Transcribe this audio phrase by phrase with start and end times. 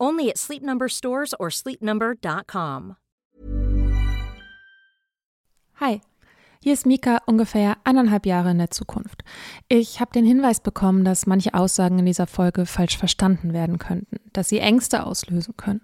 [0.00, 2.96] Only at Sleep Number stores or sleepnumber.com.
[5.80, 6.00] Hi,
[6.64, 9.22] hier ist Mika ungefähr eineinhalb Jahre in der Zukunft.
[9.68, 14.16] Ich habe den Hinweis bekommen, dass manche Aussagen in dieser Folge falsch verstanden werden könnten,
[14.32, 15.82] dass sie Ängste auslösen können.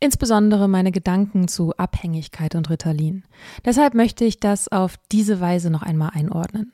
[0.00, 3.22] Insbesondere meine Gedanken zu Abhängigkeit und Ritalin.
[3.64, 6.72] Deshalb möchte ich das auf diese Weise noch einmal einordnen.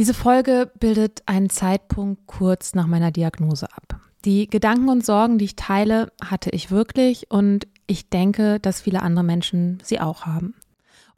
[0.00, 4.01] Diese Folge bildet einen Zeitpunkt kurz nach meiner Diagnose ab.
[4.24, 9.02] Die Gedanken und Sorgen, die ich teile, hatte ich wirklich und ich denke, dass viele
[9.02, 10.54] andere Menschen sie auch haben.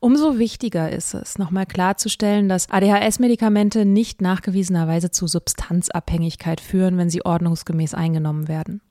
[0.01, 7.25] Umso wichtiger ist es, nochmal klarzustellen, dass ADHS-Medikamente nicht nachgewiesenerweise zu Substanzabhängigkeit führen, wenn sie
[7.25, 8.83] ordnungsgemäß eingenommen werden.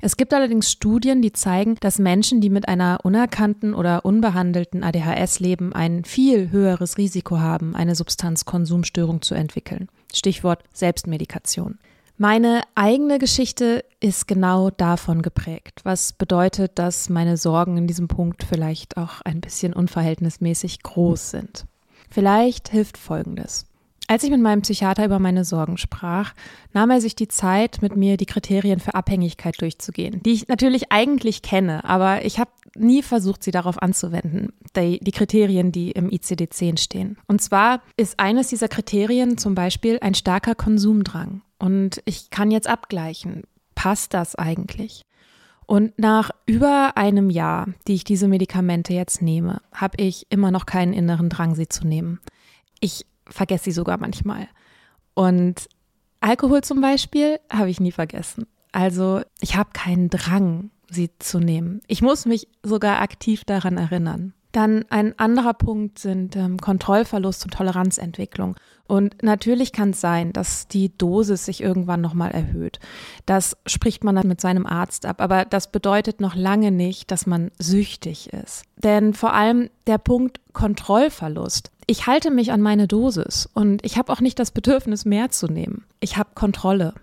[0.00, 5.38] Es gibt allerdings Studien, die zeigen, dass Menschen, die mit einer unerkannten oder unbehandelten ADHS
[5.38, 9.88] leben, ein viel höheres Risiko haben, eine Substanzkonsumstörung zu entwickeln.
[10.12, 11.78] Stichwort Selbstmedikation.
[12.22, 18.44] Meine eigene Geschichte ist genau davon geprägt, was bedeutet, dass meine Sorgen in diesem Punkt
[18.44, 21.66] vielleicht auch ein bisschen unverhältnismäßig groß sind.
[22.08, 23.66] Vielleicht hilft Folgendes.
[24.06, 26.32] Als ich mit meinem Psychiater über meine Sorgen sprach,
[26.72, 30.92] nahm er sich die Zeit, mit mir die Kriterien für Abhängigkeit durchzugehen, die ich natürlich
[30.92, 36.08] eigentlich kenne, aber ich habe nie versucht, sie darauf anzuwenden, die, die Kriterien, die im
[36.08, 37.18] ICD-10 stehen.
[37.26, 41.42] Und zwar ist eines dieser Kriterien zum Beispiel ein starker Konsumdrang.
[41.62, 43.44] Und ich kann jetzt abgleichen,
[43.76, 45.02] passt das eigentlich?
[45.64, 50.66] Und nach über einem Jahr, die ich diese Medikamente jetzt nehme, habe ich immer noch
[50.66, 52.18] keinen inneren Drang, sie zu nehmen.
[52.80, 54.48] Ich vergesse sie sogar manchmal.
[55.14, 55.68] Und
[56.18, 58.48] Alkohol zum Beispiel habe ich nie vergessen.
[58.72, 61.80] Also ich habe keinen Drang, sie zu nehmen.
[61.86, 64.34] Ich muss mich sogar aktiv daran erinnern.
[64.52, 68.56] Dann ein anderer Punkt sind ähm, Kontrollverlust und Toleranzentwicklung.
[68.86, 72.78] Und natürlich kann es sein, dass die Dosis sich irgendwann nochmal erhöht.
[73.24, 75.22] Das spricht man dann mit seinem Arzt ab.
[75.22, 78.64] Aber das bedeutet noch lange nicht, dass man süchtig ist.
[78.76, 81.70] Denn vor allem der Punkt Kontrollverlust.
[81.86, 85.46] Ich halte mich an meine Dosis und ich habe auch nicht das Bedürfnis, mehr zu
[85.46, 85.84] nehmen.
[86.00, 86.94] Ich habe Kontrolle.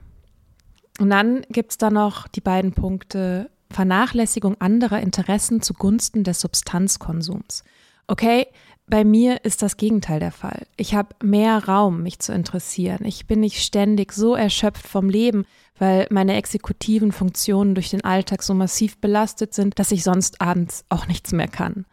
[0.99, 7.63] Und dann gibt es da noch die beiden Punkte Vernachlässigung anderer Interessen zugunsten des Substanzkonsums.
[8.07, 8.47] Okay,
[8.87, 10.65] bei mir ist das Gegenteil der Fall.
[10.75, 13.05] Ich habe mehr Raum, mich zu interessieren.
[13.05, 15.45] Ich bin nicht ständig so erschöpft vom Leben,
[15.77, 20.85] weil meine exekutiven Funktionen durch den Alltag so massiv belastet sind, dass ich sonst abends
[20.89, 21.85] auch nichts mehr kann.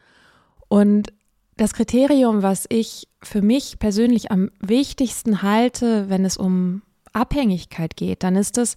[0.69, 1.13] Und
[1.59, 6.83] das Kriterium, was ich für mich persönlich am wichtigsten halte, wenn es um
[7.13, 8.77] Abhängigkeit geht, dann ist es,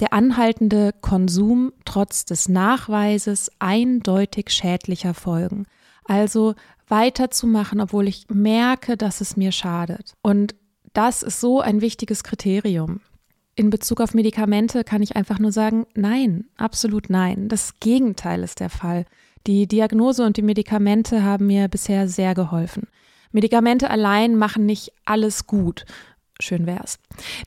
[0.00, 5.66] der anhaltende Konsum trotz des Nachweises eindeutig schädlicher Folgen.
[6.04, 6.54] Also
[6.88, 10.14] weiterzumachen, obwohl ich merke, dass es mir schadet.
[10.22, 10.54] Und
[10.92, 13.00] das ist so ein wichtiges Kriterium.
[13.54, 17.48] In Bezug auf Medikamente kann ich einfach nur sagen, nein, absolut nein.
[17.48, 19.04] Das Gegenteil ist der Fall.
[19.46, 22.88] Die Diagnose und die Medikamente haben mir bisher sehr geholfen.
[23.32, 25.84] Medikamente allein machen nicht alles gut.
[26.40, 26.98] Schön wär's.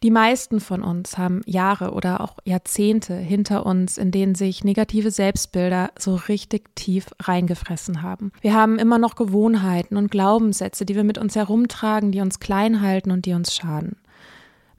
[0.03, 5.11] Die meisten von uns haben Jahre oder auch Jahrzehnte hinter uns, in denen sich negative
[5.11, 8.31] Selbstbilder so richtig tief reingefressen haben.
[8.41, 12.81] Wir haben immer noch Gewohnheiten und Glaubenssätze, die wir mit uns herumtragen, die uns klein
[12.81, 13.97] halten und die uns schaden.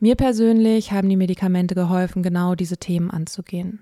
[0.00, 3.80] Mir persönlich haben die Medikamente geholfen, genau diese Themen anzugehen.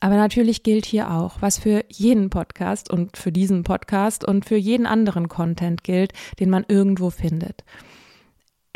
[0.00, 4.56] Aber natürlich gilt hier auch, was für jeden Podcast und für diesen Podcast und für
[4.56, 7.64] jeden anderen Content gilt, den man irgendwo findet.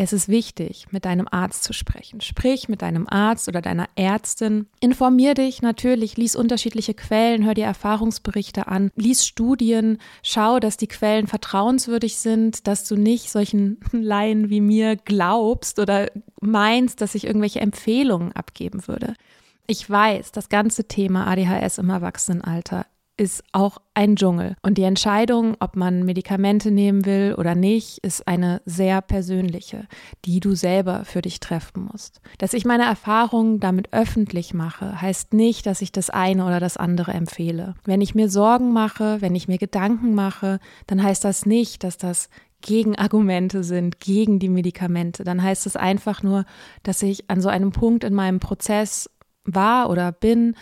[0.03, 2.23] Es ist wichtig, mit deinem Arzt zu sprechen.
[2.23, 4.67] Sprich mit deinem Arzt oder deiner Ärztin.
[4.81, 10.87] Informier dich natürlich, lies unterschiedliche Quellen, hör dir Erfahrungsberichte an, lies Studien, schau, dass die
[10.87, 16.11] Quellen vertrauenswürdig sind, dass du nicht solchen Laien wie mir glaubst oder
[16.41, 19.13] meinst, dass ich irgendwelche Empfehlungen abgeben würde.
[19.67, 22.87] Ich weiß, das ganze Thema ADHS im Erwachsenenalter
[23.21, 24.57] ist auch ein Dschungel.
[24.63, 29.87] Und die Entscheidung, ob man Medikamente nehmen will oder nicht, ist eine sehr persönliche,
[30.25, 32.23] die du selber für dich treffen musst.
[32.39, 36.79] Dass ich meine Erfahrungen damit öffentlich mache, heißt nicht, dass ich das eine oder das
[36.79, 37.75] andere empfehle.
[37.85, 41.99] Wenn ich mir Sorgen mache, wenn ich mir Gedanken mache, dann heißt das nicht, dass
[41.99, 42.31] das
[42.63, 45.25] Gegenargumente sind gegen die Medikamente.
[45.25, 46.47] Dann heißt es einfach nur,
[46.85, 49.11] dass ich an so einem Punkt in meinem Prozess
[49.45, 50.55] war oder bin,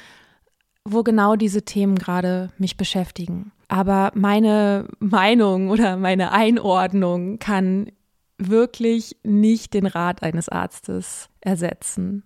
[0.93, 3.53] wo genau diese Themen gerade mich beschäftigen.
[3.69, 7.91] Aber meine Meinung oder meine Einordnung kann
[8.39, 12.23] wirklich nicht den Rat eines Arztes ersetzen.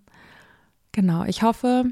[0.93, 1.85] Genau, ich hoffe,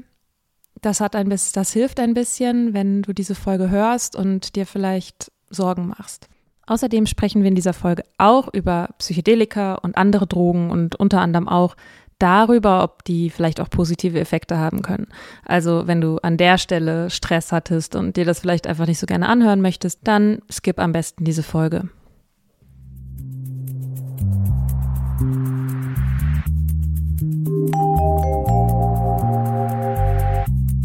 [0.81, 4.65] das hat ein bisschen, das hilft ein bisschen, wenn du diese Folge hörst und dir
[4.65, 6.27] vielleicht Sorgen machst.
[6.67, 11.49] Außerdem sprechen wir in dieser Folge auch über Psychedelika und andere Drogen und unter anderem
[11.49, 11.75] auch
[12.21, 15.07] darüber, ob die vielleicht auch positive Effekte haben können.
[15.45, 19.07] Also wenn du an der Stelle Stress hattest und dir das vielleicht einfach nicht so
[19.07, 21.89] gerne anhören möchtest, dann skip am besten diese Folge.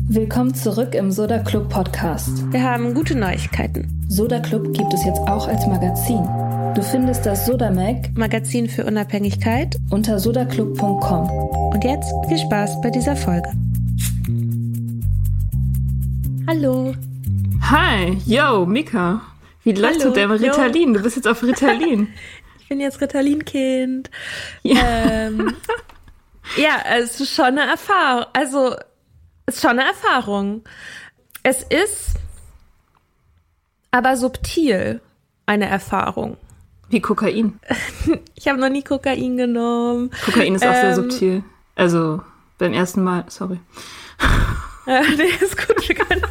[0.08, 2.50] Willkommen zurück im Soda Club Podcast.
[2.50, 4.04] Wir haben gute Neuigkeiten.
[4.08, 6.26] Soda Club gibt es jetzt auch als Magazin.
[6.76, 11.30] Du findest das Sodamag Magazin für Unabhängigkeit unter sodaclub.com.
[11.72, 13.50] Und jetzt viel Spaß bei dieser Folge.
[16.46, 16.94] Hallo.
[17.62, 19.22] Hi, yo, Mika.
[19.62, 20.92] Wie läuft du deinem Ritalin?
[20.92, 22.08] Du bist jetzt auf Ritalin.
[22.60, 24.10] ich bin jetzt Ritalin-Kind.
[24.62, 24.82] Ja.
[24.84, 25.56] Ähm,
[26.58, 28.26] ja, es ist schon eine Erfahrung.
[28.34, 28.76] Also,
[29.46, 30.62] es ist schon eine Erfahrung.
[31.42, 32.16] Es ist
[33.92, 35.00] aber subtil
[35.46, 36.36] eine Erfahrung.
[36.88, 37.58] Wie Kokain.
[38.34, 40.10] ich habe noch nie Kokain genommen.
[40.24, 41.44] Kokain ist auch ähm, sehr subtil.
[41.74, 42.20] Also
[42.58, 43.60] beim ersten Mal, sorry.
[44.86, 45.88] Ja, nee, ist gut.
[45.88, 46.22] Wir können,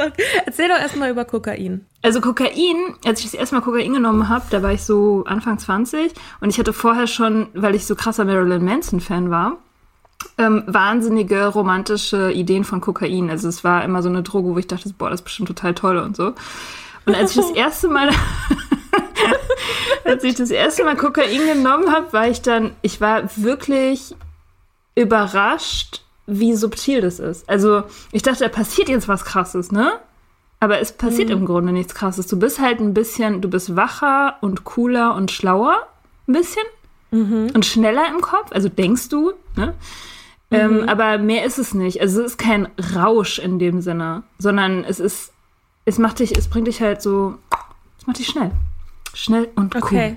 [0.46, 1.86] Erzähl doch erstmal über Kokain.
[2.02, 5.58] Also Kokain, als ich das erste Mal Kokain genommen habe, da war ich so Anfang
[5.58, 9.58] 20 und ich hatte vorher schon, weil ich so krasser Marilyn Manson-Fan war,
[10.38, 13.30] ähm, wahnsinnige romantische Ideen von Kokain.
[13.30, 15.74] Also es war immer so eine Droge, wo ich dachte, boah, das ist bestimmt total
[15.74, 16.34] toll und so.
[17.06, 18.10] Und als ich das erste Mal
[20.04, 24.14] Als ich das erste Mal Kokain genommen habe, war ich dann, ich war wirklich
[24.94, 27.48] überrascht, wie subtil das ist.
[27.48, 29.92] Also ich dachte, da passiert jetzt was Krasses, ne?
[30.60, 31.36] Aber es passiert mhm.
[31.36, 32.26] im Grunde nichts Krasses.
[32.26, 35.86] Du bist halt ein bisschen, du bist wacher und cooler und schlauer,
[36.28, 36.62] ein bisschen.
[37.10, 37.50] Mhm.
[37.54, 39.74] Und schneller im Kopf, also denkst du, ne?
[40.50, 40.78] Ähm, mhm.
[40.80, 42.00] Ähm, aber mehr ist es nicht.
[42.00, 45.32] Also es ist kein Rausch in dem Sinne, sondern es ist,
[45.84, 47.36] es macht dich, es bringt dich halt so,
[47.98, 48.52] es macht dich schnell.
[49.14, 49.82] Schnell und cool.
[49.82, 50.16] Okay.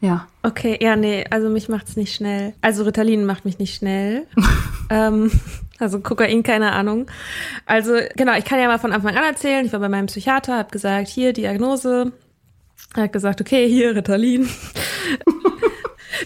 [0.00, 0.26] Ja.
[0.42, 2.54] Okay, ja, nee, also mich macht's nicht schnell.
[2.60, 4.26] Also Ritalin macht mich nicht schnell.
[4.90, 5.30] ähm,
[5.78, 7.06] also Kokain, keine Ahnung.
[7.66, 9.64] Also genau, ich kann ja mal von Anfang an erzählen.
[9.64, 12.12] Ich war bei meinem Psychiater, habe gesagt, hier Diagnose.
[12.96, 14.48] Er hat gesagt, okay, hier Ritalin.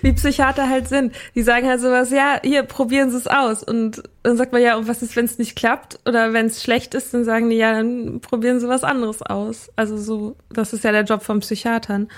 [0.02, 1.14] Wie Psychiater halt sind.
[1.34, 3.62] Die sagen halt sowas, ja, hier, probieren Sie es aus.
[3.62, 6.00] Und dann sagt man, ja, und was ist, wenn es nicht klappt?
[6.06, 9.70] Oder wenn es schlecht ist, dann sagen die, ja, dann probieren Sie was anderes aus.
[9.76, 12.08] Also so, das ist ja der Job von Psychiatern.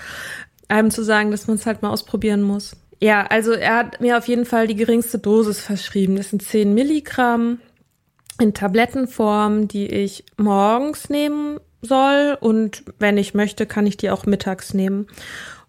[0.68, 2.76] Einem zu sagen, dass man es halt mal ausprobieren muss.
[3.00, 6.16] Ja, also er hat mir auf jeden Fall die geringste Dosis verschrieben.
[6.16, 7.60] Das sind 10 Milligramm
[8.40, 12.36] in Tablettenform, die ich morgens nehmen soll.
[12.40, 15.06] Und wenn ich möchte, kann ich die auch mittags nehmen.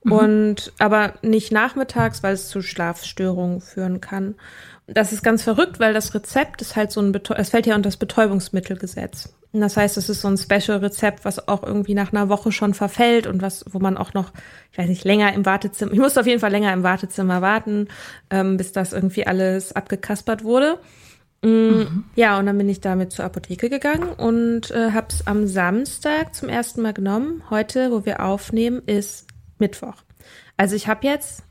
[0.04, 0.12] Mhm.
[0.12, 4.36] Und aber nicht nachmittags, weil es zu Schlafstörungen führen kann.
[4.88, 7.76] das ist ganz verrückt, weil das Rezept ist halt so ein, Betäu es fällt ja
[7.76, 9.34] unter das Betäubungsmittelgesetz.
[9.52, 12.76] Und das heißt, es ist so ein Special-Rezept, was auch irgendwie nach einer Woche schon
[12.76, 14.32] verfällt und was, wo man auch noch,
[14.72, 17.88] ich weiß nicht, länger im Wartezimmer, ich musste auf jeden Fall länger im Wartezimmer warten,
[18.30, 20.80] ähm, bis das irgendwie alles abgekaspert wurde.
[21.42, 22.04] Mm, mhm.
[22.16, 26.36] Ja, und dann bin ich damit zur Apotheke gegangen und äh, habe es am Samstag
[26.36, 27.44] zum ersten Mal genommen.
[27.50, 29.29] Heute, wo wir aufnehmen, ist
[29.60, 29.96] Mittwoch.
[30.58, 31.44] Also ich habe jetzt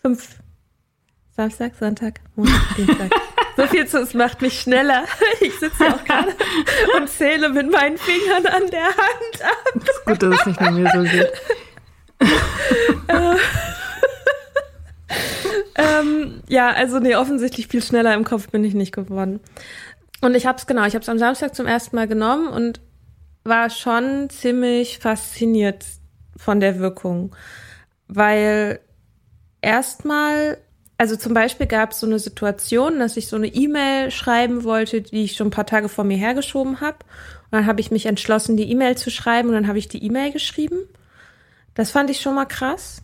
[0.00, 0.38] fünf
[1.36, 3.10] Samstag, Sonntag, Montag, Dienstag.
[3.56, 5.04] so viel zu, es macht mich schneller.
[5.40, 6.34] Ich sitze ja auch gerade
[6.96, 9.74] und zähle mit meinen Fingern an der Hand ab.
[9.74, 11.32] Es ist gut, dass es nicht nur mir so geht.
[15.76, 19.40] ähm, ja, also nee, offensichtlich viel schneller im Kopf bin ich nicht geworden.
[20.20, 22.80] Und ich habe es genau, ich habe es am Samstag zum ersten Mal genommen und
[23.42, 25.84] war schon ziemlich fasziniert
[26.36, 27.34] von der Wirkung,
[28.08, 28.80] weil
[29.60, 30.58] erstmal
[30.96, 35.02] also zum Beispiel gab es so eine Situation, dass ich so eine E-Mail schreiben wollte,
[35.02, 36.98] die ich schon ein paar Tage vor mir hergeschoben habe.
[37.44, 40.04] Und dann habe ich mich entschlossen, die E-Mail zu schreiben und dann habe ich die
[40.04, 40.78] E-Mail geschrieben.
[41.74, 43.02] Das fand ich schon mal krass.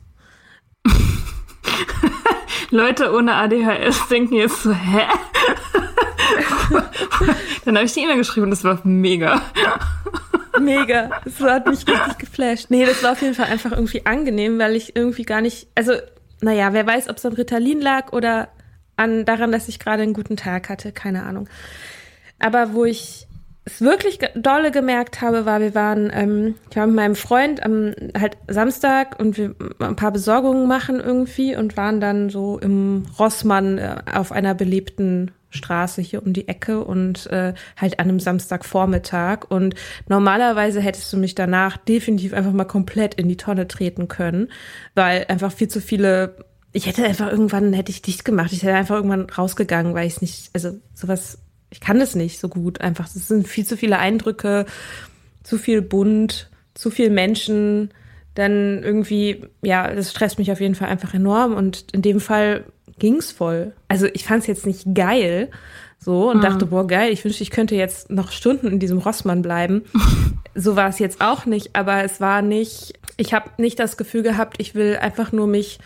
[2.71, 5.03] Leute ohne ADHS denken jetzt so, hä?
[7.65, 9.43] dann habe ich die E-Mail geschrieben und das war mega.
[10.61, 11.11] Mega.
[11.25, 12.67] Das hat mich richtig geflasht.
[12.71, 15.93] Nee, das war auf jeden Fall einfach irgendwie angenehm, weil ich irgendwie gar nicht, also
[16.41, 18.49] naja, wer weiß, ob es an Ritalin lag oder
[18.97, 21.49] an daran, dass ich gerade einen guten Tag hatte, keine Ahnung.
[22.39, 23.27] Aber wo ich
[23.65, 27.95] es wirklich dolle gemerkt habe, war, wir waren, ähm, ich war mit meinem Freund am
[28.19, 33.79] halt Samstag und wir ein paar Besorgungen machen irgendwie und waren dann so im Rossmann
[33.79, 39.51] äh, auf einer belebten Straße hier um die Ecke und äh, halt an einem Samstagvormittag.
[39.51, 39.75] Und
[40.09, 44.49] normalerweise hättest du mich danach definitiv einfach mal komplett in die Tonne treten können,
[44.95, 46.37] weil einfach viel zu viele.
[46.73, 48.53] Ich hätte einfach irgendwann hätte ich dicht gemacht.
[48.53, 51.39] Ich hätte einfach irgendwann rausgegangen, weil ich es nicht, also sowas,
[51.71, 52.81] ich kann das nicht so gut.
[52.81, 54.67] Einfach, es sind viel zu viele Eindrücke,
[55.43, 57.91] zu viel bunt, zu viel Menschen.
[58.35, 61.55] Dann irgendwie, ja, das stresst mich auf jeden Fall einfach enorm.
[61.55, 62.65] Und in dem Fall
[63.01, 63.73] ging's voll.
[63.89, 65.51] Also ich fand es jetzt nicht geil,
[65.99, 66.43] so und mhm.
[66.43, 69.83] dachte, boah, geil, ich wünschte, ich könnte jetzt noch Stunden in diesem Rossmann bleiben.
[70.55, 74.23] so war es jetzt auch nicht, aber es war nicht, ich habe nicht das Gefühl
[74.23, 75.79] gehabt, ich will einfach nur mich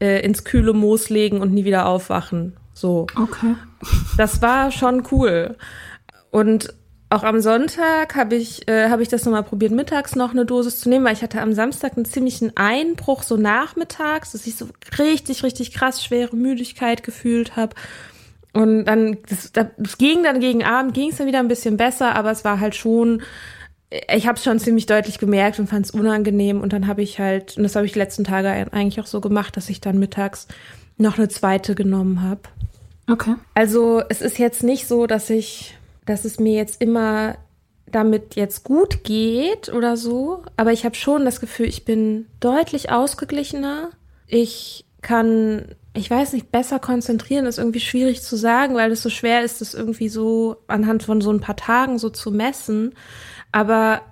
[0.00, 2.56] äh, ins kühle Moos legen und nie wieder aufwachen.
[2.74, 3.06] So.
[3.16, 3.54] Okay.
[4.16, 5.56] Das war schon cool.
[6.30, 6.74] Und
[7.16, 10.80] auch am Sonntag habe ich, äh, hab ich das nochmal probiert, mittags noch eine Dosis
[10.80, 14.68] zu nehmen, weil ich hatte am Samstag einen ziemlichen Einbruch, so nachmittags, dass ich so
[14.98, 17.74] richtig, richtig krass schwere Müdigkeit gefühlt habe.
[18.52, 22.14] Und dann, das, das ging dann gegen Abend, ging es dann wieder ein bisschen besser,
[22.14, 23.22] aber es war halt schon,
[24.14, 26.60] ich habe es schon ziemlich deutlich gemerkt und fand es unangenehm.
[26.60, 29.22] Und dann habe ich halt, und das habe ich die letzten Tage eigentlich auch so
[29.22, 30.48] gemacht, dass ich dann mittags
[30.98, 32.42] noch eine zweite genommen habe.
[33.10, 33.36] Okay.
[33.54, 37.36] Also es ist jetzt nicht so, dass ich dass es mir jetzt immer
[37.86, 42.90] damit jetzt gut geht oder so, aber ich habe schon das Gefühl, ich bin deutlich
[42.90, 43.90] ausgeglichener.
[44.26, 49.08] Ich kann, ich weiß nicht, besser konzentrieren, ist irgendwie schwierig zu sagen, weil es so
[49.08, 52.94] schwer ist, das irgendwie so anhand von so ein paar Tagen so zu messen.
[53.52, 54.02] Aber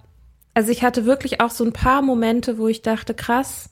[0.55, 3.71] also ich hatte wirklich auch so ein paar Momente, wo ich dachte, krass,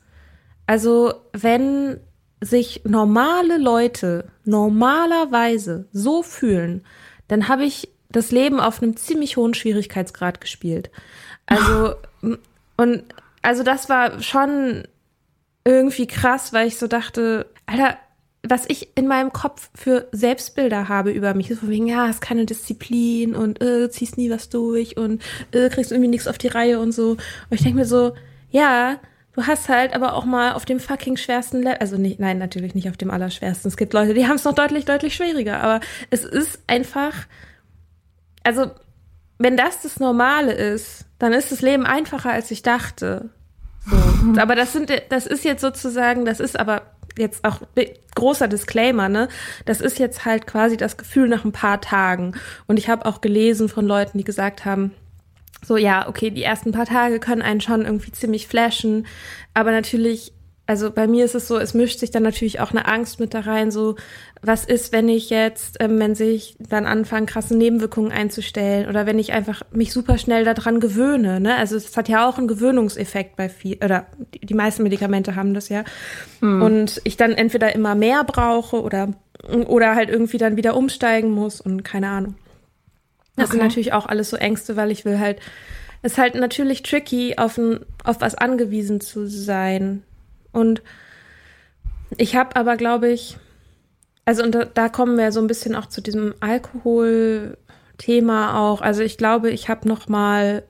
[0.67, 2.01] also wenn
[2.41, 6.85] sich normale Leute normalerweise so fühlen,
[7.29, 10.91] dann habe ich das Leben auf einem ziemlich hohen Schwierigkeitsgrad gespielt.
[11.47, 11.95] Also,
[12.77, 13.05] und
[13.43, 14.85] also das war schon
[15.65, 17.97] irgendwie krass, weil ich so dachte, Alter,
[18.43, 22.45] was ich in meinem Kopf für Selbstbilder habe über mich, so wegen, ja, hast keine
[22.45, 26.81] Disziplin und äh, ziehst nie was durch und äh, kriegst irgendwie nichts auf die Reihe
[26.81, 27.13] und so.
[27.13, 27.19] Und
[27.51, 28.15] ich denke mir so,
[28.51, 28.99] ja,
[29.35, 32.75] du hast halt aber auch mal auf dem fucking schwersten Level, also nicht, nein, natürlich
[32.75, 33.69] nicht auf dem allerschwersten.
[33.69, 37.15] Es gibt Leute, die haben es noch deutlich, deutlich schwieriger, aber es ist einfach,
[38.45, 38.71] also
[39.39, 43.31] wenn das das Normale ist, dann ist das Leben einfacher, als ich dachte.
[43.87, 43.97] So.
[44.41, 46.83] Aber das sind, das ist jetzt sozusagen, das ist aber
[47.19, 47.61] jetzt auch
[48.15, 49.29] großer Disclaimer, ne?
[49.67, 52.35] Das ist jetzt halt quasi das Gefühl nach ein paar Tagen.
[52.67, 54.93] Und ich habe auch gelesen von Leuten, die gesagt haben,
[55.65, 59.07] so ja, okay, die ersten paar Tage können einen schon irgendwie ziemlich flashen,
[59.55, 60.33] aber natürlich
[60.67, 63.35] also bei mir ist es so, es mischt sich dann natürlich auch eine Angst mit
[63.35, 63.97] da rein, so
[64.43, 69.19] was ist, wenn ich jetzt, ähm, wenn sich dann anfangen, krasse Nebenwirkungen einzustellen oder wenn
[69.19, 71.57] ich einfach mich super schnell daran gewöhne, ne?
[71.57, 75.53] Also es hat ja auch einen Gewöhnungseffekt bei viel, oder die, die meisten Medikamente haben
[75.53, 75.85] das ja.
[76.41, 76.63] Hm.
[76.63, 79.09] Und ich dann entweder immer mehr brauche oder,
[79.67, 82.35] oder halt irgendwie dann wieder umsteigen muss und keine Ahnung.
[83.37, 83.59] Das okay.
[83.59, 85.41] sind natürlich auch alles so Ängste, weil ich will halt,
[86.03, 90.03] es ist halt natürlich tricky, auf, ein, auf was angewiesen zu sein
[90.53, 90.83] und
[92.17, 93.37] ich habe aber, glaube ich,
[94.25, 98.81] also und da, da kommen wir so ein bisschen auch zu diesem Alkohol-Thema auch.
[98.81, 100.63] Also ich glaube, ich habe noch mal,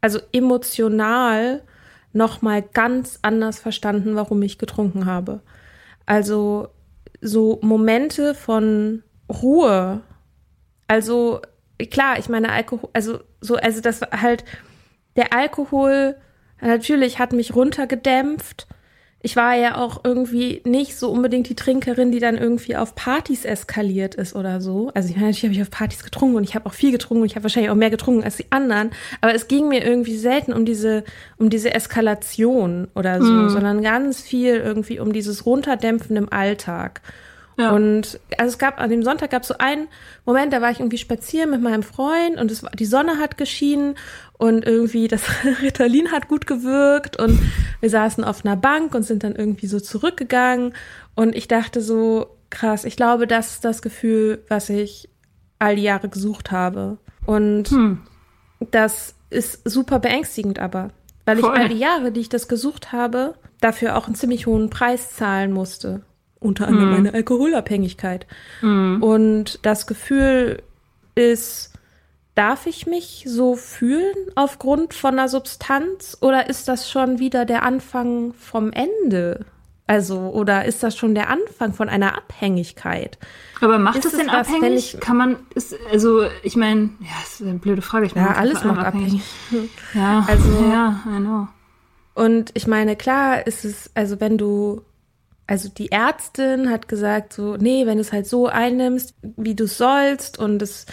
[0.00, 1.62] also emotional
[2.12, 5.40] noch mal ganz anders verstanden, warum ich getrunken habe.
[6.06, 6.68] Also
[7.20, 10.02] so Momente von Ruhe.
[10.88, 11.40] Also
[11.90, 14.44] klar, ich meine Alkohol, also so, also das war halt
[15.16, 16.16] der Alkohol
[16.60, 18.66] natürlich hat mich runtergedämpft
[19.26, 23.44] ich war ja auch irgendwie nicht so unbedingt die Trinkerin, die dann irgendwie auf Partys
[23.44, 24.92] eskaliert ist oder so.
[24.94, 27.22] Also ich meine, natürlich habe ich auf Partys getrunken und ich habe auch viel getrunken
[27.22, 28.90] und ich habe wahrscheinlich auch mehr getrunken als die anderen.
[29.20, 31.02] Aber es ging mir irgendwie selten um diese,
[31.38, 33.48] um diese Eskalation oder so, mhm.
[33.48, 37.00] sondern ganz viel irgendwie um dieses Runterdämpfen im Alltag.
[37.58, 37.72] Ja.
[37.72, 39.88] Und also es gab an dem Sonntag gab es so einen
[40.26, 43.38] Moment, da war ich irgendwie spazieren mit meinem Freund und es war, die Sonne hat
[43.38, 43.94] geschienen
[44.36, 45.22] und irgendwie das
[45.62, 47.38] Ritalin hat gut gewirkt und
[47.80, 50.74] wir saßen auf einer Bank und sind dann irgendwie so zurückgegangen
[51.14, 55.08] und ich dachte so krass, ich glaube, das ist das Gefühl, was ich
[55.58, 58.02] all die Jahre gesucht habe und hm.
[58.70, 60.90] das ist super beängstigend aber,
[61.24, 61.54] weil Voll.
[61.54, 65.16] ich all die Jahre, die ich das gesucht habe, dafür auch einen ziemlich hohen Preis
[65.16, 66.02] zahlen musste
[66.46, 66.94] unter anderem mhm.
[66.94, 68.26] meine Alkoholabhängigkeit.
[68.62, 69.02] Mhm.
[69.02, 70.62] Und das Gefühl
[71.14, 71.72] ist,
[72.34, 77.62] darf ich mich so fühlen aufgrund von einer Substanz oder ist das schon wieder der
[77.62, 79.44] Anfang vom Ende?
[79.88, 83.18] Also, oder ist das schon der Anfang von einer Abhängigkeit?
[83.60, 84.94] Aber macht ist es denn was, abhängig?
[84.94, 88.06] Ich, Kann man, ist, also, ich meine, ja, ist eine blöde Frage.
[88.06, 89.22] Ich mein, ja, alles macht abhängig.
[89.48, 89.70] abhängig.
[89.94, 91.48] Ja, also, ja, I know.
[92.14, 94.82] Und ich meine, klar ist es, also wenn du
[95.46, 99.66] also die Ärztin hat gesagt so, nee, wenn du es halt so einnimmst, wie du
[99.66, 100.86] sollst und es,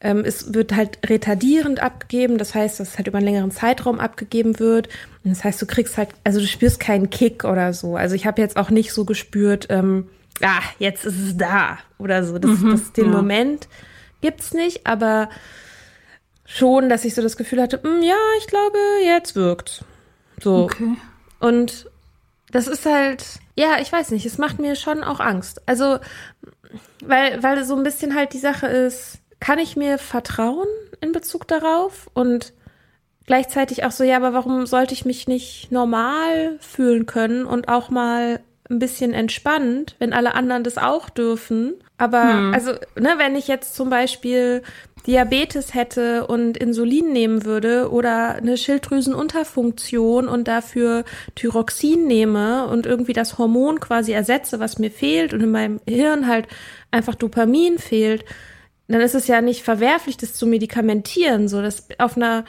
[0.00, 4.00] ähm, es wird halt retardierend abgegeben, das heißt, dass es halt über einen längeren Zeitraum
[4.00, 4.88] abgegeben wird.
[5.22, 7.96] Und das heißt, du kriegst halt, also du spürst keinen Kick oder so.
[7.96, 10.08] Also ich habe jetzt auch nicht so gespürt, ähm,
[10.42, 12.38] ah, jetzt ist es da oder so.
[12.38, 13.10] Das, mhm, das den ja.
[13.12, 13.68] Moment
[14.20, 15.30] gibt's nicht, aber
[16.44, 19.84] schon, dass ich so das Gefühl hatte, mh, hm, ja, ich glaube, jetzt wirkt's.
[20.42, 20.64] So.
[20.64, 20.96] Okay.
[21.38, 21.88] Und
[22.50, 23.24] das ist halt,
[23.60, 25.60] ja, ich weiß nicht, es macht mir schon auch Angst.
[25.66, 25.98] Also,
[27.04, 30.66] weil, weil so ein bisschen halt die Sache ist, kann ich mir vertrauen
[31.02, 32.08] in Bezug darauf?
[32.14, 32.54] Und
[33.26, 37.90] gleichzeitig auch so, ja, aber warum sollte ich mich nicht normal fühlen können und auch
[37.90, 41.74] mal ein bisschen entspannt, wenn alle anderen das auch dürfen?
[41.98, 42.54] Aber, hm.
[42.54, 44.62] also, ne, wenn ich jetzt zum Beispiel
[45.06, 53.12] Diabetes hätte und Insulin nehmen würde oder eine Schilddrüsenunterfunktion und dafür Thyroxin nehme und irgendwie
[53.12, 56.48] das Hormon quasi ersetze, was mir fehlt und in meinem Hirn halt
[56.90, 58.24] einfach Dopamin fehlt,
[58.88, 62.44] dann ist es ja nicht verwerflich, das zu medikamentieren, so dass auf einer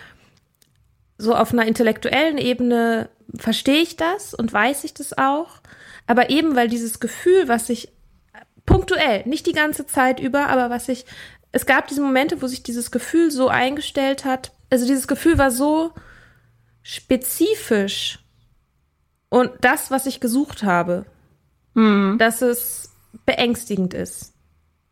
[1.18, 5.62] so auf einer intellektuellen Ebene verstehe ich das und weiß ich das auch,
[6.08, 7.90] aber eben weil dieses Gefühl, was ich
[8.66, 11.06] punktuell, nicht die ganze Zeit über, aber was ich
[11.52, 14.52] es gab diese Momente, wo sich dieses Gefühl so eingestellt hat.
[14.70, 15.92] Also dieses Gefühl war so
[16.82, 18.20] spezifisch
[19.30, 21.06] und das, was ich gesucht habe,
[21.74, 22.18] mhm.
[22.18, 22.92] dass es
[23.26, 24.34] beängstigend ist.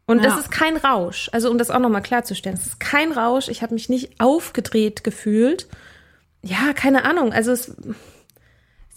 [0.05, 0.29] Und ja.
[0.29, 1.29] das ist kein Rausch.
[1.33, 3.47] Also um das auch nochmal klarzustellen, es ist kein Rausch.
[3.47, 5.67] Ich habe mich nicht aufgedreht gefühlt.
[6.41, 7.31] Ja, keine Ahnung.
[7.31, 7.77] Also es ist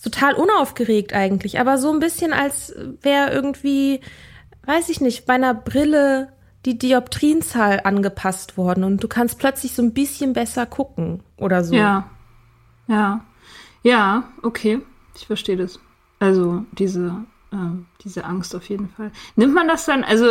[0.03, 4.01] total unaufgeregt eigentlich, aber so ein bisschen als wäre irgendwie,
[4.65, 6.33] weiß ich nicht, bei einer Brille
[6.65, 11.75] die Dioptrienzahl angepasst worden und du kannst plötzlich so ein bisschen besser gucken oder so.
[11.75, 12.09] Ja.
[12.87, 13.25] Ja.
[13.83, 14.81] Ja, okay.
[15.17, 15.81] Ich verstehe das.
[16.21, 17.57] Also diese, äh,
[18.05, 19.11] diese Angst auf jeden Fall.
[19.35, 20.27] Nimmt man das dann, also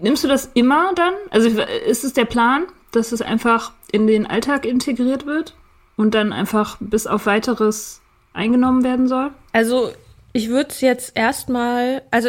[0.00, 1.14] nimmst du das immer dann?
[1.30, 5.54] Also ist es der Plan, dass es einfach in den Alltag integriert wird
[5.96, 8.02] und dann einfach bis auf weiteres
[8.34, 9.30] eingenommen werden soll?
[9.52, 9.90] Also
[10.32, 12.28] ich würde es jetzt erstmal, also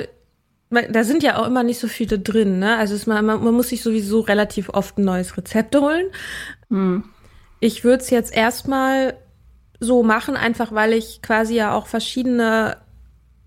[0.71, 2.77] da sind ja auch immer nicht so viele drin, ne?
[2.77, 6.05] Also es, man, man muss sich sowieso relativ oft ein neues Rezept holen.
[6.69, 7.03] Hm.
[7.60, 9.15] Ich würde es jetzt erstmal
[9.79, 12.77] so machen, einfach weil ich quasi ja auch verschiedene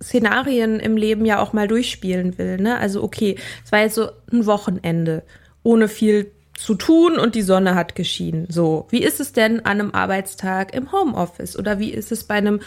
[0.02, 2.58] Szenarien im Leben ja auch mal durchspielen will.
[2.58, 2.78] Ne?
[2.78, 5.22] Also okay, es war jetzt so ein Wochenende
[5.62, 8.46] ohne viel zu tun und die Sonne hat geschienen.
[8.48, 12.34] So, wie ist es denn an einem Arbeitstag im Homeoffice oder wie ist es bei
[12.34, 12.60] einem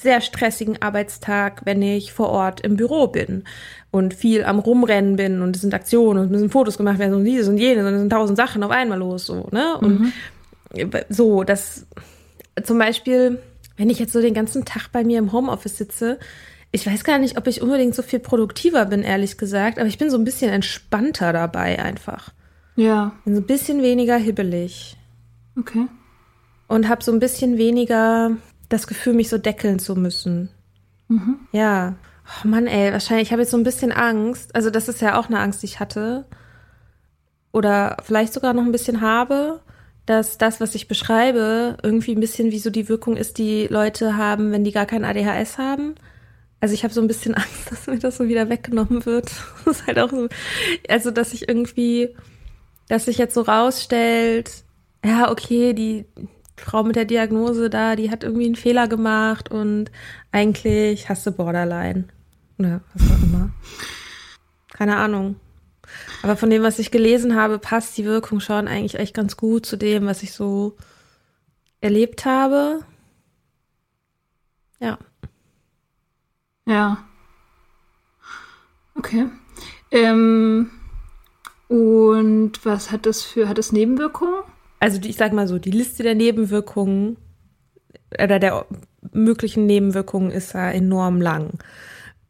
[0.00, 3.44] sehr stressigen Arbeitstag, wenn ich vor Ort im Büro bin
[3.90, 7.14] und viel am Rumrennen bin und es sind Aktionen und es müssen Fotos gemacht werden
[7.14, 9.76] und dieses und jenes und es sind tausend Sachen auf einmal los, so, ne?
[9.78, 10.90] Und mhm.
[11.08, 11.86] so, das
[12.64, 13.38] zum Beispiel,
[13.76, 16.18] wenn ich jetzt so den ganzen Tag bei mir im Homeoffice sitze,
[16.70, 19.98] ich weiß gar nicht, ob ich unbedingt so viel produktiver bin, ehrlich gesagt, aber ich
[19.98, 22.30] bin so ein bisschen entspannter dabei einfach.
[22.76, 23.12] Ja.
[23.24, 24.96] Bin so ein bisschen weniger hibbelig.
[25.58, 25.86] Okay.
[26.68, 28.36] Und habe so ein bisschen weniger
[28.68, 30.50] das Gefühl, mich so deckeln zu müssen.
[31.08, 31.40] Mhm.
[31.52, 31.96] Ja.
[32.44, 34.54] Oh Mann, ey, wahrscheinlich, ich habe jetzt so ein bisschen Angst.
[34.54, 36.26] Also, das ist ja auch eine Angst, die ich hatte.
[37.52, 39.60] Oder vielleicht sogar noch ein bisschen habe,
[40.04, 44.16] dass das, was ich beschreibe, irgendwie ein bisschen wie so die Wirkung ist, die Leute
[44.16, 45.94] haben, wenn die gar kein ADHS haben.
[46.60, 49.30] Also ich habe so ein bisschen Angst, dass mir das so wieder weggenommen wird.
[49.64, 50.28] Das ist halt auch so,
[50.88, 52.14] also dass ich irgendwie,
[52.88, 54.64] dass sich jetzt so rausstellt,
[55.04, 56.06] ja, okay, die
[56.60, 59.90] Frau mit der Diagnose da, die hat irgendwie einen Fehler gemacht und
[60.32, 62.04] eigentlich hast du Borderline.
[62.58, 63.50] Oder was auch immer.
[64.72, 65.36] Keine Ahnung.
[66.22, 69.64] Aber von dem, was ich gelesen habe, passt die Wirkung schon eigentlich echt ganz gut
[69.66, 70.76] zu dem, was ich so
[71.80, 72.80] erlebt habe.
[74.80, 74.98] Ja.
[76.66, 77.04] Ja.
[78.94, 79.28] Okay.
[79.90, 80.70] Ähm,
[81.68, 84.42] und was hat das für, hat das Nebenwirkungen?
[84.80, 87.16] Also ich sag mal so, die Liste der Nebenwirkungen
[88.22, 88.66] oder der
[89.12, 91.58] möglichen Nebenwirkungen ist ja enorm lang.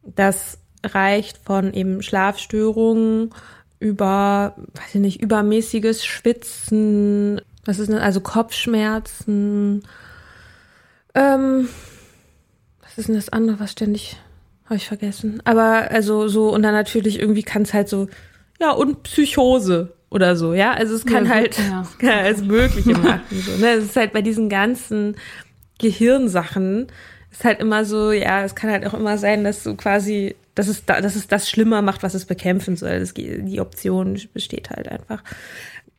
[0.03, 3.31] Das reicht von eben Schlafstörungen
[3.79, 9.83] über, weiß ich nicht, übermäßiges Schwitzen, was ist denn, also Kopfschmerzen,
[11.15, 11.69] ähm,
[12.81, 14.17] was ist denn das andere, was ständig,
[14.65, 15.41] habe ich vergessen.
[15.45, 18.07] Aber also so, und dann natürlich irgendwie kann es halt so,
[18.59, 20.73] ja, und Psychose oder so, ja.
[20.73, 21.87] Also es kann ja, halt ja.
[21.99, 23.21] kann alles Mögliche machen.
[23.31, 23.73] So, ne?
[23.73, 25.15] Es ist halt bei diesen ganzen
[25.77, 26.87] Gehirnsachen
[27.31, 30.67] ist halt immer so, ja, es kann halt auch immer sein, dass du quasi dass
[30.67, 32.99] es, da, dass es das schlimmer macht, was es bekämpfen soll.
[32.99, 35.23] Das, die Option besteht halt einfach.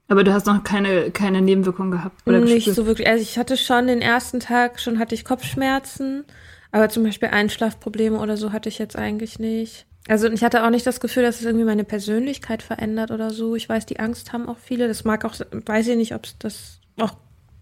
[0.06, 2.40] Aber du hast noch keine, keine Nebenwirkungen gehabt, oder?
[2.40, 2.76] Nicht gespürt?
[2.76, 3.08] so wirklich.
[3.08, 6.24] Also ich hatte schon den ersten Tag, schon hatte ich Kopfschmerzen,
[6.72, 9.86] aber zum Beispiel Einschlafprobleme oder so hatte ich jetzt eigentlich nicht.
[10.08, 13.54] Also ich hatte auch nicht das Gefühl, dass es irgendwie meine Persönlichkeit verändert oder so.
[13.54, 14.88] Ich weiß, die Angst haben auch viele.
[14.88, 17.12] Das mag auch, weiß ich nicht, ob es das auch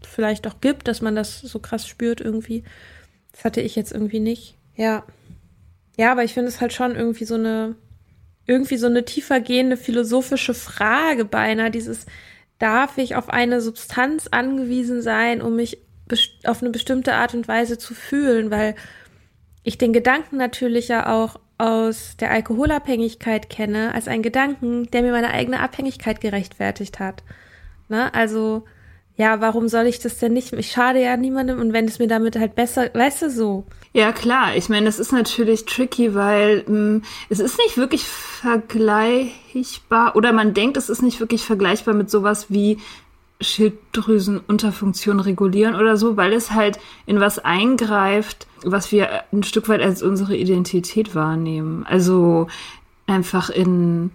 [0.06, 2.64] vielleicht auch gibt, dass man das so krass spürt irgendwie.
[3.32, 4.56] Das hatte ich jetzt irgendwie nicht.
[4.76, 5.04] Ja.
[5.96, 7.74] Ja, aber ich finde es halt schon irgendwie so eine,
[8.46, 12.06] irgendwie so eine tiefergehende philosophische Frage beinahe, dieses,
[12.58, 15.78] darf ich auf eine Substanz angewiesen sein, um mich
[16.44, 18.74] auf eine bestimmte Art und Weise zu fühlen, weil
[19.62, 25.12] ich den Gedanken natürlich ja auch aus der Alkoholabhängigkeit kenne, als einen Gedanken, der mir
[25.12, 27.24] meine eigene Abhängigkeit gerechtfertigt hat.
[27.88, 28.14] Ne?
[28.14, 28.64] Also,
[29.16, 30.52] ja, warum soll ich das denn nicht?
[30.52, 33.64] Ich schade ja niemandem und wenn es mir damit halt besser, weißt du so.
[33.92, 34.54] Ja, klar.
[34.54, 39.34] Ich meine, es ist natürlich tricky, weil mh, hm, es ist nicht wirklich vergleichbar
[40.14, 42.78] oder man denkt, es ist nicht wirklich vergleichbar mit sowas wie
[43.40, 49.80] Schilddrüsenunterfunktion regulieren oder so, weil es halt in was eingreift, was wir ein Stück weit
[49.80, 51.86] als unsere Identität wahrnehmen.
[51.88, 52.48] Also
[53.06, 54.10] einfach in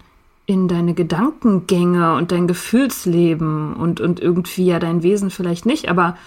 [0.45, 6.17] in deine Gedankengänge und dein Gefühlsleben und, und irgendwie ja dein Wesen vielleicht nicht, aber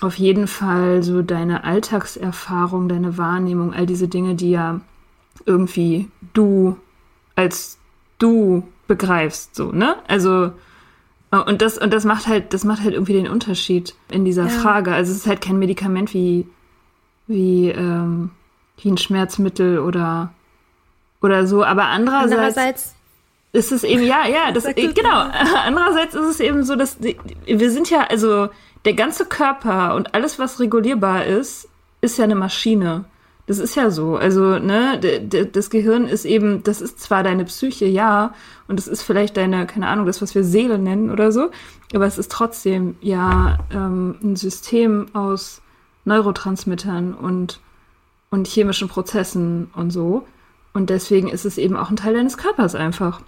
[0.00, 4.80] auf jeden Fall so deine Alltagserfahrung, deine Wahrnehmung, all diese Dinge, die ja
[5.46, 6.76] irgendwie du
[7.36, 7.78] als
[8.18, 9.96] du begreifst, so, ne?
[10.08, 10.52] Also,
[11.30, 14.48] und das, und das macht halt, das macht halt irgendwie den Unterschied in dieser ja.
[14.48, 14.92] Frage.
[14.92, 16.46] Also es ist halt kein Medikament wie,
[17.26, 18.30] wie, ähm,
[18.78, 20.32] wie ein Schmerzmittel oder,
[21.20, 22.94] oder so, aber andererseits, andererseits
[23.52, 25.10] ist es eben, ja, ja, das, genau.
[25.64, 28.48] Andererseits ist es eben so, dass wir sind ja, also
[28.84, 31.68] der ganze Körper und alles, was regulierbar ist,
[32.00, 33.06] ist ja eine Maschine.
[33.46, 34.16] Das ist ja so.
[34.16, 34.98] Also, ne,
[35.52, 38.34] das Gehirn ist eben, das ist zwar deine Psyche, ja,
[38.68, 41.50] und das ist vielleicht deine, keine Ahnung, das, was wir Seele nennen oder so,
[41.92, 45.60] aber es ist trotzdem ja ähm, ein System aus
[46.06, 47.60] Neurotransmittern und,
[48.30, 50.26] und chemischen Prozessen und so.
[50.72, 53.20] Und deswegen ist es eben auch ein Teil deines Körpers einfach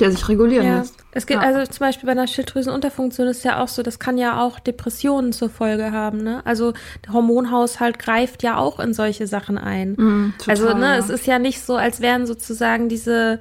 [0.00, 0.78] der sich regulieren ja.
[0.78, 0.96] lässt.
[1.12, 1.42] Es geht ja.
[1.42, 5.32] also zum Beispiel bei einer Schilddrüsenunterfunktion ist ja auch so, das kann ja auch Depressionen
[5.32, 6.22] zur Folge haben.
[6.22, 6.40] Ne?
[6.44, 6.72] Also
[7.04, 9.92] der Hormonhaushalt greift ja auch in solche Sachen ein.
[9.92, 10.96] Mm, total, also ne, ja.
[10.96, 13.40] es ist ja nicht so, als wären sozusagen diese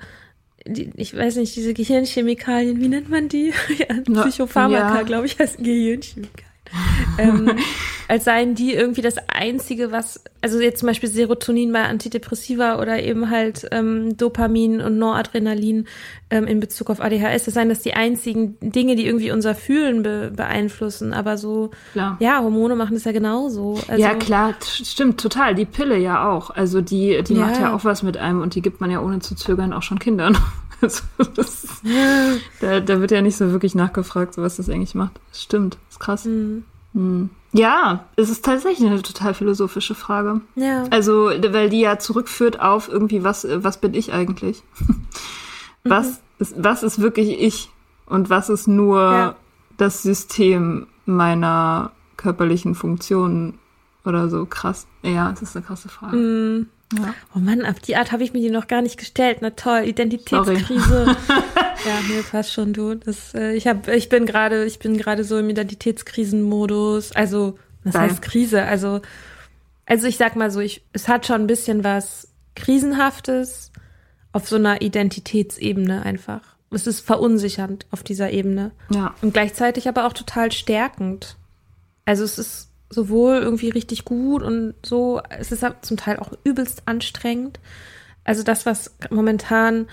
[0.67, 3.53] die, ich weiß nicht, diese Gehirnchemikalien, wie nennt man die?
[3.77, 5.01] ja, Psychopharmaka, ja.
[5.03, 6.48] glaube ich, heißt Gehirnchemikalien.
[7.17, 7.58] ähm,
[8.08, 13.01] als seien die irgendwie das Einzige, was, also jetzt zum Beispiel Serotonin bei Antidepressiva oder
[13.03, 15.86] eben halt ähm, Dopamin und Noradrenalin
[16.32, 20.01] ähm, in Bezug auf ADHS, das seien das die einzigen Dinge, die irgendwie unser Fühlen
[20.01, 21.13] be beeinflussen.
[21.13, 22.17] Aber so, klar.
[22.19, 23.79] ja, Hormone machen das ja genauso.
[23.88, 25.53] Also, ja, klar, stimmt, total.
[25.53, 26.49] Die Pille ja auch.
[26.49, 27.41] Also die, die ja.
[27.41, 29.84] macht ja auch was mit einem und die gibt man ja ohne zu zögern auch
[29.84, 30.38] schon Kindern.
[30.82, 31.03] Also
[31.36, 31.82] das,
[32.62, 35.19] da, da wird ja nicht so wirklich nachgefragt, was das eigentlich macht.
[35.34, 36.25] Stimmt, ist krass.
[36.25, 36.63] Mhm.
[36.93, 37.29] Hm.
[37.51, 40.41] Ja, es ist tatsächlich eine total philosophische Frage.
[40.55, 40.85] Ja.
[40.91, 44.63] Also, weil die ja zurückführt auf irgendwie, was, was bin ich eigentlich?
[45.83, 46.17] was, mhm.
[46.39, 47.69] ist, was ist wirklich ich?
[48.05, 49.35] Und was ist nur ja.
[49.77, 53.59] das System meiner körperlichen Funktionen
[54.05, 54.45] oder so?
[54.45, 54.88] Krass.
[55.03, 56.17] Ja, das ist eine krasse Frage.
[56.17, 56.67] Mhm.
[56.97, 57.13] Ja.
[57.36, 59.39] Oh Mann, auf die Art habe ich mir die noch gar nicht gestellt.
[59.41, 61.15] Na toll, Identitätskrise.
[61.86, 62.95] ja, mir passt schon, du.
[62.95, 67.12] Das, äh, ich hab, ich bin gerade, ich bin gerade so im Identitätskrisenmodus.
[67.12, 68.10] Also, was Nein.
[68.10, 68.63] heißt Krise?
[68.63, 69.02] Also,
[69.86, 73.71] also ich sag mal so, ich, es hat schon ein bisschen was Krisenhaftes
[74.32, 76.41] auf so einer Identitätsebene einfach.
[76.71, 78.71] Es ist verunsichernd auf dieser Ebene.
[78.89, 79.15] Ja.
[79.21, 81.38] Und gleichzeitig aber auch total stärkend.
[82.06, 85.21] Also es ist sowohl irgendwie richtig gut und so.
[85.30, 87.60] Es ist zum Teil auch übelst anstrengend.
[88.23, 89.88] Also das, was momentan,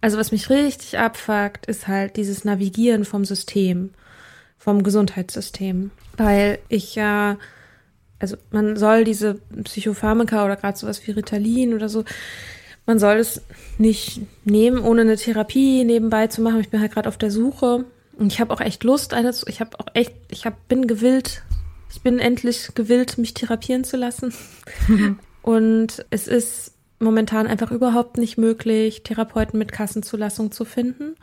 [0.00, 3.90] also was mich richtig abfuckt, ist halt dieses Navigieren vom System,
[4.58, 5.90] vom Gesundheitssystem.
[6.16, 7.38] Weil ich ja,
[8.18, 12.04] also man soll diese Psychopharmaka oder gerade sowas wie Ritalin oder so,
[12.86, 13.42] man soll es
[13.78, 16.60] nicht nehmen, ohne eine Therapie nebenbei zu machen.
[16.60, 17.84] Ich bin halt gerade auf der Suche
[18.18, 21.42] und ich habe auch echt Lust, eine, ich habe auch echt, ich hab, bin gewillt,
[21.92, 24.32] ich bin endlich gewillt, mich therapieren zu lassen.
[25.42, 31.16] Und es ist momentan einfach überhaupt nicht möglich, Therapeuten mit Kassenzulassung zu finden.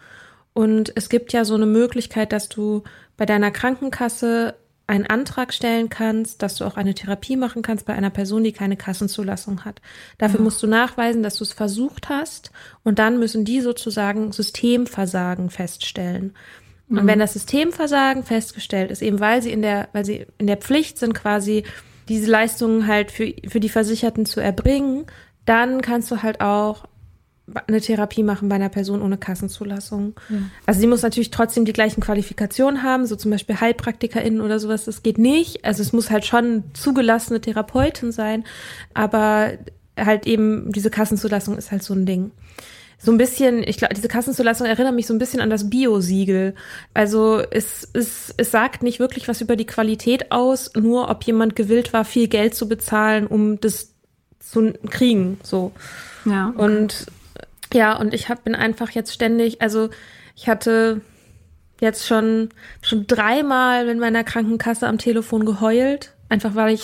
[0.54, 2.84] Und es gibt ja so eine Möglichkeit, dass du
[3.18, 4.56] bei deiner Krankenkasse
[4.86, 8.52] einen Antrag stellen kannst, dass du auch eine Therapie machen kannst bei einer Person, die
[8.52, 9.82] keine Kassenzulassung hat.
[10.18, 10.44] Dafür ja.
[10.44, 12.52] musst du nachweisen, dass du es versucht hast
[12.84, 16.34] und dann müssen die sozusagen Systemversagen feststellen.
[16.90, 17.22] Und wenn mhm.
[17.22, 21.14] das Systemversagen festgestellt ist, eben weil sie in der, weil sie in der Pflicht sind,
[21.14, 21.64] quasi
[22.08, 25.06] diese Leistungen halt für, für die Versicherten zu erbringen,
[25.46, 26.86] dann kannst du halt auch
[27.68, 30.16] eine Therapie machen bei einer Person ohne Kassenzulassung.
[30.30, 30.38] Ja.
[30.66, 34.86] Also sie muss natürlich trotzdem die gleichen Qualifikationen haben, so zum Beispiel HeilpraktikerInnen oder sowas,
[34.86, 35.66] das geht nicht.
[35.66, 38.44] Also es muss halt schon zugelassene Therapeutin sein,
[38.94, 39.54] aber
[39.98, 42.32] halt eben diese Kassenzulassung ist halt so ein Ding
[43.02, 46.54] so ein bisschen, ich glaube, diese Kassenzulassung erinnert mich so ein bisschen an das Bio-Siegel.
[46.94, 51.56] Also es, es, es sagt nicht wirklich was über die Qualität aus, nur ob jemand
[51.56, 53.94] gewillt war, viel Geld zu bezahlen, um das
[54.40, 55.40] zu kriegen.
[55.44, 55.72] So.
[56.26, 56.50] Ja.
[56.50, 56.62] Okay.
[56.62, 57.06] Und
[57.74, 59.90] ja, und ich hab, bin einfach jetzt ständig, also
[60.36, 61.02] ich hatte
[61.80, 62.50] jetzt schon,
[62.82, 66.14] schon dreimal mit meiner Krankenkasse am Telefon geheult.
[66.28, 66.84] Einfach weil ich,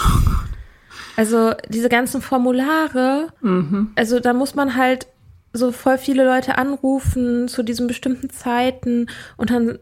[1.17, 3.91] also diese ganzen Formulare, mhm.
[3.95, 5.07] also da muss man halt
[5.55, 9.79] so voll viele Leute anrufen zu diesen bestimmten Zeiten und dann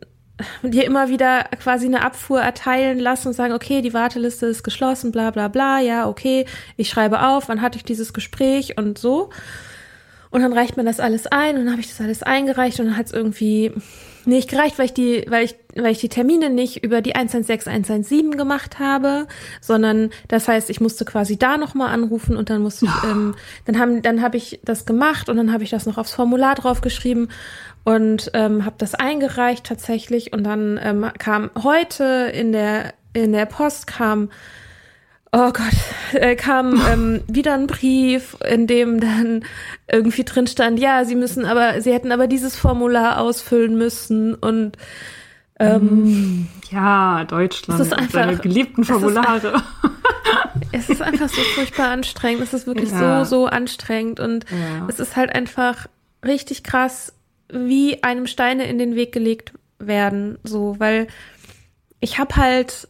[0.64, 5.12] dir immer wieder quasi eine Abfuhr erteilen lassen und sagen, okay, die Warteliste ist geschlossen,
[5.12, 9.30] bla bla bla, ja, okay, ich schreibe auf, wann hatte ich dieses Gespräch und so.
[10.32, 12.88] Und dann reicht man das alles ein und dann habe ich das alles eingereicht und
[12.88, 13.72] dann hat es irgendwie
[14.26, 17.72] nicht gereicht, weil ich die, weil ich, weil ich die Termine nicht über die 116
[17.72, 19.28] 117 gemacht habe,
[19.62, 23.80] sondern das heißt, ich musste quasi da nochmal anrufen und dann musste ich, ähm, dann
[23.80, 27.30] haben, dann habe ich das gemacht und dann habe ich das noch aufs Formular draufgeschrieben
[27.84, 33.46] und ähm, habe das eingereicht tatsächlich und dann ähm, kam heute in der in der
[33.46, 34.30] Post kam
[35.34, 39.44] oh Gott, äh, kam ähm, wieder ein Brief, in dem dann
[39.92, 44.78] irgendwie drin stand, ja, sie müssen aber, sie hätten aber dieses Formular ausfüllen müssen und
[45.60, 49.62] ähm, mm, ja, Deutschland, es ist einfach, deine geliebten Formulare.
[50.72, 52.42] Es ist, es ist, einfach so furchtbar anstrengend.
[52.42, 53.24] Es ist wirklich ja.
[53.24, 54.20] so, so anstrengend.
[54.20, 54.88] Und ja.
[54.88, 55.88] es ist halt einfach
[56.26, 57.14] richtig krass,
[57.50, 60.40] wie einem Steine in den Weg gelegt werden.
[60.44, 61.08] So, weil
[62.00, 62.88] ich habe halt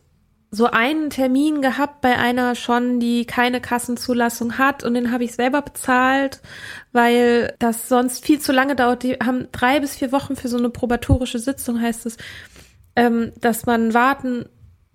[0.55, 5.33] so einen Termin gehabt bei einer schon, die keine Kassenzulassung hat und den habe ich
[5.33, 6.41] selber bezahlt,
[6.91, 9.01] weil das sonst viel zu lange dauert.
[9.01, 12.17] Die haben drei bis vier Wochen für so eine probatorische Sitzung, heißt es,
[12.95, 14.45] ähm, dass man warten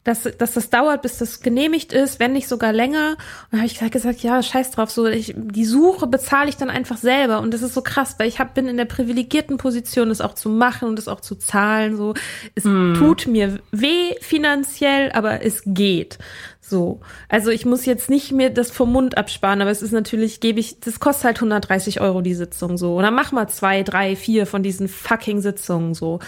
[0.04, 3.10] dass, dass das dauert, bis das genehmigt ist, wenn nicht sogar länger.
[3.10, 3.18] Und
[3.52, 6.96] dann habe ich gesagt, ja, scheiß drauf, so ich, die Suche bezahle ich dann einfach
[6.96, 7.40] selber.
[7.40, 10.34] Und das ist so krass, weil ich hab, bin in der privilegierten Position, das auch
[10.34, 11.96] zu machen und das auch zu zahlen.
[11.96, 12.14] So,
[12.54, 12.94] es mm.
[12.94, 16.18] tut mir weh finanziell, aber es geht.
[16.60, 20.40] So, also ich muss jetzt nicht mir das vom Mund absparen, aber es ist natürlich,
[20.40, 22.94] gebe ich, das kostet halt 130 Euro die Sitzung so.
[22.94, 26.18] Oder mach mal zwei, drei, vier von diesen fucking Sitzungen so.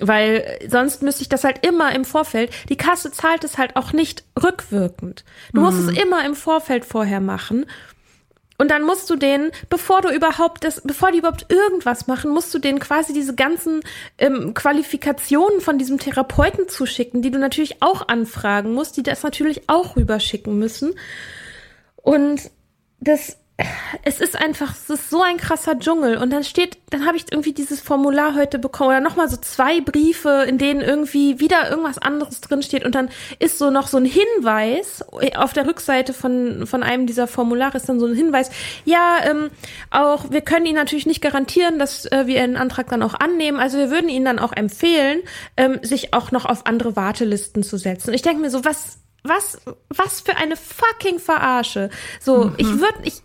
[0.00, 2.50] Weil sonst müsste ich das halt immer im Vorfeld.
[2.68, 5.24] Die Kasse zahlt es halt auch nicht rückwirkend.
[5.52, 5.96] Du musst es mhm.
[5.96, 7.66] immer im Vorfeld vorher machen.
[8.60, 12.52] Und dann musst du denen, bevor du überhaupt das, bevor die überhaupt irgendwas machen, musst
[12.52, 13.80] du denen quasi diese ganzen
[14.18, 19.70] ähm, Qualifikationen von diesem Therapeuten zuschicken, die du natürlich auch anfragen musst, die das natürlich
[19.70, 20.94] auch rüberschicken müssen.
[21.96, 22.50] Und
[23.00, 23.38] das
[24.02, 26.16] es ist einfach, es ist so ein krasser Dschungel.
[26.16, 29.80] Und dann steht, dann habe ich irgendwie dieses Formular heute bekommen oder nochmal so zwei
[29.80, 32.84] Briefe, in denen irgendwie wieder irgendwas anderes drinsteht.
[32.84, 35.04] Und dann ist so noch so ein Hinweis
[35.36, 38.50] auf der Rückseite von, von einem dieser Formulare ist dann so ein Hinweis.
[38.84, 39.50] Ja, ähm,
[39.90, 43.58] auch, wir können Ihnen natürlich nicht garantieren, dass äh, wir Ihren Antrag dann auch annehmen.
[43.58, 45.20] Also wir würden Ihnen dann auch empfehlen,
[45.56, 48.10] ähm, sich auch noch auf andere Wartelisten zu setzen.
[48.10, 51.90] Und ich denke mir so, was, was, was für eine fucking Verarsche.
[52.20, 52.54] So, mhm.
[52.56, 53.22] ich würde, ich,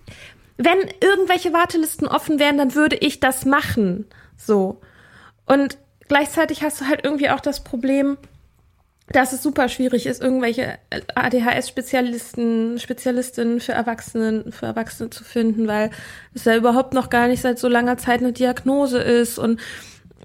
[0.57, 4.05] wenn irgendwelche Wartelisten offen wären, dann würde ich das machen.
[4.37, 4.81] So.
[5.45, 5.77] Und
[6.07, 8.17] gleichzeitig hast du halt irgendwie auch das Problem,
[9.09, 10.79] dass es super schwierig ist, irgendwelche
[11.13, 15.91] ADHS-Spezialisten, Spezialistinnen für Erwachsenen, für Erwachsene zu finden, weil
[16.33, 19.59] es ja überhaupt noch gar nicht seit so langer Zeit eine Diagnose ist und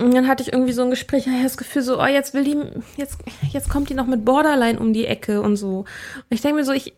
[0.00, 2.44] und dann hatte ich irgendwie so ein Gespräch, ich das Gefühl so, oh, jetzt will
[2.44, 2.56] die,
[2.96, 3.18] jetzt,
[3.52, 5.80] jetzt kommt die noch mit Borderline um die Ecke und so.
[5.80, 5.86] Und
[6.30, 6.94] ich denke mir so, ich,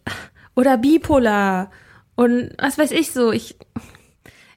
[0.54, 1.70] oder bipolar
[2.14, 3.56] und was weiß ich so, ich,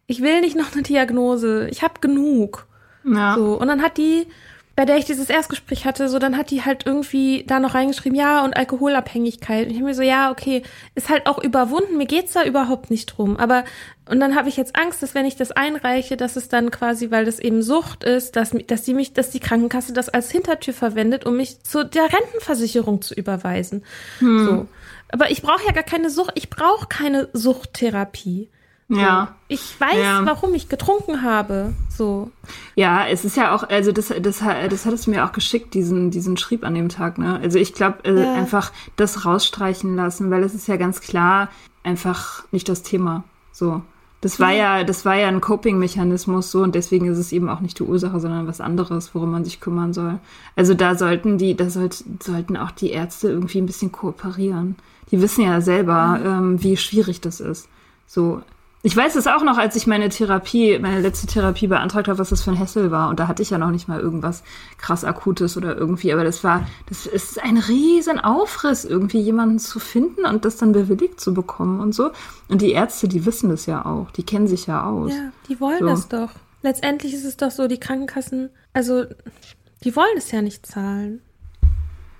[0.08, 2.68] ich will nicht noch eine Diagnose, ich habe genug.
[3.04, 3.36] Ja.
[3.36, 4.28] So, und dann hat die
[4.76, 8.18] bei der ich dieses Erstgespräch hatte, so dann hat die halt irgendwie da noch reingeschrieben,
[8.18, 9.66] ja, und Alkoholabhängigkeit.
[9.66, 10.64] Und ich habe mir so, ja, okay,
[10.96, 13.38] ist halt auch überwunden, mir geht's da überhaupt nicht drum.
[13.38, 13.64] Aber,
[14.10, 17.10] und dann habe ich jetzt Angst, dass wenn ich das einreiche, dass es dann quasi,
[17.10, 20.74] weil das eben Sucht ist, dass, dass die mich, dass die Krankenkasse das als Hintertür
[20.74, 23.84] verwendet, um mich zu der Rentenversicherung zu überweisen.
[24.20, 24.46] Hm.
[24.46, 24.68] So.
[25.10, 28.50] Aber ich brauche ja gar keine Sucht, ich brauche keine Suchttherapie.
[28.88, 29.36] Ja.
[29.48, 30.26] Ich weiß, ja.
[30.26, 31.74] warum ich getrunken habe.
[31.90, 32.30] So.
[32.76, 36.12] Ja, es ist ja auch, also das, das, das hattest du mir auch geschickt, diesen,
[36.12, 37.40] diesen Schrieb an dem Tag, ne?
[37.42, 38.34] Also ich glaube, äh, ja.
[38.34, 41.50] einfach das rausstreichen lassen, weil es ist ja ganz klar
[41.84, 43.24] einfach nicht das Thema.
[43.52, 43.82] So.
[44.22, 47.60] Das war ja, das war ja ein Coping-Mechanismus so und deswegen ist es eben auch
[47.60, 50.18] nicht die Ursache, sondern was anderes, worum man sich kümmern soll.
[50.56, 54.78] Also da sollten die, da sollt, sollten auch die Ärzte irgendwie ein bisschen kooperieren.
[55.12, 57.70] Die wissen ja selber, ähm, wie schwierig das ist.
[58.08, 58.42] So,
[58.86, 62.30] ich weiß es auch noch, als ich meine Therapie, meine letzte Therapie beantragt habe, was
[62.30, 63.10] das für ein Hessel war.
[63.10, 64.44] Und da hatte ich ja noch nicht mal irgendwas
[64.78, 66.14] krass Akutes oder irgendwie.
[66.14, 70.72] Aber das war, das ist ein riesen Aufriss, irgendwie jemanden zu finden und das dann
[70.72, 72.12] bewilligt zu bekommen und so.
[72.48, 74.12] Und die Ärzte, die wissen das ja auch.
[74.12, 75.12] Die kennen sich ja aus.
[75.12, 75.88] Ja, die wollen so.
[75.88, 76.30] das doch.
[76.62, 79.06] Letztendlich ist es doch so, die Krankenkassen, also,
[79.84, 81.22] die wollen es ja nicht zahlen.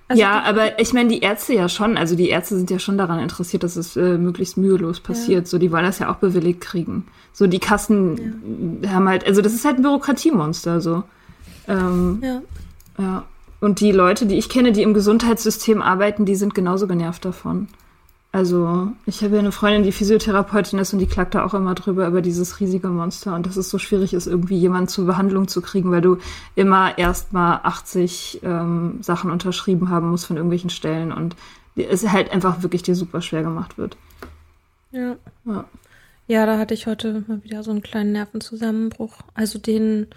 [0.08, 2.96] Also ja, aber ich meine, die Ärzte ja schon, also die Ärzte sind ja schon
[2.96, 5.46] daran interessiert, dass es äh, möglichst mühelos passiert.
[5.46, 5.50] Ja.
[5.50, 7.06] So, die wollen das ja auch bewilligt kriegen.
[7.32, 8.90] So, die Kassen ja.
[8.90, 11.02] haben halt, also das ist halt ein Bürokratiemonster, so.
[11.66, 12.42] Ähm, ja.
[12.98, 13.24] Ja.
[13.60, 17.68] Und die Leute, die ich kenne, die im Gesundheitssystem arbeiten, die sind genauso genervt davon.
[18.36, 21.74] Also, ich habe ja eine Freundin, die Physiotherapeutin ist und die klagt da auch immer
[21.74, 25.48] drüber, über dieses riesige Monster und dass es so schwierig ist, irgendwie jemanden zur Behandlung
[25.48, 26.18] zu kriegen, weil du
[26.54, 31.34] immer erst mal 80 ähm, Sachen unterschrieben haben musst von irgendwelchen Stellen und
[31.76, 33.96] es halt einfach wirklich dir super schwer gemacht wird.
[34.90, 35.16] Ja.
[35.46, 35.64] ja.
[36.26, 39.14] Ja, da hatte ich heute mal wieder so einen kleinen Nervenzusammenbruch.
[39.32, 40.08] Also den,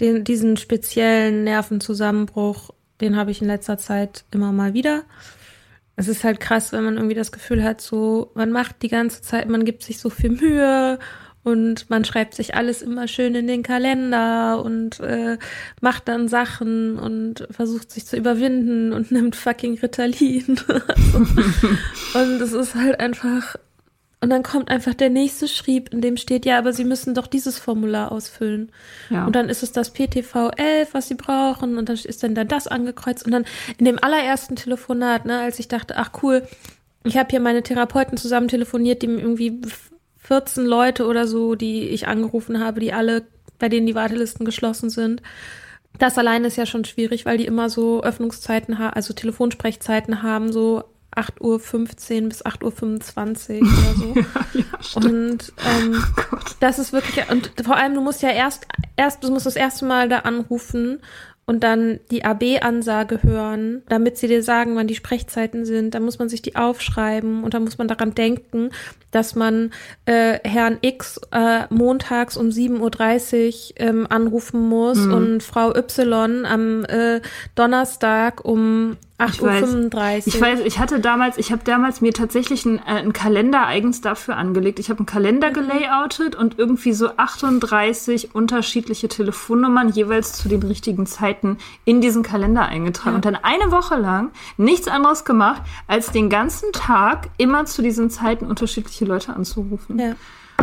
[0.00, 5.04] den, diesen speziellen Nervenzusammenbruch, den habe ich in letzter Zeit immer mal wieder
[5.96, 9.22] es ist halt krass, wenn man irgendwie das Gefühl hat, so, man macht die ganze
[9.22, 10.98] Zeit, man gibt sich so viel Mühe
[11.42, 15.38] und man schreibt sich alles immer schön in den Kalender und äh,
[15.80, 20.44] macht dann Sachen und versucht sich zu überwinden und nimmt fucking Ritalin.
[22.14, 23.56] und es ist halt einfach
[24.22, 27.26] und dann kommt einfach der nächste Schrieb, in dem steht, ja, aber Sie müssen doch
[27.26, 28.70] dieses Formular ausfüllen.
[29.08, 29.24] Ja.
[29.24, 31.78] Und dann ist es das PTV 11, was Sie brauchen.
[31.78, 33.24] Und dann ist dann, dann das angekreuzt.
[33.24, 33.46] Und dann
[33.78, 36.46] in dem allerersten Telefonat, ne, als ich dachte, ach cool,
[37.02, 39.62] ich habe hier meine Therapeuten zusammen telefoniert, die irgendwie
[40.18, 43.24] 14 Leute oder so, die ich angerufen habe, die alle,
[43.58, 45.22] bei denen die Wartelisten geschlossen sind.
[45.98, 50.52] Das allein ist ja schon schwierig, weil die immer so Öffnungszeiten haben, also Telefonsprechzeiten haben,
[50.52, 50.84] so
[51.16, 54.14] 8.15 Uhr bis 8.25 Uhr oder so.
[54.20, 58.66] ja, ja, und ähm, oh das ist wirklich, und vor allem, du musst ja erst,
[58.96, 61.00] erst, du musst das erste Mal da anrufen
[61.50, 65.96] und dann die AB-Ansage hören, damit sie dir sagen, wann die Sprechzeiten sind.
[65.96, 68.70] Dann muss man sich die aufschreiben und dann muss man daran denken,
[69.10, 69.72] dass man
[70.04, 75.12] äh, Herrn X äh, montags um 7.30 Uhr ähm, anrufen muss mhm.
[75.12, 77.20] und Frau Y am äh,
[77.56, 80.26] Donnerstag um 8.35 Uhr.
[80.26, 84.00] Ich weiß, ich hatte damals, ich habe damals mir tatsächlich einen, äh, einen Kalender eigens
[84.00, 84.78] dafür angelegt.
[84.78, 85.54] Ich habe einen Kalender mhm.
[85.54, 92.66] gelayoutet und irgendwie so 38 unterschiedliche Telefonnummern jeweils zu den richtigen Zeiten in diesen Kalender
[92.66, 93.10] eingetragen.
[93.10, 93.16] Ja.
[93.16, 98.10] Und dann eine Woche lang nichts anderes gemacht, als den ganzen Tag immer zu diesen
[98.10, 99.98] Zeiten unterschiedliche Leute anzurufen.
[99.98, 100.14] Ja.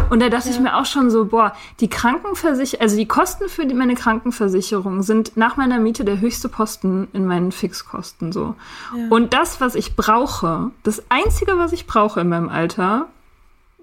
[0.10, 0.56] Und da dachte ja.
[0.56, 5.04] ich mir auch schon so, boah, die Krankenversicherung, also die Kosten für die, meine Krankenversicherung
[5.04, 8.56] sind nach meiner Miete der höchste Posten in meinen Fixkosten so.
[8.96, 9.08] Ja.
[9.10, 13.08] Und das, was ich brauche, das einzige, was ich brauche in meinem Alter,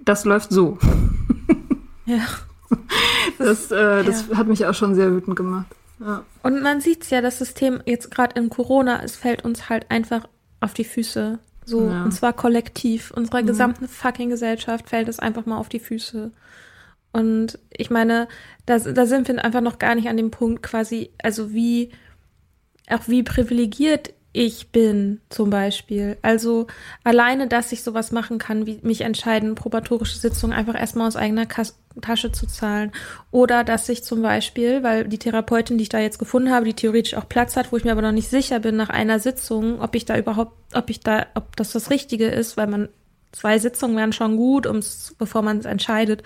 [0.05, 0.79] das läuft so.
[2.07, 2.21] Ja.
[3.39, 4.37] Das, äh, das ja.
[4.37, 5.67] hat mich auch schon sehr wütend gemacht.
[6.43, 10.27] Und man sieht ja, das System jetzt gerade in Corona, es fällt uns halt einfach
[10.61, 11.39] auf die Füße.
[11.65, 12.05] So, ja.
[12.05, 13.11] und zwar kollektiv.
[13.11, 13.47] Unserer mhm.
[13.47, 16.33] gesamten fucking Gesellschaft fällt es einfach mal auf die Füße.
[17.12, 18.29] Und ich meine,
[18.67, 21.93] da, da sind wir einfach noch gar nicht an dem Punkt quasi, also wie,
[22.89, 26.18] auch wie privilegiert ich bin, zum Beispiel.
[26.20, 26.66] Also
[27.05, 31.47] alleine, dass ich sowas machen kann, wie mich entscheiden, probatorische Sitzungen einfach erstmal aus eigener
[31.47, 32.91] Kas Tasche zu zahlen.
[33.30, 36.74] Oder dass ich zum Beispiel, weil die Therapeutin, die ich da jetzt gefunden habe, die
[36.74, 39.80] theoretisch auch Platz hat, wo ich mir aber noch nicht sicher bin nach einer Sitzung,
[39.80, 42.89] ob ich da überhaupt, ob ich da, ob das das Richtige ist, weil man
[43.30, 46.24] zwei Sitzungen wären schon gut, ums, bevor man es entscheidet.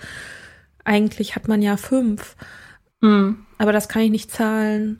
[0.83, 2.35] Eigentlich hat man ja fünf.
[3.01, 3.45] Mhm.
[3.59, 4.99] Aber das kann ich nicht zahlen.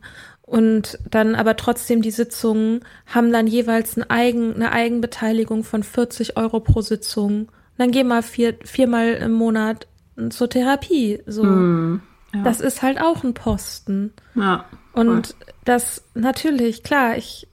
[0.50, 6.38] Und dann aber trotzdem die Sitzungen haben dann jeweils ein Eigen, eine Eigenbeteiligung von 40
[6.38, 7.52] Euro pro Sitzung.
[7.78, 9.86] Dann geh mal vier, viermal im Monat
[10.32, 11.22] zur Therapie.
[11.28, 11.43] So.
[11.43, 12.02] Mm,
[12.34, 12.41] ja.
[12.41, 14.12] Das ist halt auch ein Posten.
[14.34, 14.66] Ja.
[14.93, 15.36] Und
[15.66, 17.47] das natürlich, klar, ich,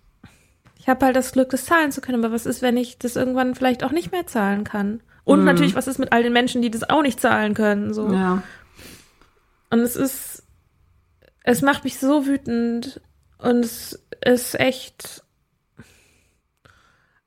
[0.78, 2.24] ich habe halt das Glück, das zahlen zu können.
[2.24, 5.02] Aber was ist, wenn ich das irgendwann vielleicht auch nicht mehr zahlen kann?
[5.24, 5.44] Und mm.
[5.44, 7.92] natürlich, was ist mit all den Menschen, die das auch nicht zahlen können?
[7.92, 8.10] So.
[8.10, 8.42] Ja.
[9.68, 10.45] Und es ist
[11.46, 13.00] es macht mich so wütend
[13.38, 15.22] und es ist echt.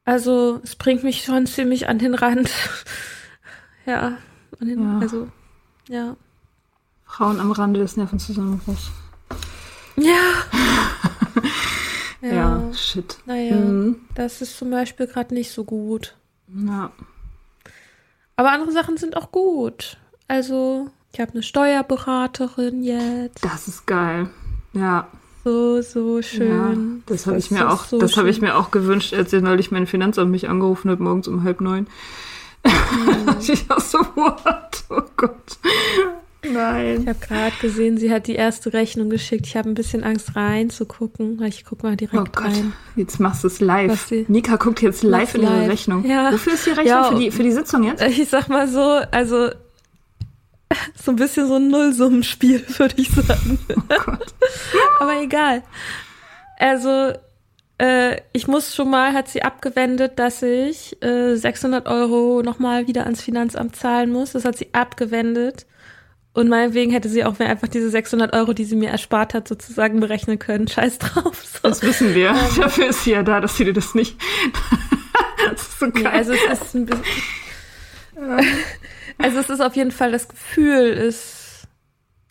[0.03, 2.49] Also, es bringt mich schon ziemlich an den Rand.
[3.85, 4.17] ja,
[4.59, 4.99] den, ja.
[4.99, 5.29] also,
[5.87, 6.17] ja.
[7.05, 8.91] Frauen am Rande des Nervenzusammenbruchs.
[9.95, 10.33] Ja.
[12.21, 12.29] ja.
[12.29, 12.73] ja.
[12.73, 13.19] shit.
[13.25, 14.01] Naja, mhm.
[14.15, 16.17] das ist zum Beispiel gerade nicht so gut.
[16.47, 16.91] Ja.
[18.35, 19.97] Aber andere Sachen sind auch gut.
[20.27, 23.43] Also, ich habe eine Steuerberaterin jetzt.
[23.43, 24.29] Das ist geil.
[24.73, 25.07] Ja.
[25.43, 27.01] So, so schön.
[27.07, 29.41] Ja, das habe ich mir auch, so das habe ich mir auch gewünscht, als ihr
[29.41, 31.87] neulich mein Finanzamt mich angerufen hat, morgens um halb neun.
[32.65, 33.37] Mhm.
[33.39, 34.83] ich auch so, what?
[34.89, 35.57] Oh Gott.
[36.43, 37.01] Nein.
[37.01, 39.45] Ich habe gerade gesehen, sie hat die erste Rechnung geschickt.
[39.47, 42.45] Ich habe ein bisschen Angst reinzugucken, weil ich gucke mal direkt oh Gott.
[42.45, 42.73] rein.
[42.95, 44.11] Jetzt machst du es live.
[44.27, 46.05] Nika guckt jetzt live in ihre Rechnung.
[46.05, 46.31] Ja.
[46.31, 46.87] Wofür ist die Rechnung?
[46.87, 48.01] Ja, für, die, für die Sitzung jetzt?
[48.19, 49.49] Ich sag mal so, also
[50.95, 53.59] so ein bisschen so ein Nullsummenspiel, würde ich sagen.
[53.69, 54.13] Oh
[54.99, 55.63] Aber egal.
[56.57, 57.13] Also,
[57.77, 63.05] äh, ich muss schon mal, hat sie abgewendet, dass ich äh, 600 Euro nochmal wieder
[63.05, 64.33] ans Finanzamt zahlen muss.
[64.33, 65.65] Das hat sie abgewendet.
[66.33, 69.47] Und meinetwegen hätte sie auch mir einfach diese 600 Euro, die sie mir erspart hat,
[69.47, 70.67] sozusagen berechnen können.
[70.67, 71.43] Scheiß drauf.
[71.43, 71.59] So.
[71.63, 72.31] Das wissen wir.
[72.31, 74.15] Um, Dafür ist sie ja da, dass sie dir das nicht.
[75.49, 76.03] das ist so geil.
[76.03, 77.03] Ja, also es ist ein bisschen.
[79.21, 81.67] Also es ist auf jeden Fall das Gefühl ist,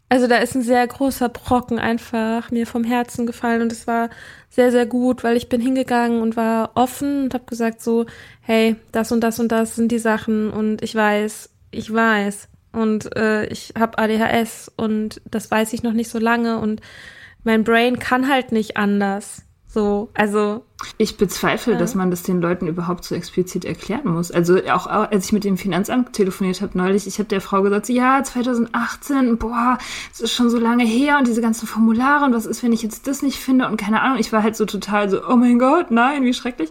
[0.08, 4.08] also da ist ein sehr großer Brocken einfach mir vom Herzen gefallen und es war
[4.48, 8.06] sehr, sehr gut, weil ich bin hingegangen und war offen und habe gesagt so,
[8.40, 13.14] hey, das und das und das sind die Sachen und ich weiß, ich weiß und
[13.16, 16.80] äh, ich habe ADHS und das weiß ich noch nicht so lange und
[17.44, 19.42] mein Brain kann halt nicht anders.
[19.78, 20.64] So, also.
[20.96, 21.78] Ich bezweifle, ja.
[21.78, 24.32] dass man das den Leuten überhaupt so explizit erklären muss.
[24.32, 27.88] Also auch als ich mit dem Finanzamt telefoniert habe neulich, ich habe der Frau gesagt,
[27.88, 29.78] ja, 2018, boah,
[30.12, 32.82] es ist schon so lange her und diese ganzen Formulare und was ist, wenn ich
[32.82, 34.18] jetzt das nicht finde und keine Ahnung.
[34.18, 36.70] Ich war halt so total so, oh mein Gott, nein, wie schrecklich.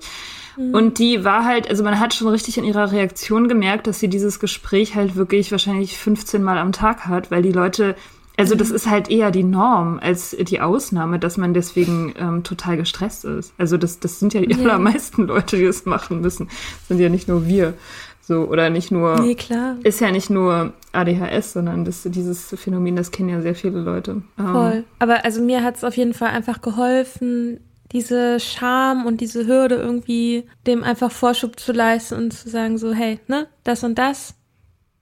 [0.57, 0.73] Mhm.
[0.73, 4.09] Und die war halt, also man hat schon richtig in ihrer Reaktion gemerkt, dass sie
[4.09, 7.95] dieses Gespräch halt wirklich wahrscheinlich 15 Mal am Tag hat, weil die Leute
[8.37, 12.77] also das ist halt eher die Norm als die Ausnahme, dass man deswegen ähm, total
[12.77, 13.53] gestresst ist.
[13.57, 14.57] Also das, das sind ja die ja.
[14.59, 16.47] allermeisten Leute, die das machen müssen.
[16.47, 17.73] Das sind ja nicht nur wir.
[18.21, 19.21] So, oder nicht nur.
[19.21, 19.77] Nee, klar.
[19.83, 24.21] Ist ja nicht nur ADHS, sondern das, dieses Phänomen, das kennen ja sehr viele Leute.
[24.37, 24.83] Ähm, Voll.
[24.99, 27.59] Aber also mir hat es auf jeden Fall einfach geholfen,
[27.91, 32.93] diese Scham und diese Hürde irgendwie dem einfach Vorschub zu leisten und zu sagen, so,
[32.93, 34.35] hey, ne, das und das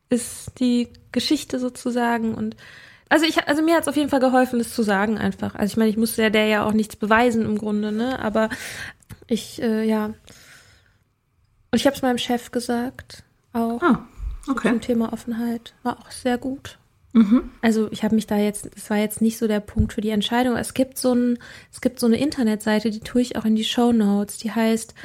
[0.09, 2.55] ist die Geschichte sozusagen und
[3.09, 5.55] also ich, also mir hat es auf jeden Fall geholfen, das zu sagen einfach.
[5.55, 8.19] Also ich meine, ich musste ja der ja auch nichts beweisen im Grunde, ne?
[8.19, 8.49] Aber
[9.27, 10.05] ich, äh, ja.
[10.05, 10.15] Und
[11.73, 14.07] ich habe es meinem Chef gesagt, auch ah,
[14.47, 14.69] okay.
[14.69, 15.73] zum Thema Offenheit.
[15.83, 16.79] War auch sehr gut.
[17.13, 17.51] Mhm.
[17.61, 20.09] Also ich habe mich da jetzt, es war jetzt nicht so der Punkt für die
[20.09, 20.57] Entscheidung.
[20.57, 21.37] Es gibt so ein,
[21.71, 24.37] es gibt so eine Internetseite, die tue ich auch in die Show Notes.
[24.39, 24.95] Die heißt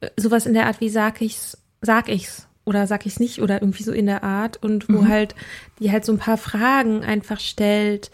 [0.00, 3.42] äh, sowas in der Art wie sag ich's, sag ich's oder sag ich es nicht
[3.42, 5.08] oder irgendwie so in der Art und wo mhm.
[5.08, 5.34] halt
[5.78, 8.10] die halt so ein paar Fragen einfach stellt,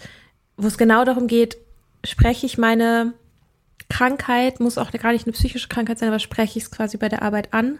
[0.56, 1.56] wo es genau darum geht,
[2.04, 3.14] spreche ich meine
[3.88, 7.08] Krankheit, muss auch gar nicht eine psychische Krankheit sein, aber spreche ich es quasi bei
[7.08, 7.78] der Arbeit an,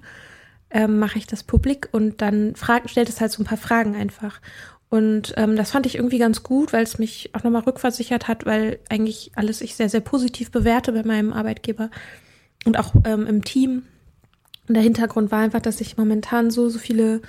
[0.71, 3.95] ähm, mache ich das publik und dann frag, stellt es halt so ein paar Fragen
[3.97, 4.41] einfach.
[4.89, 8.45] Und ähm, das fand ich irgendwie ganz gut, weil es mich auch nochmal rückversichert hat,
[8.45, 11.91] weil eigentlich alles ich sehr, sehr positiv bewerte bei meinem Arbeitgeber
[12.65, 13.85] und auch ähm, im Team.
[14.71, 17.23] Und der Hintergrund war einfach, dass ich momentan so, so viele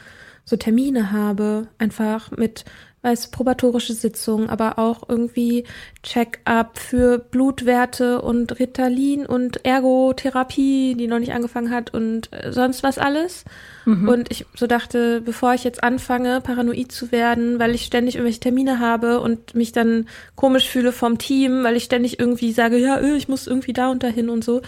[0.45, 2.65] so Termine habe, einfach mit,
[3.01, 5.63] weiß, probatorische Sitzungen, aber auch irgendwie
[6.03, 12.83] Check-up für Blutwerte und Ritalin und Ergotherapie, die noch nicht angefangen hat und äh, sonst
[12.83, 13.43] was alles.
[13.85, 14.07] Mhm.
[14.07, 18.41] Und ich so dachte, bevor ich jetzt anfange, paranoid zu werden, weil ich ständig irgendwelche
[18.41, 22.99] Termine habe und mich dann komisch fühle vom Team, weil ich ständig irgendwie sage, ja,
[22.99, 24.61] öh, ich muss irgendwie da und dahin und so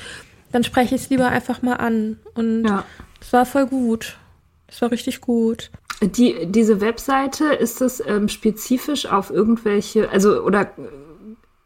[0.54, 2.20] dann spreche ich es lieber einfach mal an.
[2.36, 2.86] Und es ja.
[3.32, 4.18] war voll gut.
[4.68, 5.72] Es war richtig gut.
[6.02, 10.72] Die, diese Webseite, ist das ähm, spezifisch auf irgendwelche, also oder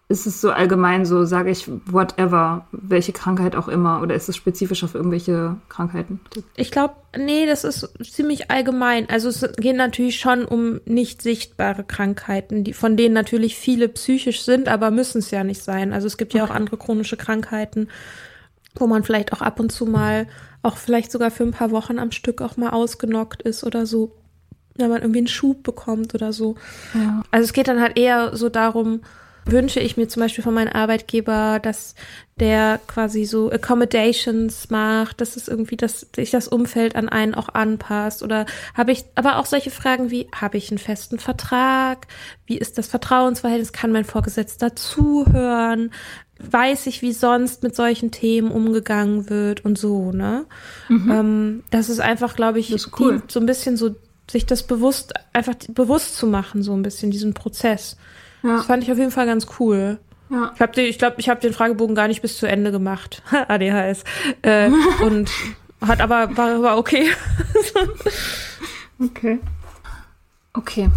[0.09, 4.37] ist es so allgemein so, sage ich, whatever, welche Krankheit auch immer, oder ist es
[4.37, 6.21] spezifisch auf irgendwelche Krankheiten?
[6.55, 9.09] Ich glaube, nee, das ist ziemlich allgemein.
[9.09, 14.43] Also es geht natürlich schon um nicht sichtbare Krankheiten, die, von denen natürlich viele psychisch
[14.43, 15.91] sind, aber müssen es ja nicht sein.
[15.91, 17.89] Also es gibt ja auch andere chronische Krankheiten,
[18.75, 20.27] wo man vielleicht auch ab und zu mal,
[20.63, 24.11] auch vielleicht sogar für ein paar Wochen am Stück auch mal ausgenockt ist oder so,
[24.75, 26.55] wenn man irgendwie einen Schub bekommt oder so.
[26.93, 27.23] Ja.
[27.31, 29.01] Also es geht dann halt eher so darum,
[29.51, 31.95] wünsche ich mir zum Beispiel von meinem Arbeitgeber, dass
[32.39, 37.49] der quasi so Accommodations macht, dass es irgendwie, dass sich das Umfeld an einen auch
[37.49, 42.07] anpasst oder habe ich, aber auch solche Fragen wie, habe ich einen festen Vertrag?
[42.45, 43.73] Wie ist das Vertrauensverhältnis?
[43.73, 45.91] Kann mein Vorgesetzter zuhören?
[46.39, 50.45] Weiß ich, wie sonst mit solchen Themen umgegangen wird und so, ne?
[50.87, 51.11] Mhm.
[51.11, 53.21] Ähm, das ist einfach, glaube ich, cool.
[53.27, 53.95] so ein bisschen so,
[54.29, 57.97] sich das bewusst, einfach bewusst zu machen, so ein bisschen, diesen Prozess.
[58.43, 58.57] Ja.
[58.57, 59.99] Das fand ich auf jeden Fall ganz cool.
[60.29, 60.51] Ja.
[60.51, 63.23] Ich glaube, ich, glaub, ich habe den Fragebogen gar nicht bis zu Ende gemacht.
[63.31, 64.03] ADHS.
[64.41, 64.69] Äh,
[65.03, 65.31] und
[65.81, 67.07] hat aber, war, war okay.
[68.99, 69.39] okay.
[70.53, 70.89] Okay.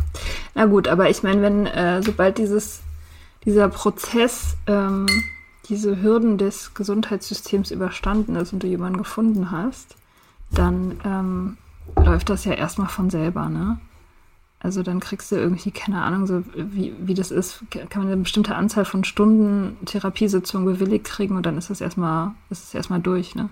[0.55, 2.81] Na gut, aber ich meine, wenn, äh, sobald dieses,
[3.45, 5.07] dieser Prozess, ähm,
[5.69, 9.97] diese Hürden des Gesundheitssystems überstanden ist und du jemanden gefunden hast,
[10.51, 11.59] dann ähm,
[11.97, 13.79] läuft das ja erstmal von selber, ne?
[14.63, 18.19] Also dann kriegst du irgendwie, keine Ahnung, so wie, wie das ist, kann man eine
[18.19, 23.01] bestimmte Anzahl von Stunden Therapiesitzungen bewilligt kriegen und dann ist das erstmal, ist es erstmal
[23.01, 23.49] durch, ne?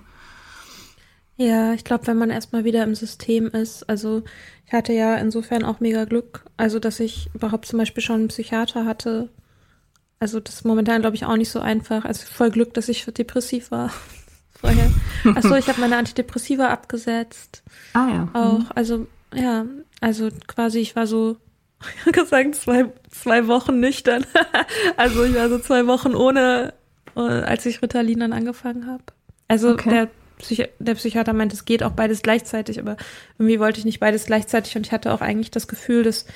[1.39, 4.23] Ja, ich glaube, wenn man erstmal wieder im System ist, also
[4.67, 8.29] ich hatte ja insofern auch mega Glück, also dass ich überhaupt zum Beispiel schon einen
[8.29, 9.31] Psychiater hatte.
[10.21, 12.05] Also das ist momentan, glaube ich, auch nicht so einfach.
[12.05, 13.93] Also voll Glück, dass ich depressiv war
[14.61, 14.91] vorher.
[15.35, 17.63] Achso, ich habe meine Antidepressiva abgesetzt.
[17.93, 18.29] Ah ja.
[18.33, 18.67] Auch, mhm.
[18.75, 19.67] also ja,
[20.01, 21.37] also quasi, ich war so,
[21.97, 24.27] ich habe gesagt, zwei, zwei Wochen nüchtern.
[24.97, 26.75] also ich war so zwei Wochen ohne,
[27.17, 29.05] äh, als ich Ritalin dann angefangen habe.
[29.47, 29.91] Also okay.
[29.91, 30.09] der,
[30.39, 32.97] Psychi der Psychiater meint, es geht auch beides gleichzeitig, aber
[33.39, 36.27] irgendwie wollte ich nicht beides gleichzeitig und ich hatte auch eigentlich das Gefühl, dass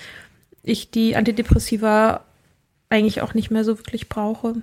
[0.62, 2.24] ich die Antidepressiva
[2.92, 4.54] eigentlich auch nicht mehr so wirklich brauche.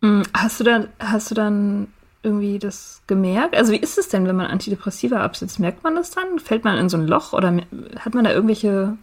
[0.00, 1.88] Mm, hast du dann, hast du dann
[2.22, 3.54] irgendwie das gemerkt?
[3.54, 5.60] Also wie ist es denn, wenn man Antidepressiva absetzt?
[5.60, 6.38] Merkt man das dann?
[6.38, 7.54] Fällt man in so ein Loch oder
[7.98, 8.96] hat man da irgendwelche,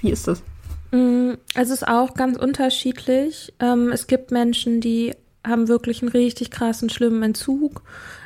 [0.00, 0.42] wie ist das?
[0.90, 3.52] Mm, also es ist auch ganz unterschiedlich.
[3.60, 5.14] Ähm, es gibt Menschen, die
[5.46, 7.82] haben wirklich einen richtig krassen, schlimmen Entzug.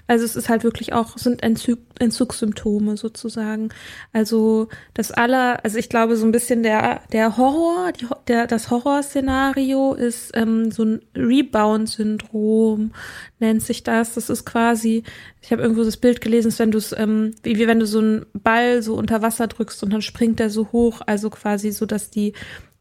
[0.08, 3.68] Also es ist halt wirklich auch, sind Entzug, Entzugssymptome sozusagen.
[4.14, 8.70] Also das aller, also ich glaube so ein bisschen der, der Horror, die, der, das
[8.70, 12.92] Horrorszenario ist ähm, so ein Rebound-Syndrom,
[13.38, 14.14] nennt sich das.
[14.14, 15.04] Das ist quasi,
[15.42, 17.86] ich habe irgendwo das Bild gelesen, ist, wenn du es, ähm, wie, wie wenn du
[17.86, 21.70] so einen Ball so unter Wasser drückst und dann springt der so hoch, also quasi
[21.70, 22.32] so, dass die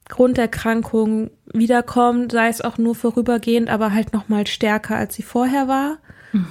[0.08, 5.68] Grunderkrankung wiederkommt, sei es auch nur vorübergehend, aber halt noch mal stärker, als sie vorher
[5.68, 5.98] war.
[6.32, 6.48] Mhm.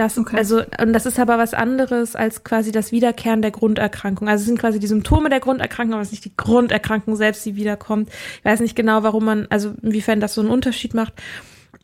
[0.00, 0.38] Das, okay.
[0.38, 4.30] also, und das ist aber was anderes als quasi das Wiederkehren der Grunderkrankung.
[4.30, 7.44] Also es sind quasi die Symptome der Grunderkrankung, aber es ist nicht die Grunderkrankung selbst,
[7.44, 8.08] die wiederkommt.
[8.38, 11.12] Ich weiß nicht genau, warum man, also inwiefern das so einen Unterschied macht.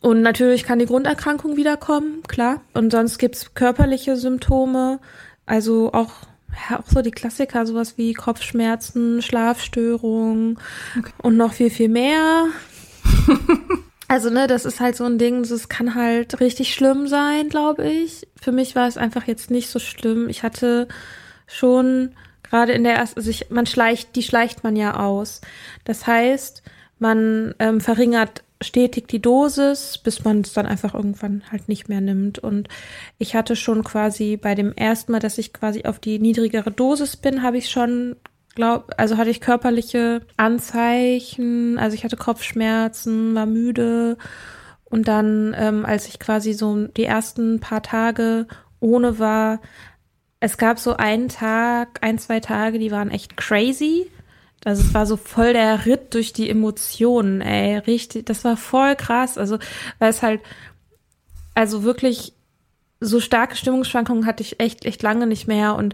[0.01, 2.61] Und natürlich kann die Grunderkrankung wiederkommen, klar.
[2.73, 4.99] Und sonst gibt's körperliche Symptome,
[5.45, 6.13] also auch,
[6.71, 10.57] ja, auch so die Klassiker, sowas wie Kopfschmerzen, Schlafstörungen
[10.97, 11.11] okay.
[11.21, 12.47] und noch viel, viel mehr.
[14.07, 17.89] Also, ne, das ist halt so ein Ding, das kann halt richtig schlimm sein, glaube
[17.89, 18.27] ich.
[18.41, 20.29] Für mich war es einfach jetzt nicht so schlimm.
[20.29, 20.87] Ich hatte
[21.45, 22.11] schon
[22.43, 25.41] gerade in der ersten, also ich, man schleicht, die schleicht man ja aus.
[25.83, 26.63] Das heißt,
[26.99, 32.01] man ähm, verringert stetig die Dosis, bis man es dann einfach irgendwann halt nicht mehr
[32.01, 32.39] nimmt.
[32.39, 32.69] Und
[33.17, 37.17] ich hatte schon quasi bei dem ersten Mal, dass ich quasi auf die niedrigere Dosis
[37.17, 38.15] bin, habe ich schon
[38.57, 44.17] glaub, also hatte ich körperliche Anzeichen, also ich hatte Kopfschmerzen, war müde
[44.83, 48.47] und dann, ähm, als ich quasi so die ersten paar Tage
[48.79, 49.61] ohne war,
[50.39, 54.09] es gab so einen Tag, ein, zwei Tage, die waren echt crazy.
[54.65, 58.95] Also es war so voll der Ritt durch die Emotionen, ey, richtig, das war voll
[58.95, 59.37] krass.
[59.37, 59.59] Also,
[59.99, 60.41] weil es halt,
[61.53, 62.33] also wirklich
[62.99, 65.93] so starke Stimmungsschwankungen hatte ich echt, echt lange nicht mehr und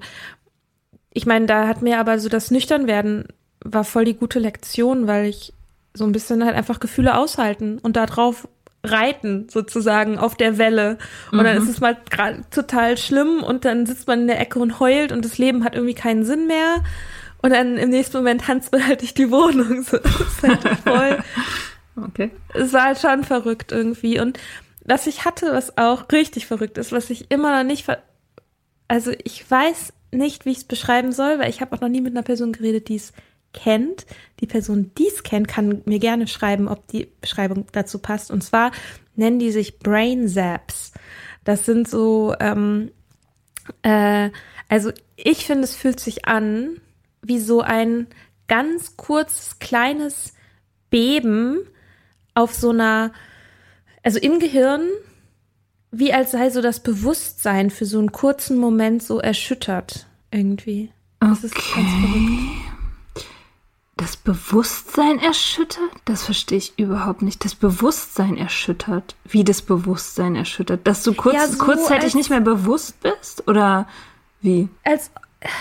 [1.13, 3.27] ich meine, da hat mir aber so das Nüchternwerden
[3.63, 5.53] war voll die gute Lektion, weil ich
[5.93, 8.47] so ein bisschen halt einfach Gefühle aushalten und darauf
[8.83, 10.97] reiten sozusagen auf der Welle.
[11.31, 11.43] Und mhm.
[11.43, 11.97] dann ist es mal
[12.51, 15.75] total schlimm und dann sitzt man in der Ecke und heult und das Leben hat
[15.75, 16.83] irgendwie keinen Sinn mehr.
[17.41, 19.83] Und dann im nächsten Moment tanzt man halt durch die Wohnung.
[19.83, 21.23] So, das ist halt voll.
[21.95, 22.31] Okay.
[22.55, 24.19] Es war halt schon verrückt irgendwie.
[24.19, 24.39] Und
[24.83, 27.85] was ich hatte, was auch richtig verrückt ist, was ich immer noch nicht,
[28.87, 32.01] also ich weiß nicht, wie ich es beschreiben soll, weil ich habe auch noch nie
[32.01, 33.13] mit einer Person geredet, die es
[33.53, 34.05] kennt.
[34.39, 38.31] Die Person, die es kennt, kann mir gerne schreiben, ob die Beschreibung dazu passt.
[38.31, 38.71] Und zwar
[39.15, 40.91] nennen die sich Brain Zaps.
[41.43, 42.91] Das sind so, ähm,
[43.83, 44.29] äh,
[44.69, 46.79] also ich finde, es fühlt sich an
[47.21, 48.07] wie so ein
[48.47, 50.33] ganz kurzes, kleines
[50.89, 51.59] Beben
[52.33, 53.13] auf so einer,
[54.03, 54.81] also im Gehirn,
[55.93, 60.91] wie als sei so das Bewusstsein für so einen kurzen Moment so erschüttert irgendwie.
[61.19, 61.45] Das okay.
[61.45, 63.25] ist ganz verrückt.
[63.95, 65.91] Das Bewusstsein erschüttert?
[66.05, 67.45] Das verstehe ich überhaupt nicht.
[67.45, 69.15] Das Bewusstsein erschüttert.
[69.23, 70.87] Wie das Bewusstsein erschüttert?
[70.87, 73.47] Dass du kurz, ja, so kurzzeitig nicht mehr bewusst bist?
[73.47, 73.87] Oder
[74.41, 74.69] wie?
[74.83, 75.11] Als.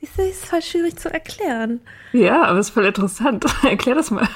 [0.00, 1.80] Das ist voll schwierig zu erklären.
[2.12, 3.44] Ja, aber es ist voll interessant.
[3.64, 4.28] Erklär das mal.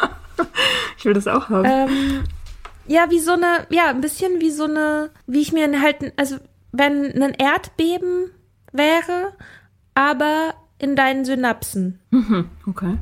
[0.98, 1.64] ich will das auch haben.
[1.64, 2.24] Ähm,
[2.90, 6.38] ja, wie so eine, ja, ein bisschen wie so eine, wie ich mir halt, also
[6.72, 8.32] wenn ein Erdbeben
[8.72, 9.32] wäre,
[9.94, 12.00] aber in deinen Synapsen.
[12.10, 12.98] Mhm, okay.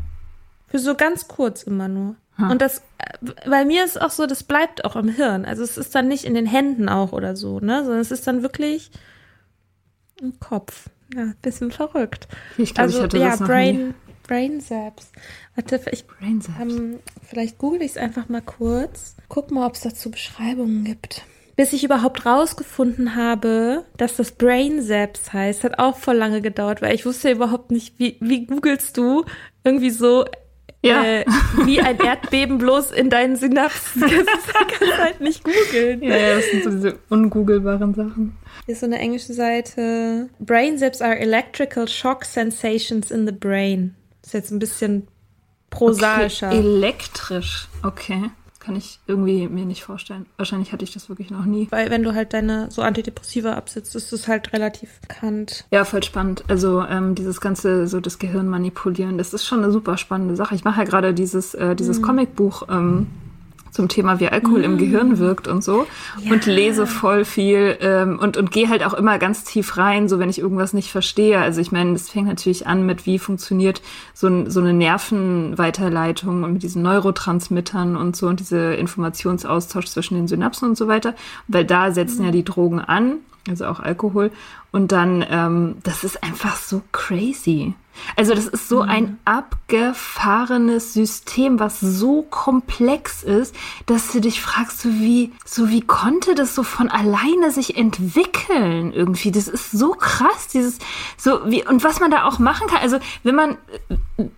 [0.66, 2.16] Für so ganz kurz immer nur.
[2.36, 2.50] Ha.
[2.50, 5.46] Und das, äh, bei mir ist auch so, das bleibt auch im Hirn.
[5.46, 7.82] Also es ist dann nicht in den Händen auch oder so, ne?
[7.82, 8.90] Sondern es ist dann wirklich
[10.20, 10.90] im Kopf.
[11.14, 12.28] Ja, bisschen verrückt.
[12.58, 13.94] Ich glaube, also, ich hatte ja, das noch Brain, nie.
[14.28, 15.10] Brain Zaps.
[15.56, 16.60] Warte, ich, Brain Zaps.
[16.60, 19.16] Ähm, vielleicht google ich es einfach mal kurz.
[19.28, 21.24] Guck mal, ob es dazu Beschreibungen gibt.
[21.56, 26.82] Bis ich überhaupt rausgefunden habe, dass das Brain Zaps heißt, hat auch voll lange gedauert,
[26.82, 29.24] weil ich wusste überhaupt nicht, wie, wie googelst du
[29.64, 30.24] irgendwie so
[30.82, 31.02] ja.
[31.02, 31.24] Äh,
[31.64, 34.02] wie ein Erdbeben bloß in deinen Synapsen.
[34.08, 36.02] Das kannst halt nicht googeln.
[36.02, 38.36] Ja, das sind so diese ungoogelbaren Sachen.
[38.66, 40.28] Hier ist so eine englische Seite.
[40.38, 43.94] Brain zaps are electrical shock sensations in the brain.
[44.28, 45.08] Ist jetzt ein bisschen
[45.70, 46.48] prosaischer.
[46.48, 48.30] Okay, elektrisch, okay
[48.68, 50.26] kann ich irgendwie mir nicht vorstellen.
[50.36, 51.68] Wahrscheinlich hatte ich das wirklich noch nie.
[51.70, 55.64] Weil wenn du halt deine so Antidepressiva absitzt, ist es halt relativ bekannt.
[55.70, 56.44] Ja, voll spannend.
[56.48, 60.54] Also ähm, dieses ganze so das Gehirn manipulieren, das ist schon eine super spannende Sache.
[60.54, 62.02] Ich mache ja gerade dieses äh, dieses mhm.
[62.02, 62.68] Comicbuch.
[62.68, 63.06] Ähm,
[63.70, 64.64] zum Thema, wie Alkohol mm.
[64.64, 65.86] im Gehirn wirkt und so.
[66.20, 66.32] Ja.
[66.32, 70.18] Und lese voll viel ähm, und, und gehe halt auch immer ganz tief rein, so
[70.18, 71.38] wenn ich irgendwas nicht verstehe.
[71.38, 73.82] Also ich meine, es fängt natürlich an mit, wie funktioniert
[74.14, 80.28] so, so eine Nervenweiterleitung und mit diesen Neurotransmittern und so und diese Informationsaustausch zwischen den
[80.28, 81.14] Synapsen und so weiter.
[81.46, 82.24] Weil da setzen mm.
[82.26, 84.30] ja die Drogen an, also auch Alkohol.
[84.70, 87.74] Und dann, ähm, das ist einfach so crazy.
[88.16, 88.88] Also das ist so mhm.
[88.88, 93.54] ein abgefahrenes System, was so komplex ist,
[93.86, 98.92] dass du dich fragst, so wie, so wie konnte das so von alleine sich entwickeln
[98.92, 99.30] irgendwie?
[99.30, 100.78] Das ist so krass, dieses,
[101.16, 102.80] so wie, und was man da auch machen kann.
[102.82, 103.58] Also wenn man,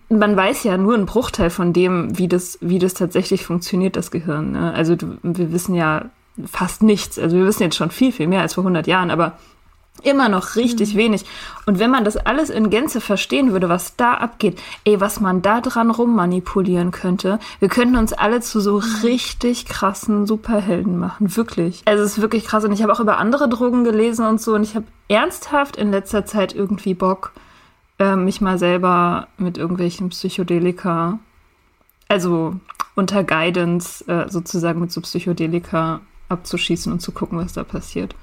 [0.09, 4.11] man weiß ja nur einen Bruchteil von dem, wie das, wie das tatsächlich funktioniert, das
[4.11, 4.51] Gehirn.
[4.51, 4.73] Ne?
[4.73, 6.05] Also du, wir wissen ja
[6.45, 7.19] fast nichts.
[7.19, 9.37] Also wir wissen jetzt schon viel, viel mehr als vor 100 Jahren, aber
[10.03, 10.97] Immer noch richtig mhm.
[10.97, 11.25] wenig.
[11.65, 15.41] Und wenn man das alles in Gänze verstehen würde, was da abgeht, ey, was man
[15.41, 19.01] da dran rummanipulieren könnte, wir könnten uns alle zu so mhm.
[19.03, 21.35] richtig krassen Superhelden machen.
[21.35, 21.83] Wirklich.
[21.85, 22.65] Also es ist wirklich krass.
[22.65, 24.55] Und ich habe auch über andere Drogen gelesen und so.
[24.55, 27.33] Und ich habe ernsthaft in letzter Zeit irgendwie Bock,
[27.99, 31.19] äh, mich mal selber mit irgendwelchen Psychedelika,
[32.07, 32.55] also
[32.95, 38.15] unter Guidance äh, sozusagen mit so Psychedelika abzuschießen und zu gucken, was da passiert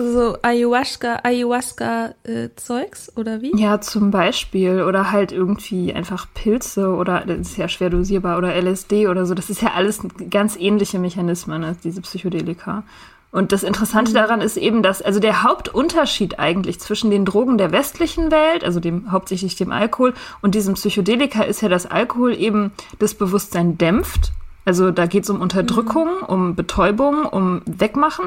[0.00, 3.52] so Ayahuasca, Ayahuasca-Zeugs äh, oder wie?
[3.56, 4.82] Ja, zum Beispiel.
[4.82, 9.34] Oder halt irgendwie einfach Pilze oder, das ist ja schwer dosierbar, oder LSD oder so.
[9.34, 12.84] Das ist ja alles ganz ähnliche Mechanismen, ne, diese Psychedelika.
[13.32, 14.16] Und das Interessante mhm.
[14.16, 18.80] daran ist eben, dass, also der Hauptunterschied eigentlich zwischen den Drogen der westlichen Welt, also
[18.80, 24.32] dem, hauptsächlich dem Alkohol und diesem Psychedelika ist ja, dass Alkohol eben das Bewusstsein dämpft.
[24.64, 26.26] Also da geht es um Unterdrückung, mhm.
[26.26, 28.26] um Betäubung, um Wegmachen.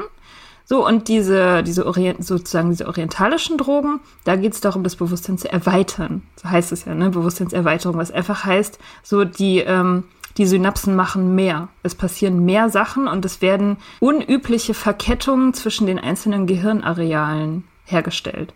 [0.66, 5.36] So, und diese, diese Orient, sozusagen diese orientalischen Drogen, da geht es darum, das Bewusstsein
[5.36, 6.22] zu erweitern.
[6.36, 7.10] So heißt es ja, ne?
[7.10, 10.04] Bewusstseinserweiterung, was einfach heißt, so die, ähm,
[10.38, 11.68] die Synapsen machen mehr.
[11.82, 18.54] Es passieren mehr Sachen und es werden unübliche Verkettungen zwischen den einzelnen Gehirnarealen hergestellt.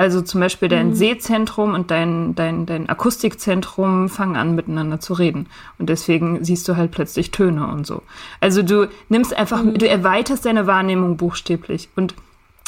[0.00, 0.94] Also zum Beispiel dein mhm.
[0.94, 5.46] Sehzentrum und dein, dein, dein Akustikzentrum fangen an, miteinander zu reden.
[5.78, 8.00] Und deswegen siehst du halt plötzlich Töne und so.
[8.40, 9.74] Also du nimmst einfach, mhm.
[9.74, 11.90] du erweiterst deine Wahrnehmung buchstäblich.
[11.96, 12.14] Und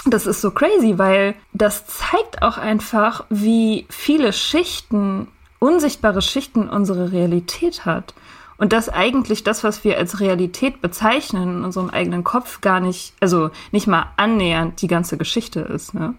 [0.04, 5.26] das ist so crazy, weil das zeigt auch einfach, wie viele Schichten,
[5.58, 8.12] unsichtbare Schichten unsere Realität hat.
[8.58, 13.14] Und dass eigentlich das, was wir als Realität bezeichnen, in unserem eigenen Kopf gar nicht,
[13.20, 16.12] also nicht mal annähernd die ganze Geschichte ist, ne?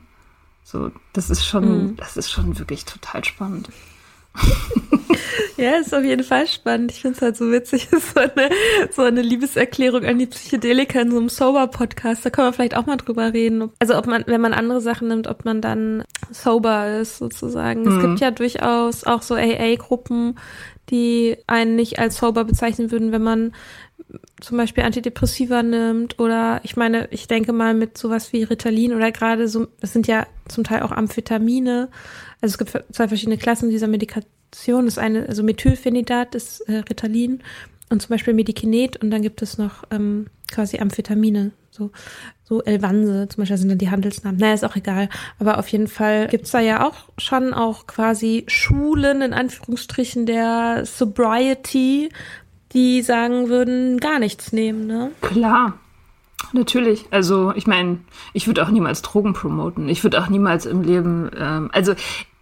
[0.73, 1.95] So, das ist schon, mhm.
[1.97, 3.69] das ist schon wirklich total spannend.
[5.57, 6.91] ja, ist auf jeden Fall spannend.
[6.91, 8.49] Ich finde es halt so witzig, so eine,
[8.89, 12.25] so eine Liebeserklärung an die Psychedelika in so einem Sober-Podcast.
[12.25, 13.69] Da können wir vielleicht auch mal drüber reden.
[13.77, 17.83] Also ob man, wenn man andere Sachen nimmt, ob man dann sober ist sozusagen.
[17.83, 17.87] Mhm.
[17.89, 20.39] Es gibt ja durchaus auch so AA-Gruppen,
[20.89, 23.53] die einen nicht als sober bezeichnen würden, wenn man
[24.41, 29.11] zum Beispiel Antidepressiva nimmt oder ich meine, ich denke mal mit sowas wie Ritalin oder
[29.11, 31.89] gerade so, es sind ja zum Teil auch Amphetamine.
[32.41, 34.85] Also es gibt zwei verschiedene Klassen dieser Medikation.
[34.85, 37.41] Das eine, also Methylphenidat ist äh, Ritalin
[37.89, 41.91] und zum Beispiel Medikinet und dann gibt es noch ähm, quasi Amphetamine, so,
[42.43, 44.39] so Elvanse zum Beispiel sind dann die Handelsnamen.
[44.39, 45.09] Naja, ist auch egal.
[45.39, 50.83] Aber auf jeden Fall gibt's da ja auch schon auch quasi Schulen in Anführungsstrichen der
[50.85, 52.09] Sobriety,
[52.73, 55.11] die sagen würden, gar nichts nehmen, ne?
[55.21, 55.73] Klar.
[56.51, 57.05] Natürlich.
[57.09, 57.99] Also, ich meine,
[58.33, 59.89] ich würde auch niemals Drogen promoten.
[59.89, 61.95] Ich würde auch niemals im Leben, ähm, also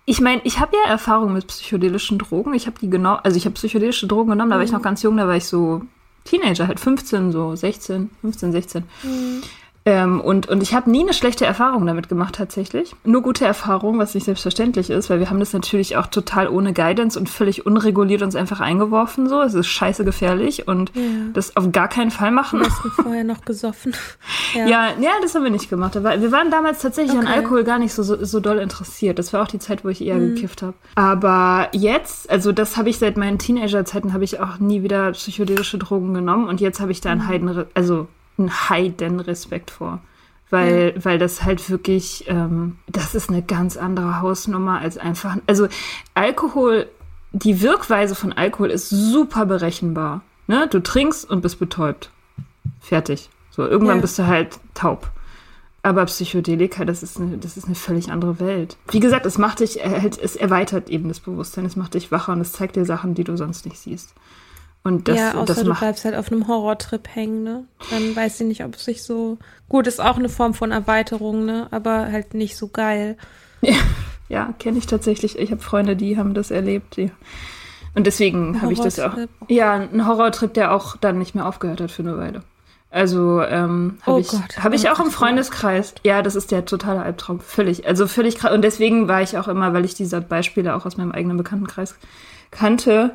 [0.05, 2.53] ich meine, ich habe ja Erfahrung mit psychedelischen Drogen.
[2.53, 4.77] Ich habe die genau, also ich habe psychedelische Drogen genommen, da war ich mhm.
[4.77, 5.83] noch ganz jung, da war ich so
[6.23, 8.83] Teenager, halt 15, so 16, 15, 16.
[9.03, 9.41] Mhm.
[9.83, 12.95] Ähm, und, und ich habe nie eine schlechte Erfahrung damit gemacht tatsächlich.
[13.03, 16.71] Nur gute Erfahrung, was nicht selbstverständlich ist, weil wir haben das natürlich auch total ohne
[16.73, 19.41] Guidance und völlig unreguliert uns einfach eingeworfen so.
[19.41, 21.01] Es ist scheiße gefährlich und ja.
[21.33, 22.59] das auf gar keinen Fall machen.
[22.59, 23.93] Du hast vorher noch gesoffen.
[24.53, 24.67] ja.
[24.67, 25.97] ja, ja, das haben wir nicht gemacht.
[25.97, 27.25] Aber wir waren damals tatsächlich okay.
[27.25, 29.17] an Alkohol gar nicht so, so, so doll interessiert.
[29.17, 30.35] Das war auch die Zeit, wo ich eher mhm.
[30.35, 30.75] gekifft habe.
[30.93, 35.79] Aber jetzt, also das habe ich seit meinen Teenagerzeiten, habe ich auch nie wieder psychedelische
[35.79, 37.27] Drogen genommen und jetzt habe ich da einen mhm.
[37.27, 38.07] Heiden, also
[38.41, 40.01] einen heiden Respekt vor.
[40.49, 41.05] Weil, ja.
[41.05, 45.37] weil das halt wirklich, ähm, das ist eine ganz andere Hausnummer als einfach.
[45.47, 45.69] Also
[46.13, 46.87] Alkohol,
[47.31, 50.21] die Wirkweise von Alkohol ist super berechenbar.
[50.47, 50.67] Ne?
[50.69, 52.11] Du trinkst und bist betäubt.
[52.81, 53.29] Fertig.
[53.49, 54.01] So, irgendwann ja.
[54.01, 55.09] bist du halt taub.
[55.83, 58.77] Aber Psychedelika, das ist, eine, das ist eine völlig andere Welt.
[58.89, 62.41] Wie gesagt, es macht dich, es erweitert eben das Bewusstsein, es macht dich wacher und
[62.41, 64.13] es zeigt dir Sachen, die du sonst nicht siehst.
[64.83, 67.65] Und das, ja, außer das du bleibst halt auf einem Horrortrip hängen, ne?
[67.91, 69.37] Dann weiß ich nicht, ob es sich so.
[69.69, 71.67] Gut, ist auch eine Form von Erweiterung, ne?
[71.69, 73.15] Aber halt nicht so geil.
[73.61, 73.75] Ja,
[74.29, 75.37] ja kenne ich tatsächlich.
[75.37, 76.97] Ich habe Freunde, die haben das erlebt.
[76.97, 77.11] Die.
[77.93, 79.13] Und deswegen habe ich das auch.
[79.49, 82.41] Ja, ein Horrortrip, der auch dann nicht mehr aufgehört hat für eine Weile.
[82.89, 85.93] Also ähm, habe oh ich, hab ich auch im Freundeskreis.
[86.03, 87.39] Ja, das ist der totale Albtraum.
[87.39, 87.87] Völlig.
[87.87, 88.51] Also völlig krass.
[88.51, 91.95] Und deswegen war ich auch immer, weil ich diese Beispiele auch aus meinem eigenen Bekanntenkreis
[92.49, 93.13] kannte,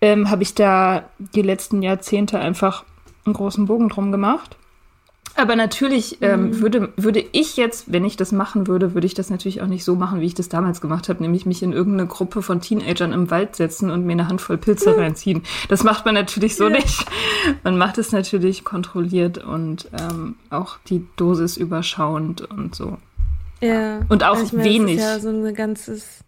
[0.00, 2.84] ähm, habe ich da die letzten Jahrzehnte einfach
[3.24, 4.56] einen großen Bogen drum gemacht.
[5.38, 6.60] Aber natürlich ähm, mhm.
[6.60, 9.84] würde, würde ich jetzt, wenn ich das machen würde, würde ich das natürlich auch nicht
[9.84, 13.12] so machen, wie ich das damals gemacht habe, nämlich mich in irgendeine Gruppe von Teenagern
[13.12, 14.98] im Wald setzen und mir eine Handvoll Pilze mhm.
[14.98, 15.42] reinziehen.
[15.68, 16.76] Das macht man natürlich so ja.
[16.76, 17.04] nicht.
[17.64, 22.96] Man macht es natürlich kontrolliert und ähm, auch die Dosis überschauend und so.
[23.60, 24.00] Ja.
[24.08, 24.96] Und auch ich meine, wenig.
[24.96, 26.24] Das ist ja so ein ganzes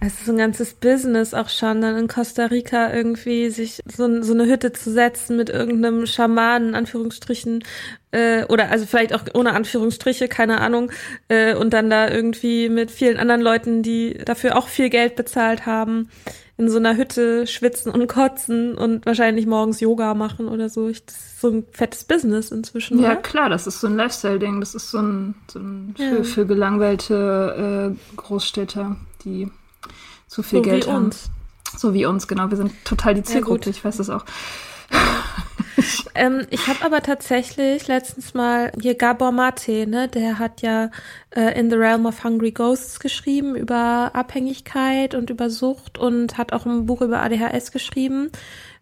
[0.00, 4.34] es ist ein ganzes Business auch schon, dann in Costa Rica irgendwie sich so, so
[4.34, 7.64] eine Hütte zu setzen mit irgendeinem Schamanen, Anführungsstrichen,
[8.12, 10.92] äh, oder also vielleicht auch ohne Anführungsstriche, keine Ahnung,
[11.28, 15.64] äh, und dann da irgendwie mit vielen anderen Leuten, die dafür auch viel Geld bezahlt
[15.64, 16.10] haben,
[16.58, 20.88] in so einer Hütte schwitzen und kotzen und wahrscheinlich morgens Yoga machen oder so.
[20.88, 22.98] Ich, das ist so ein fettes Business inzwischen.
[22.98, 23.16] Ja, oder?
[23.16, 24.60] klar, das ist so ein Lifestyle-Ding.
[24.60, 26.08] Das ist so ein, so ein ja.
[26.08, 29.50] für, für gelangweilte äh, Großstädter, die
[30.36, 31.06] zu viel so Geld haben.
[31.06, 31.30] Uns.
[31.78, 32.50] So wie uns, genau.
[32.50, 34.24] Wir sind total die Zielgruppe, ja, ich weiß das auch.
[36.14, 40.90] ähm, ich habe aber tatsächlich letztens mal hier Gabor Mate, ne, der hat ja
[41.30, 46.52] äh, In the Realm of Hungry Ghosts geschrieben über Abhängigkeit und über Sucht und hat
[46.52, 48.30] auch ein Buch über ADHS geschrieben.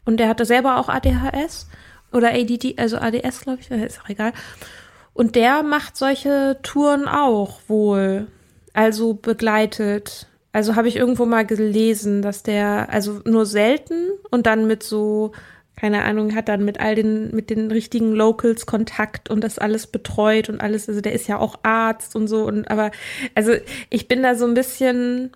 [0.05, 1.69] Und der hatte selber auch ADHS
[2.13, 4.33] oder ADD, also ADS, glaube ich, ist auch egal.
[5.15, 8.27] Und der macht solche Touren auch wohl.
[8.73, 14.69] Also begleitet also habe ich irgendwo mal gelesen, dass der, also nur selten und dann
[14.69, 15.33] mit so,
[15.75, 19.89] keine Ahnung, hat dann mit all den, mit den richtigen Locals Kontakt und das alles
[19.89, 20.89] betreut und alles.
[20.89, 22.93] Also der ist ja auch Arzt und so und aber,
[23.35, 23.53] also
[23.91, 25.33] ich bin da so ein bisschen,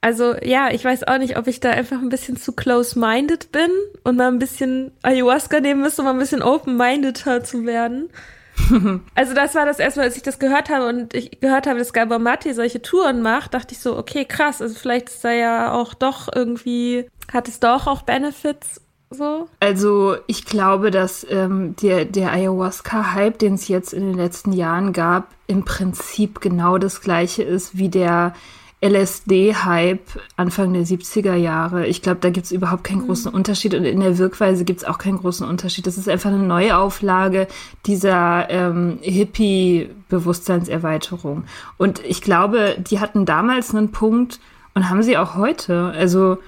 [0.00, 3.70] also ja, ich weiß auch nicht, ob ich da einfach ein bisschen zu close-minded bin
[4.02, 8.08] und mal ein bisschen Ayahuasca nehmen müsste, um mal ein bisschen open-mindeder zu werden.
[9.14, 11.78] also das war das erste Mal, als ich das gehört habe und ich gehört habe,
[11.78, 15.32] dass Gabor Mate solche Touren macht, dachte ich so, okay, krass, also vielleicht ist da
[15.32, 18.80] ja auch doch irgendwie, hat es doch auch Benefits
[19.10, 19.48] so?
[19.60, 24.92] Also ich glaube, dass ähm, der, der Ayahuasca-Hype, den es jetzt in den letzten Jahren
[24.92, 28.34] gab, im Prinzip genau das gleiche ist wie der
[28.82, 31.86] LSD-Hype Anfang der 70er Jahre.
[31.86, 33.36] Ich glaube, da gibt es überhaupt keinen großen mhm.
[33.36, 35.86] Unterschied und in der Wirkweise gibt es auch keinen großen Unterschied.
[35.86, 37.46] Das ist einfach eine Neuauflage
[37.86, 41.44] dieser ähm, Hippie-Bewusstseinserweiterung.
[41.78, 44.40] Und ich glaube, die hatten damals einen Punkt,
[44.74, 45.92] und haben sie auch heute.
[45.96, 46.38] Also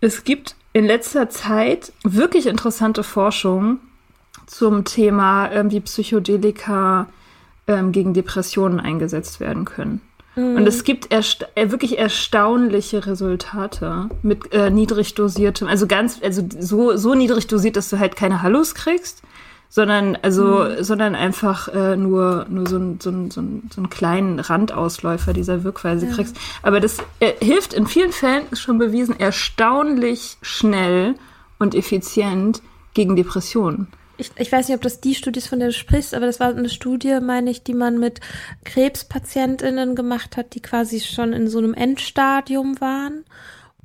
[0.00, 3.78] es gibt in letzter Zeit wirklich interessante Forschung
[4.46, 7.06] zum Thema, ähm, wie Psychedelika
[7.66, 10.00] ähm, gegen Depressionen eingesetzt werden können.
[10.34, 10.56] Mhm.
[10.56, 16.42] Und es gibt ersta äh, wirklich erstaunliche Resultate mit äh, niedrig dosiertem, also ganz, also
[16.58, 19.22] so, so niedrig dosiert, dass du halt keine Hallus kriegst,
[19.68, 20.84] sondern also, mhm.
[20.84, 25.32] sondern einfach äh, nur, nur so, ein, so, ein, so, ein, so einen kleinen Randausläufer
[25.32, 26.14] dieser Wirkweise ja.
[26.14, 26.36] kriegst.
[26.62, 31.14] Aber das äh, hilft in vielen Fällen, ist schon bewiesen, erstaunlich schnell
[31.58, 32.62] und effizient
[32.94, 33.88] gegen Depressionen
[34.22, 36.38] ich, ich weiß nicht, ob das die Studie ist, von der du sprichst, aber das
[36.38, 38.20] war eine Studie, meine ich, die man mit
[38.64, 43.24] KrebspatientInnen gemacht hat, die quasi schon in so einem Endstadium waren,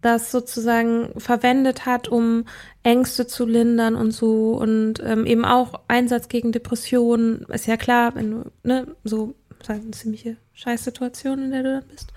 [0.01, 2.45] das sozusagen verwendet hat, um
[2.83, 7.45] Ängste zu lindern und so und ähm, eben auch Einsatz gegen Depressionen.
[7.49, 11.73] Ist ja klar, wenn du, ne, so, das heißt eine ziemliche Scheißsituation, in der du
[11.73, 12.13] dann bist.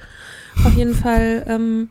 [0.66, 1.88] Auf jeden Fall, ähm,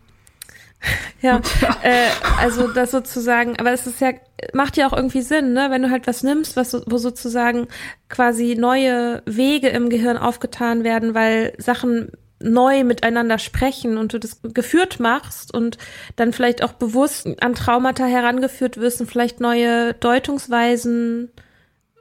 [1.22, 1.42] ja,
[1.84, 2.08] äh,
[2.40, 4.14] also das sozusagen, aber es ist ja,
[4.54, 5.68] macht ja auch irgendwie Sinn, ne?
[5.70, 7.68] Wenn du halt was nimmst, was wo sozusagen
[8.08, 12.12] quasi neue Wege im Gehirn aufgetan werden, weil Sachen
[12.42, 15.78] neu miteinander sprechen und du das geführt machst und
[16.16, 21.32] dann vielleicht auch bewusst an Traumata herangeführt wirst und vielleicht neue Deutungsweisen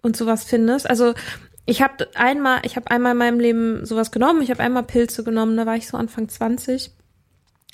[0.03, 0.89] und sowas findest.
[0.89, 1.15] Also
[1.67, 5.25] ich habe einmal, ich habe einmal in meinem Leben sowas genommen, ich habe einmal Pilze
[5.25, 6.93] genommen, da war ich so Anfang 20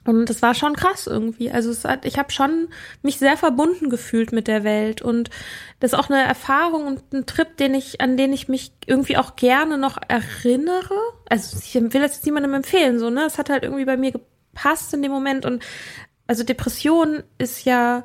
[0.04, 1.50] und das war schon krass irgendwie.
[1.50, 2.68] Also es hat, ich habe schon
[3.02, 5.30] mich sehr verbunden gefühlt mit der Welt und
[5.80, 9.16] das ist auch eine Erfahrung und ein Trip, den ich, an den ich mich irgendwie
[9.16, 10.94] auch gerne noch erinnere.
[11.28, 13.22] Also ich will das jetzt niemandem empfehlen, so, ne?
[13.22, 15.64] Es hat halt irgendwie bei mir gepasst in dem Moment und
[16.26, 18.04] also Depression ist ja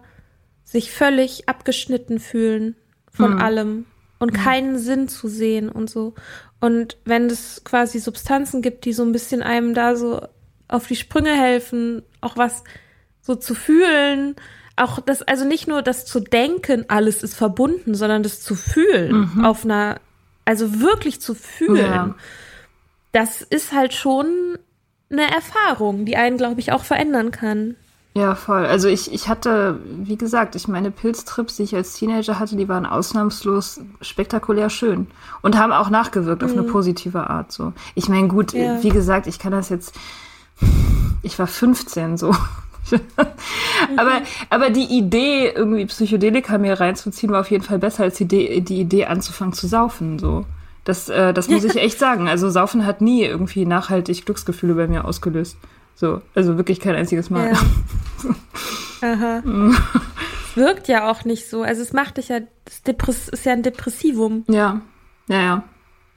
[0.64, 2.76] sich völlig abgeschnitten fühlen
[3.12, 3.42] von hm.
[3.42, 3.86] allem
[4.20, 4.44] und hm.
[4.44, 6.14] keinen Sinn zu sehen und so.
[6.62, 10.22] Und wenn es quasi Substanzen gibt, die so ein bisschen einem da so
[10.70, 12.64] auf die Sprünge helfen, auch was
[13.22, 14.36] so zu fühlen,
[14.78, 19.30] auch das, also nicht nur das zu denken, alles ist verbunden, sondern das zu fühlen
[19.36, 19.46] mhm.
[19.46, 20.00] auf einer,
[20.46, 21.78] also wirklich zu fühlen.
[21.78, 22.16] Ja.
[23.12, 24.58] Das ist halt schon
[25.12, 27.76] eine Erfahrung, die einen, glaube ich, auch verändern kann.
[28.16, 28.66] Ja, voll.
[28.66, 32.68] Also ich, ich hatte, wie gesagt, ich meine Pilztrips, die ich als Teenager hatte, die
[32.68, 35.08] waren ausnahmslos spektakulär schön
[35.42, 36.48] und haben auch nachgewirkt mhm.
[36.48, 36.72] auf eine mhm.
[36.72, 37.52] positive Art.
[37.52, 38.82] So, ich meine, gut, ja.
[38.82, 39.96] wie gesagt, ich kann das jetzt
[41.22, 42.36] ich war 15 so.
[43.98, 48.24] aber, aber die Idee, irgendwie Psychedelika mir reinzuziehen, war auf jeden Fall besser als die
[48.24, 50.20] Idee, die Idee anzufangen zu saufen.
[50.20, 50.46] So.
[50.86, 52.28] Das, äh, das muss ich echt sagen.
[52.28, 55.58] Also Saufen hat nie irgendwie nachhaltig Glücksgefühle bei mir ausgelöst.
[55.96, 57.52] So, also wirklich kein einziges Mal.
[57.52, 57.60] Ja.
[59.02, 59.44] Aha.
[60.50, 61.62] es wirkt ja auch nicht so.
[61.62, 64.46] Also es macht dich ja, das ist ja ein Depressivum.
[64.48, 64.82] Ja,
[65.28, 65.64] ja, ja.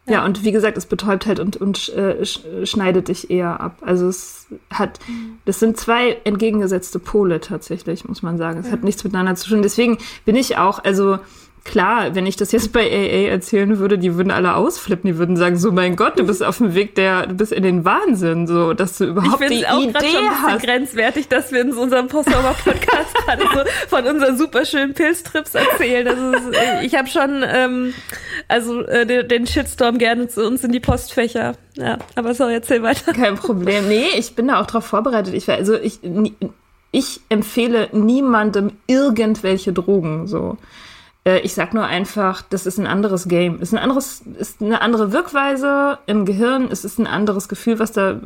[0.06, 0.14] Ja.
[0.14, 2.24] ja, und wie gesagt, es betäubt halt und, und äh,
[2.66, 3.76] schneidet dich eher ab.
[3.82, 5.38] Also es hat, mhm.
[5.44, 8.58] das sind zwei entgegengesetzte Pole tatsächlich, muss man sagen.
[8.58, 8.72] Es ja.
[8.72, 9.62] hat nichts miteinander zu tun.
[9.62, 11.18] Deswegen bin ich auch, also
[11.64, 15.36] klar, wenn ich das jetzt bei AA erzählen würde, die würden alle ausflippen, die würden
[15.36, 18.46] sagen, so mein Gott, du bist auf dem Weg der, du bist in den Wahnsinn,
[18.46, 20.64] so, dass du überhaupt ich die auch Idee schon ein hast.
[20.64, 26.08] grenzwertig, dass wir in unserem Postdauer-Podcast gerade so von unseren super schönen Pilztrips erzählen.
[26.08, 26.32] Also
[26.82, 27.94] ich habe schon, ähm,
[28.48, 31.54] also äh, den, den Shitstorm gerne zu uns in die Postfächer.
[31.76, 33.12] Ja, aber so, erzähl weiter.
[33.12, 33.88] Kein Problem.
[33.88, 35.34] Nee, ich bin da auch drauf vorbereitet.
[35.34, 36.00] Ich, also ich,
[36.90, 40.58] ich empfehle niemandem irgendwelche Drogen, so.
[41.24, 43.56] Äh, ich sag nur einfach, das ist ein anderes Game.
[43.56, 46.68] Es ist ein anderes, ist eine andere Wirkweise im Gehirn.
[46.70, 48.16] Es ist ein anderes Gefühl, was da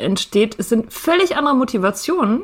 [0.00, 0.56] entsteht.
[0.58, 2.42] Es sind völlig andere Motivationen,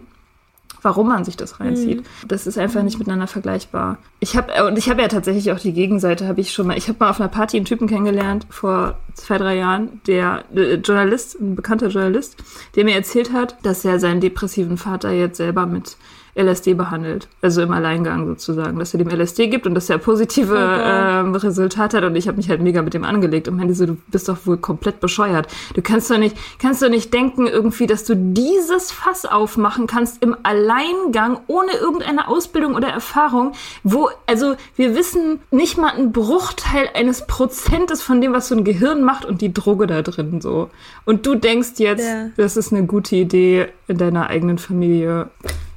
[0.82, 1.98] warum man sich das reinzieht.
[1.98, 2.28] Mhm.
[2.28, 3.98] Das ist einfach nicht miteinander vergleichbar.
[4.20, 6.28] Ich habe und ich habe ja tatsächlich auch die Gegenseite.
[6.28, 6.78] Habe ich schon mal.
[6.78, 10.74] Ich habe mal auf einer Party einen Typen kennengelernt vor zwei drei Jahren, der äh,
[10.74, 12.36] Journalist, ein bekannter Journalist,
[12.76, 15.96] der mir erzählt hat, dass er seinen depressiven Vater jetzt selber mit
[16.36, 17.28] LSD behandelt.
[17.40, 21.20] Also im Alleingang sozusagen, dass er dem LSD gibt und dass er positive okay.
[21.20, 22.04] ähm, Resultate hat.
[22.04, 24.46] Und ich habe mich halt mega mit dem angelegt und meinte so, du bist doch
[24.46, 25.48] wohl komplett bescheuert.
[25.74, 30.22] Du kannst doch nicht, kannst doch nicht denken irgendwie, dass du dieses Fass aufmachen kannst
[30.22, 36.90] im Alleingang ohne irgendeine Ausbildung oder Erfahrung, wo, also wir wissen nicht mal einen Bruchteil
[36.94, 40.68] eines Prozentes von dem, was so ein Gehirn macht und die Droge da drin so.
[41.06, 42.28] Und du denkst jetzt, ja.
[42.36, 45.30] das ist eine gute Idee in deiner eigenen Familie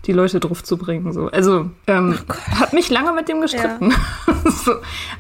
[0.06, 1.12] die Leute drauf zu bringen.
[1.14, 1.28] So.
[1.28, 3.92] Also ähm, oh habe mich lange mit dem gestritten.
[3.92, 4.52] Ja.
[4.52, 4.74] so.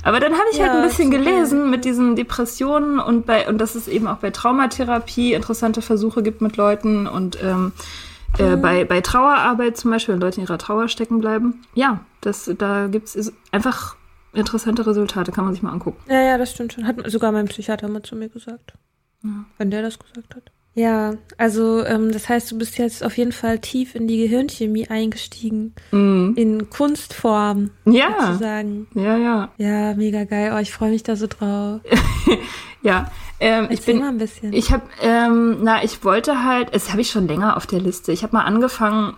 [0.03, 3.47] Aber dann habe ich halt ja, halt ein bisschen gelesen mit diesen Depressionen und bei
[3.47, 7.73] und dass es eben auch bei Traumatherapie interessante Versuche gibt mit Leuten und ähm,
[8.37, 8.61] äh, mhm.
[8.61, 11.61] bei, bei Trauerarbeit zum Beispiel, wenn Leute in ihrer Trauer stecken bleiben.
[11.73, 13.95] Ja, das, da gibt es einfach
[14.33, 15.99] interessante Resultate, kann man sich mal angucken.
[16.09, 16.87] Ja, ja, das stimmt schon.
[16.87, 18.73] Hat sogar mein Psychiater mal zu mir gesagt.
[19.23, 19.45] Ja.
[19.57, 20.51] Wenn der das gesagt hat.
[20.79, 24.87] Ja, also ähm, das heißt, du bist jetzt auf jeden Fall tief in die Gehirnchemie
[24.87, 25.73] eingestiegen.
[25.91, 26.35] Mhm.
[26.37, 28.27] In Kunstform, Ja.
[28.27, 28.87] sozusagen.
[28.93, 29.51] Ja, ja.
[29.57, 30.53] Ja, mega geil.
[30.55, 31.81] Oh, ich freue mich da so drauf.
[32.81, 33.11] Ja.
[33.41, 34.53] Ähm, ich bin, mal ein bisschen.
[34.53, 38.13] Ich habe, ähm, na, ich wollte halt, es habe ich schon länger auf der Liste.
[38.13, 39.15] Ich habe mal angefangen,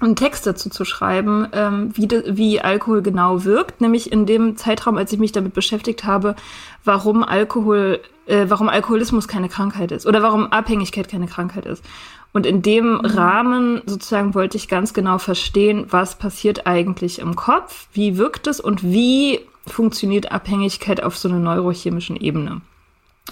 [0.00, 4.56] einen Text dazu zu schreiben, ähm, wie, de, wie Alkohol genau wirkt, nämlich in dem
[4.56, 6.36] Zeitraum, als ich mich damit beschäftigt habe,
[6.84, 11.84] warum Alkohol, äh, warum Alkoholismus keine Krankheit ist oder warum Abhängigkeit keine Krankheit ist.
[12.32, 17.88] Und in dem Rahmen sozusagen wollte ich ganz genau verstehen, was passiert eigentlich im Kopf,
[17.92, 22.60] wie wirkt es und wie funktioniert Abhängigkeit auf so einer neurochemischen Ebene.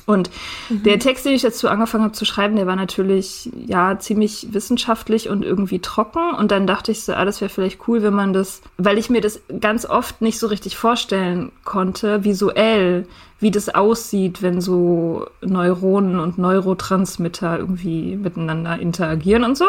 [0.09, 0.31] Und
[0.71, 5.29] der Text, den ich dazu angefangen habe zu schreiben, der war natürlich ja ziemlich wissenschaftlich
[5.29, 6.35] und irgendwie trocken.
[6.35, 9.11] Und dann dachte ich so, ah, das wäre vielleicht cool, wenn man das, weil ich
[9.11, 13.07] mir das ganz oft nicht so richtig vorstellen konnte, visuell,
[13.39, 19.67] wie das aussieht, wenn so Neuronen und Neurotransmitter irgendwie miteinander interagieren und so.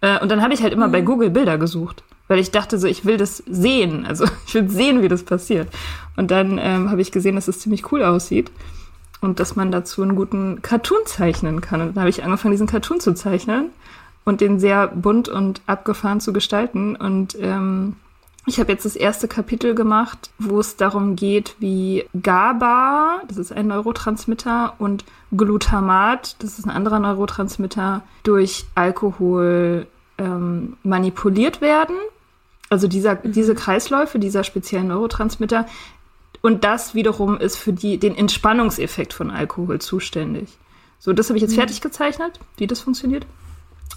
[0.00, 2.88] Äh, Und dann habe ich halt immer bei Google Bilder gesucht, weil ich dachte so,
[2.88, 4.04] ich will das sehen.
[4.04, 5.68] Also ich will sehen, wie das passiert.
[6.16, 8.50] Und dann ähm, habe ich gesehen, dass es ziemlich cool aussieht
[9.24, 11.80] und dass man dazu einen guten Cartoon zeichnen kann.
[11.80, 13.70] Und dann habe ich angefangen, diesen Cartoon zu zeichnen
[14.24, 16.94] und den sehr bunt und abgefahren zu gestalten.
[16.94, 17.96] Und ähm,
[18.46, 23.52] ich habe jetzt das erste Kapitel gemacht, wo es darum geht, wie GABA, das ist
[23.52, 25.04] ein Neurotransmitter, und
[25.34, 29.86] Glutamat, das ist ein anderer Neurotransmitter, durch Alkohol
[30.18, 31.96] ähm, manipuliert werden.
[32.68, 35.66] Also dieser, diese Kreisläufe, dieser speziellen Neurotransmitter,
[36.44, 40.58] und das wiederum ist für die, den Entspannungseffekt von Alkohol zuständig.
[40.98, 43.24] So, das habe ich jetzt fertig gezeichnet, wie das funktioniert.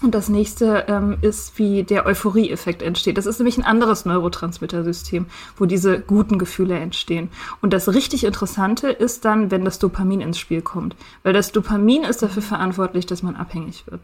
[0.00, 3.18] Und das nächste ähm, ist, wie der Euphorie-Effekt entsteht.
[3.18, 5.26] Das ist nämlich ein anderes Neurotransmittersystem,
[5.58, 7.28] wo diese guten Gefühle entstehen.
[7.60, 10.96] Und das richtig Interessante ist dann, wenn das Dopamin ins Spiel kommt.
[11.24, 14.00] Weil das Dopamin ist dafür verantwortlich, dass man abhängig wird.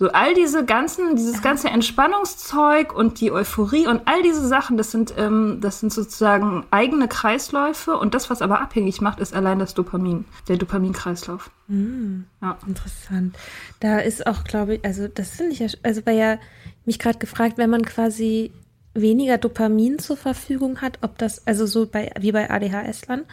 [0.00, 4.92] So all diese ganzen, dieses ganze Entspannungszeug und die Euphorie und all diese Sachen, das
[4.92, 9.58] sind, ähm, das sind sozusagen eigene Kreisläufe und das, was aber abhängig macht, ist allein
[9.58, 11.50] das Dopamin, der Dopaminkreislauf.
[11.66, 12.58] Ja.
[12.64, 13.36] Interessant.
[13.80, 16.38] Da ist auch, glaube ich, also das finde ich ja, also weil ja
[16.84, 18.52] mich gerade gefragt, wenn man quasi
[18.94, 23.24] weniger Dopamin zur Verfügung hat, ob das, also so bei, wie bei ADHS-Lern,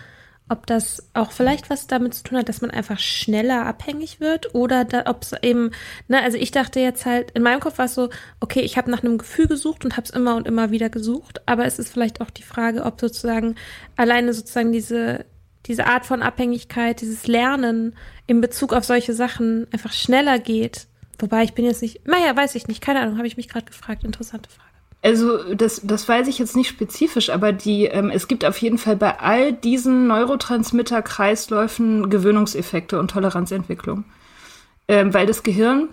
[0.47, 4.53] ob das auch vielleicht was damit zu tun hat, dass man einfach schneller abhängig wird
[4.53, 5.71] oder ob es eben,
[6.07, 8.91] ne, also ich dachte jetzt halt, in meinem Kopf war es so, okay, ich habe
[8.91, 11.91] nach einem Gefühl gesucht und habe es immer und immer wieder gesucht, aber es ist
[11.91, 13.55] vielleicht auch die Frage, ob sozusagen
[13.95, 15.25] alleine sozusagen diese,
[15.65, 17.95] diese Art von Abhängigkeit, dieses Lernen
[18.27, 20.87] in Bezug auf solche Sachen einfach schneller geht.
[21.17, 23.65] Wobei ich bin jetzt nicht, naja, weiß ich nicht, keine Ahnung, habe ich mich gerade
[23.65, 24.74] gefragt, interessante Frage.
[25.01, 28.79] Also das, das weiß ich jetzt nicht spezifisch, aber die, ähm, es gibt auf jeden
[28.79, 34.03] Fall bei all diesen Neurotransmitter-Kreisläufen Gewöhnungseffekte und Toleranzentwicklung.
[34.87, 35.89] Ähm, weil das Gehirn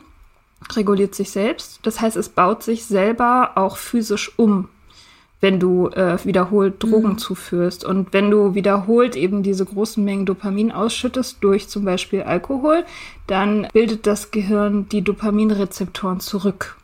[0.74, 1.80] reguliert sich selbst.
[1.82, 4.68] Das heißt, es baut sich selber auch physisch um,
[5.40, 7.84] wenn du äh, wiederholt Drogen zuführst.
[7.84, 12.84] Und wenn du wiederholt eben diese großen Mengen Dopamin ausschüttest durch zum Beispiel Alkohol,
[13.26, 16.76] dann bildet das Gehirn die Dopaminrezeptoren zurück.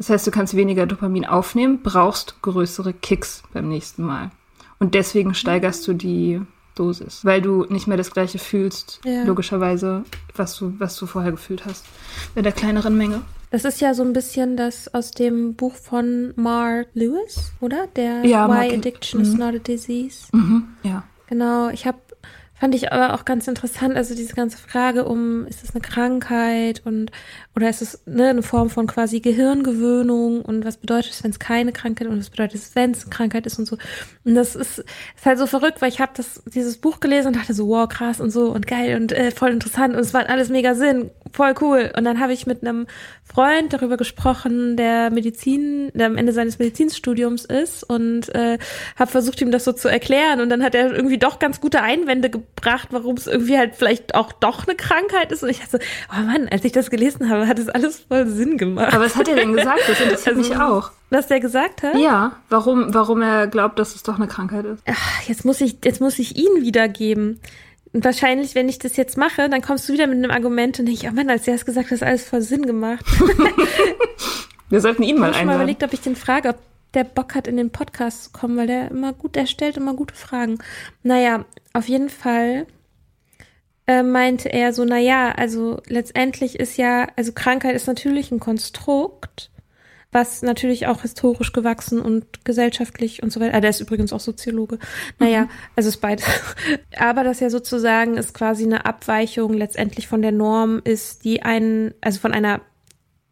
[0.00, 4.30] Das heißt, du kannst weniger Dopamin aufnehmen, brauchst größere Kicks beim nächsten Mal.
[4.78, 6.40] Und deswegen steigerst du die
[6.74, 9.24] Dosis, weil du nicht mehr das gleiche fühlst, Ja.
[9.24, 11.84] logischerweise, was du, was du vorher gefühlt hast,
[12.34, 13.20] bei der kleineren Menge.
[13.50, 17.86] Das ist ja so ein bisschen das aus dem Buch von Mark Lewis, oder?
[17.94, 20.28] Der Ja, Why Mark- Addiction is Not a Disease.
[20.32, 21.02] Mhm, ja.
[21.28, 21.98] Genau, ich habe
[22.54, 26.82] fand ich aber auch ganz interessant, also diese ganze Frage um, ist es eine Krankheit
[26.84, 27.10] und
[27.60, 31.38] oder ist es ne, eine Form von quasi Gehirngewöhnung und was bedeutet es, wenn es
[31.38, 33.76] keine Krankheit und was bedeutet es, wenn es Krankheit ist und so.
[34.24, 36.12] Und das ist, ist halt so verrückt, weil ich habe
[36.46, 39.50] dieses Buch gelesen und dachte so, wow, krass und so und geil und äh, voll
[39.50, 41.92] interessant und es macht alles mega Sinn, voll cool.
[41.94, 42.86] Und dann habe ich mit einem
[43.24, 48.58] Freund darüber gesprochen, der Medizin, der am Ende seines Medizinstudiums ist und äh,
[48.98, 50.40] habe versucht, ihm das so zu erklären.
[50.40, 54.14] Und dann hat er irgendwie doch ganz gute Einwände gebracht, warum es irgendwie halt vielleicht
[54.14, 55.44] auch doch eine Krankheit ist.
[55.44, 58.26] Und ich dachte so, oh Mann, als ich das gelesen habe, hat es alles voll
[58.26, 58.94] Sinn gemacht.
[58.94, 59.80] Aber was hat er denn gesagt?
[59.86, 60.90] Das interessiert mich auch.
[61.10, 61.96] Was der gesagt hat?
[61.98, 64.82] Ja, warum, warum er glaubt, dass es doch eine Krankheit ist.
[64.88, 67.40] Ach, jetzt muss ich, jetzt muss ich ihn wiedergeben.
[67.92, 70.86] Und wahrscheinlich, wenn ich das jetzt mache, dann kommst du wieder mit einem Argument und
[70.86, 73.04] denke ich, oh Mann, als der es gesagt hat, hat alles voll Sinn gemacht.
[74.70, 75.62] Wir sollten ihn Ich mal habe schon mal einladen.
[75.62, 76.56] überlegt, ob ich den frage, ob
[76.94, 79.94] der Bock hat, in den Podcast zu kommen, weil der immer gut, der stellt immer
[79.94, 80.58] gute Fragen.
[81.02, 82.66] Naja, auf jeden Fall
[83.90, 89.50] äh, meinte er so, naja, also letztendlich ist ja, also Krankheit ist natürlich ein Konstrukt,
[90.12, 93.56] was natürlich auch historisch gewachsen und gesellschaftlich und so weiter.
[93.56, 94.78] Ah, der ist übrigens auch Soziologe.
[95.18, 95.50] Naja, mhm.
[95.74, 96.24] also ist beides.
[96.98, 101.92] Aber das ja sozusagen ist quasi eine Abweichung letztendlich von der Norm ist, die einen,
[102.00, 102.60] also von einer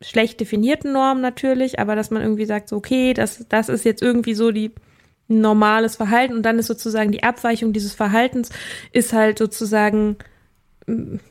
[0.01, 4.01] schlecht definierten Norm natürlich, aber dass man irgendwie sagt, so, okay, das, das ist jetzt
[4.01, 4.71] irgendwie so die
[5.27, 8.51] normales Verhalten und dann ist sozusagen die Abweichung dieses Verhaltens
[8.93, 10.17] ist halt sozusagen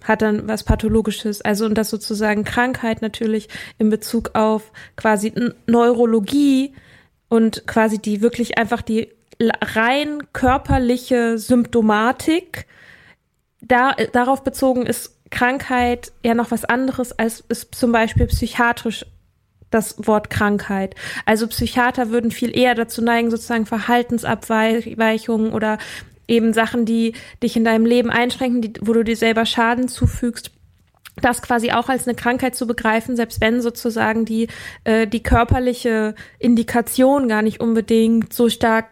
[0.03, 1.41] hat dann was Pathologisches.
[1.41, 5.33] Also und das sozusagen Krankheit natürlich in Bezug auf quasi
[5.65, 6.73] Neurologie
[7.29, 12.65] und quasi die wirklich einfach die rein körperliche Symptomatik.
[13.61, 19.05] Da, darauf bezogen ist Krankheit ja noch was anderes als ist zum Beispiel psychiatrisch
[19.69, 20.95] das Wort Krankheit.
[21.25, 25.77] Also Psychiater würden viel eher dazu neigen, sozusagen Verhaltensabweichungen oder
[26.27, 30.51] eben Sachen, die dich in deinem Leben einschränken, die, wo du dir selber Schaden zufügst,
[31.21, 34.47] das quasi auch als eine Krankheit zu begreifen, selbst wenn sozusagen die,
[34.83, 38.87] äh, die körperliche Indikation gar nicht unbedingt so stark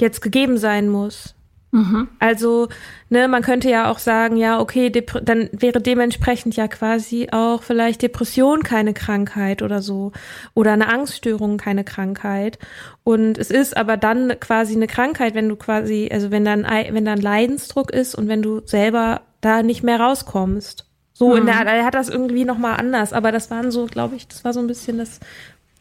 [0.00, 1.34] jetzt gegeben sein muss.
[1.72, 2.08] Mhm.
[2.18, 2.68] Also,
[3.10, 7.62] ne, man könnte ja auch sagen, ja, okay, Dep dann wäre dementsprechend ja quasi auch
[7.62, 10.12] vielleicht Depression keine Krankheit oder so
[10.54, 12.58] oder eine Angststörung keine Krankheit.
[13.04, 17.04] Und es ist aber dann quasi eine Krankheit, wenn du quasi, also wenn dann wenn
[17.04, 20.86] dann Leidensdruck ist und wenn du selber da nicht mehr rauskommst.
[21.12, 21.38] So mhm.
[21.38, 24.26] in der, er hat das irgendwie noch mal anders, aber das waren so, glaube ich,
[24.26, 25.20] das war so ein bisschen das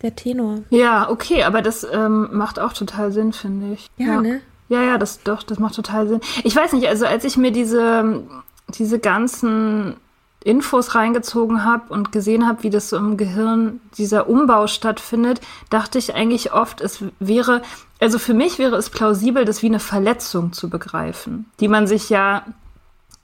[0.02, 0.60] der Tenor.
[0.70, 3.90] Ja, okay, aber das ähm, macht auch total Sinn, finde ich.
[3.98, 4.42] Ja, ja, ne?
[4.70, 6.22] Ja, ja, das doch, das macht total Sinn.
[6.44, 8.24] Ich weiß nicht, also als ich mir diese,
[8.70, 9.96] diese ganzen
[10.44, 15.98] Infos reingezogen habe und gesehen habe, wie das so im Gehirn dieser Umbau stattfindet, dachte
[15.98, 17.62] ich eigentlich oft, es wäre,
[18.00, 22.10] also für mich wäre es plausibel, das wie eine Verletzung zu begreifen, die man sich
[22.10, 22.46] ja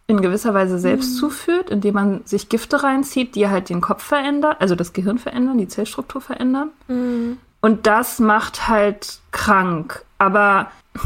[0.08, 1.20] in gewisser Weise selbst mhm.
[1.20, 5.58] zuführt, indem man sich Gifte reinzieht, die halt den Kopf verändern, also das Gehirn verändern,
[5.58, 6.70] die Zellstruktur verändern.
[6.88, 7.38] Mhm.
[7.62, 10.05] Und das macht halt krank.
[10.26, 10.72] Aber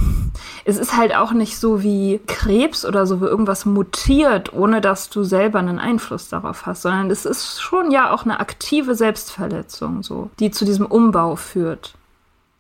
[0.65, 5.09] es ist halt auch nicht so wie Krebs oder so, wo irgendwas mutiert, ohne dass
[5.09, 10.03] du selber einen Einfluss darauf hast, sondern es ist schon ja auch eine aktive Selbstverletzung,
[10.03, 11.93] so, die zu diesem Umbau führt.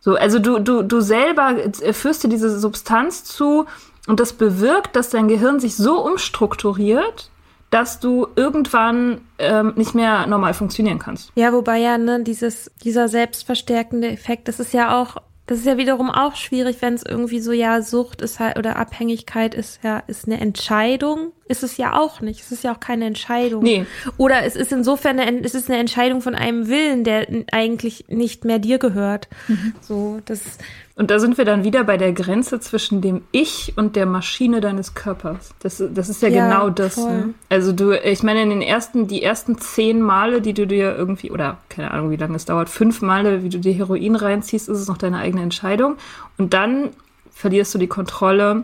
[0.01, 1.55] So, also du, du, du selber
[1.91, 3.65] führst dir diese Substanz zu
[4.07, 7.29] und das bewirkt, dass dein Gehirn sich so umstrukturiert,
[7.69, 11.31] dass du irgendwann ähm, nicht mehr normal funktionieren kannst.
[11.35, 15.17] Ja, wobei ja ne, dieses, dieser selbstverstärkende Effekt, das ist ja auch
[15.49, 18.75] das ist ja wiederum auch schwierig, wenn es irgendwie so, ja, Sucht ist halt oder
[18.75, 21.31] Abhängigkeit ist ja, ist eine Entscheidung.
[21.49, 22.41] Ist es ja auch nicht.
[22.41, 23.63] Es ist ja auch keine Entscheidung.
[23.63, 23.87] Nee.
[24.17, 28.45] Oder es ist insofern eine, es ist eine Entscheidung von einem Willen, der eigentlich nicht
[28.45, 29.27] mehr dir gehört.
[29.47, 29.73] Mhm.
[29.81, 30.41] So, das,
[30.93, 34.61] und da sind wir dann wieder bei der Grenze zwischen dem Ich und der Maschine
[34.61, 35.55] deines Körpers.
[35.59, 36.97] Das, das ist ja, ja genau das.
[36.97, 37.33] Ne?
[37.49, 41.31] Also du, ich meine, in den ersten, die ersten zehn Male, die du dir irgendwie,
[41.31, 44.77] oder keine Ahnung, wie lange es dauert, fünf Male, wie du dir Heroin reinziehst, ist
[44.77, 45.95] es noch deine eigene Entscheidung.
[46.37, 46.89] Und dann
[47.31, 48.63] verlierst du die Kontrolle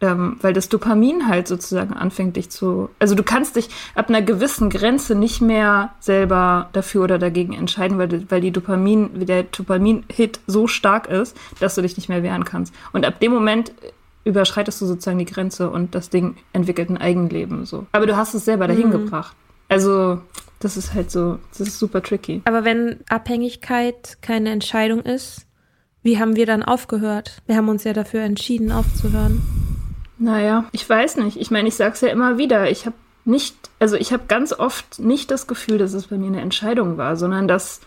[0.00, 2.88] ähm, weil das Dopamin halt sozusagen anfängt, dich zu.
[2.98, 7.98] Also du kannst dich ab einer gewissen Grenze nicht mehr selber dafür oder dagegen entscheiden,
[7.98, 12.44] weil, weil die Dopamin, der Dopamin-Hit so stark ist, dass du dich nicht mehr wehren
[12.44, 12.74] kannst.
[12.92, 13.72] Und ab dem Moment
[14.24, 17.86] überschreitest du sozusagen die Grenze und das Ding entwickelt ein Eigenleben so.
[17.92, 18.92] Aber du hast es selber dahin mhm.
[18.92, 19.34] gebracht.
[19.68, 20.20] Also
[20.60, 22.42] das ist halt so, das ist super tricky.
[22.44, 25.46] Aber wenn Abhängigkeit keine Entscheidung ist,
[26.02, 27.42] wie haben wir dann aufgehört?
[27.46, 29.42] Wir haben uns ja dafür entschieden, aufzuhören.
[30.18, 31.36] Naja, ich weiß nicht.
[31.36, 32.70] Ich meine, ich sag's ja immer wieder.
[32.70, 36.26] Ich habe nicht, also ich habe ganz oft nicht das Gefühl, dass es bei mir
[36.26, 37.80] eine Entscheidung war, sondern dass,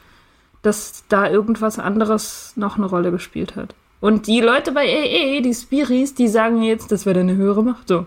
[0.61, 3.75] dass da irgendwas anderes noch eine Rolle gespielt hat.
[3.99, 7.87] Und die Leute bei AA, die Spiris, die sagen jetzt, das wäre eine höhere Macht.
[7.87, 8.05] So,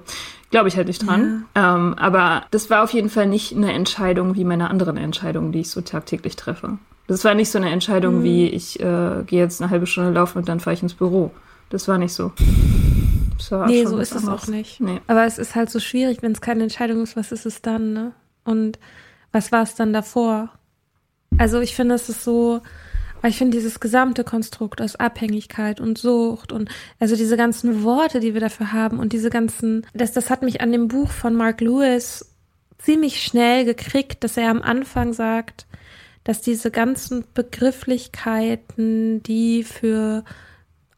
[0.51, 1.47] glaube ich halt nicht dran.
[1.57, 1.77] Ja.
[1.77, 5.61] Ähm, aber das war auf jeden Fall nicht eine Entscheidung wie meine anderen Entscheidungen, die
[5.61, 6.79] ich so tagtäglich treffe.
[7.07, 8.23] Das war nicht so eine Entscheidung mhm.
[8.25, 11.33] wie, ich äh, gehe jetzt eine halbe Stunde laufen und dann fahre ich ins Büro.
[11.71, 12.33] Das war nicht so.
[13.39, 14.81] So nee, so ist es auch nicht.
[14.81, 15.01] Nee.
[15.07, 17.93] Aber es ist halt so schwierig, wenn es keine Entscheidung ist, was ist es dann,
[17.93, 18.13] ne?
[18.45, 18.79] Und
[19.33, 20.51] was war es dann davor?
[21.39, 22.63] Also ich finde, es ist so,
[23.21, 26.69] weil ich finde dieses gesamte Konstrukt aus Abhängigkeit und Sucht und
[27.01, 30.61] also diese ganzen Worte, die wir dafür haben und diese ganzen, das, das hat mich
[30.61, 32.35] an dem Buch von Mark Lewis
[32.79, 35.67] ziemlich schnell gekriegt, dass er am Anfang sagt,
[36.23, 40.25] dass diese ganzen Begrifflichkeiten, die für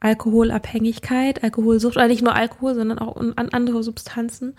[0.00, 4.56] Alkoholabhängigkeit, Alkoholsucht, oder nicht nur Alkohol, sondern auch an andere Substanzen.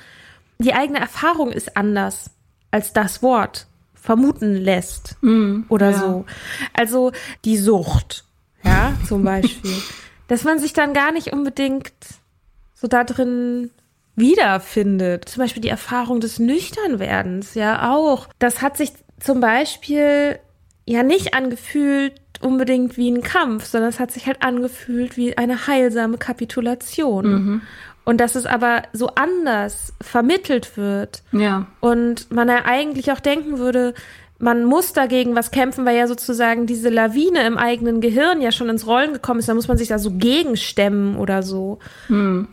[0.60, 2.32] Die eigene Erfahrung ist anders
[2.72, 5.98] als das Wort vermuten lässt mm, oder ja.
[5.98, 6.26] so.
[6.74, 7.12] Also
[7.46, 8.26] die Sucht,
[8.64, 9.74] ja, zum Beispiel.
[10.28, 11.94] dass man sich dann gar nicht unbedingt
[12.74, 13.72] so da drin
[14.16, 15.30] wiederfindet.
[15.30, 18.28] Zum Beispiel die Erfahrung des Nüchternwerdens, ja auch.
[18.40, 20.40] Das hat sich zum Beispiel
[20.86, 25.68] ja nicht angefühlt unbedingt wie ein Kampf, sondern es hat sich halt angefühlt wie eine
[25.68, 27.26] heilsame Kapitulation.
[27.32, 27.62] Mhm.
[28.06, 31.24] Und dass es aber so anders vermittelt wird.
[31.34, 31.68] Ja.
[31.82, 33.94] Und man ja eigentlich auch denken würde,
[34.40, 38.70] man muss dagegen was kämpfen, weil ja sozusagen diese Lawine im eigenen Gehirn ja schon
[38.70, 39.50] ins Rollen gekommen ist.
[39.50, 41.80] Da muss man sich da so gegenstemmen oder so.
[42.08, 42.48] Hm.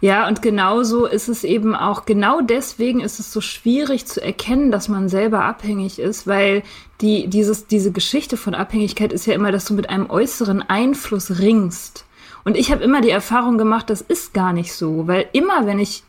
[0.00, 4.70] Ja, und genauso ist es eben auch, genau deswegen ist es so schwierig zu erkennen,
[4.70, 6.62] dass man selber abhängig ist, weil
[7.00, 11.38] die, dieses, diese Geschichte von Abhängigkeit ist ja immer, dass du mit einem äußeren Einfluss
[11.38, 12.06] ringst.
[12.44, 15.78] Und ich habe immer die Erfahrung gemacht, das ist gar nicht so, weil immer, wenn
[15.78, 16.02] ich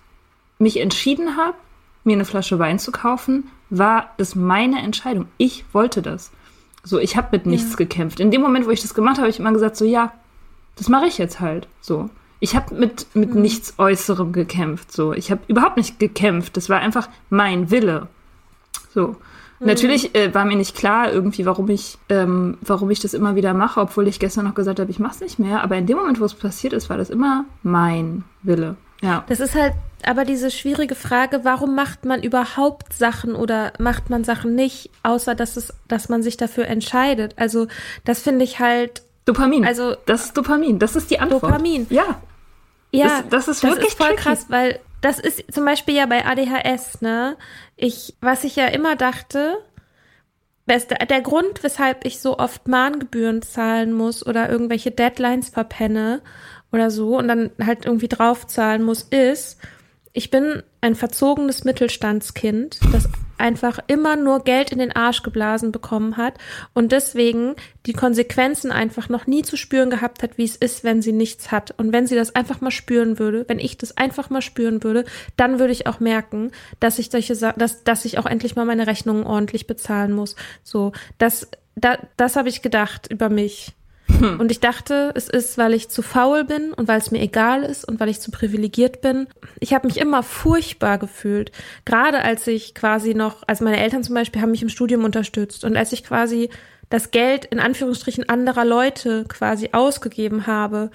[0.59, 1.55] mich entschieden habe,
[2.03, 5.27] mir eine Flasche Wein zu kaufen, war das meine Entscheidung.
[5.37, 6.31] Ich wollte das.
[6.83, 7.77] So, ich habe mit nichts ja.
[7.77, 8.19] gekämpft.
[8.19, 10.13] In dem Moment, wo ich das gemacht habe, habe ich immer gesagt, so ja,
[10.75, 11.67] das mache ich jetzt halt.
[11.79, 12.09] So,
[12.41, 13.41] ich habe mit mit mhm.
[13.41, 14.91] nichts Äußerem gekämpft.
[14.91, 16.57] So, ich habe überhaupt nicht gekämpft.
[16.57, 18.09] Das war einfach mein Wille.
[18.93, 19.15] So.
[19.59, 19.67] Mhm.
[19.67, 23.53] Natürlich äh, war mir nicht klar irgendwie, warum ich, ähm, warum ich das immer wieder
[23.53, 25.63] mache, obwohl ich gestern noch gesagt habe, ich mache es nicht mehr.
[25.63, 28.75] Aber in dem Moment, wo es passiert ist, war das immer mein Wille.
[29.01, 29.23] Ja.
[29.27, 29.73] Das ist halt
[30.03, 35.35] aber diese schwierige Frage, warum macht man überhaupt Sachen oder macht man Sachen nicht, außer
[35.35, 37.35] dass es, dass man sich dafür entscheidet.
[37.37, 37.67] Also
[38.03, 39.03] das finde ich halt.
[39.25, 39.65] Dopamin.
[39.65, 40.79] Also das ist Dopamin.
[40.79, 41.43] Das ist die Antwort.
[41.43, 41.85] Dopamin.
[41.89, 42.19] Ja.
[42.91, 43.23] Ja.
[43.23, 44.21] Das, das ist wirklich das ist voll tricky.
[44.21, 47.01] krass, weil das ist zum Beispiel ja bei ADHS.
[47.01, 47.37] Ne,
[47.75, 49.57] ich, was ich ja immer dachte,
[50.67, 56.21] der Grund, weshalb ich so oft Mahngebühren zahlen muss oder irgendwelche Deadlines verpenne
[56.71, 59.57] oder so und dann halt irgendwie draufzahlen muss, ist,
[60.13, 63.09] ich bin ein verzogenes Mittelstandskind, das
[63.41, 66.35] einfach immer nur Geld in den Arsch geblasen bekommen hat
[66.73, 67.55] und deswegen
[67.85, 71.51] die Konsequenzen einfach noch nie zu spüren gehabt hat, wie es ist, wenn sie nichts
[71.51, 71.71] hat.
[71.77, 75.05] Und wenn sie das einfach mal spüren würde, wenn ich das einfach mal spüren würde,
[75.35, 78.87] dann würde ich auch merken, dass ich solche, dass, dass ich auch endlich mal meine
[78.87, 80.35] Rechnungen ordentlich bezahlen muss.
[80.63, 83.73] So, das, da, das habe ich gedacht über mich.
[84.21, 84.39] Hm.
[84.39, 87.63] Und ich dachte, es ist, weil ich zu faul bin und weil es mir egal
[87.63, 89.27] ist und weil ich zu privilegiert bin.
[89.59, 91.51] Ich habe mich immer furchtbar gefühlt.
[91.85, 95.63] Gerade als ich quasi noch, also meine Eltern zum Beispiel haben mich im Studium unterstützt
[95.63, 96.49] und als ich quasi
[96.91, 100.91] das Geld in Anführungsstrichen anderer Leute quasi ausgegeben habe.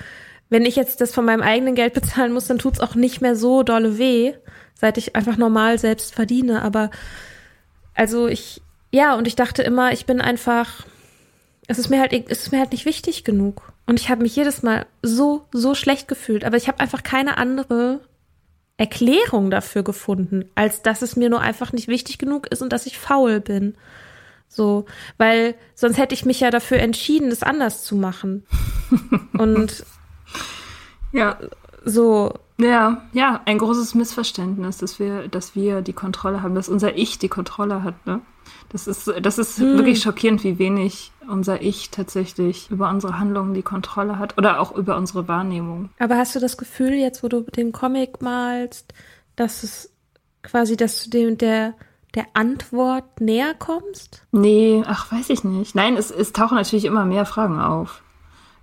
[0.48, 3.34] Wenn ich jetzt das von meinem eigenen Geld bezahlen muss, dann tut's auch nicht mehr
[3.34, 4.34] so dolle weh,
[4.74, 6.62] seit ich einfach normal selbst verdiene.
[6.62, 6.90] Aber
[7.94, 8.62] also ich,
[8.92, 10.84] ja, und ich dachte immer, ich bin einfach
[11.66, 13.72] es ist mir halt, es ist mir halt nicht wichtig genug.
[13.86, 16.44] Und ich habe mich jedes Mal so, so schlecht gefühlt.
[16.44, 18.00] Aber ich habe einfach keine andere
[18.76, 22.86] Erklärung dafür gefunden, als dass es mir nur einfach nicht wichtig genug ist und dass
[22.86, 23.74] ich faul bin.
[24.48, 24.86] So,
[25.18, 28.46] weil sonst hätte ich mich ja dafür entschieden, das anders zu machen.
[29.38, 29.84] und
[31.12, 31.38] ja,
[31.84, 32.34] so.
[32.58, 37.18] Ja, ja, ein großes Missverständnis, dass wir, dass wir die Kontrolle haben, dass unser Ich
[37.18, 38.20] die Kontrolle hat, ne?
[38.70, 39.76] Das ist, das ist hm.
[39.76, 44.74] wirklich schockierend, wie wenig unser Ich tatsächlich über unsere Handlungen die Kontrolle hat oder auch
[44.74, 45.90] über unsere Wahrnehmung.
[45.98, 48.92] Aber hast du das Gefühl, jetzt wo du den Comic malst,
[49.36, 49.92] dass es
[50.42, 51.74] quasi, dass du dem der
[52.16, 54.24] der Antwort näher kommst?
[54.32, 55.74] Nee, ach, weiß ich nicht.
[55.74, 58.02] Nein, es, es tauchen natürlich immer mehr Fragen auf.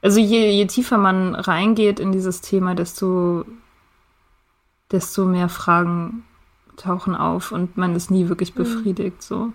[0.01, 3.45] Also je, je tiefer man reingeht in dieses Thema, desto,
[4.91, 6.25] desto mehr Fragen
[6.75, 8.55] tauchen auf und man ist nie wirklich hm.
[8.55, 9.21] befriedigt.
[9.21, 9.53] So.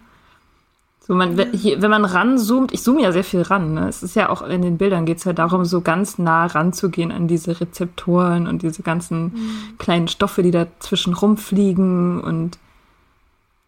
[1.08, 3.88] So man, hier, wenn man ranzoomt, ich zoome ja sehr viel ran, ne?
[3.88, 7.10] Es ist ja auch in den Bildern geht es ja darum, so ganz nah ranzugehen
[7.10, 9.78] an diese Rezeptoren und diese ganzen mhm.
[9.78, 12.58] kleinen Stoffe, die dazwischen rumfliegen und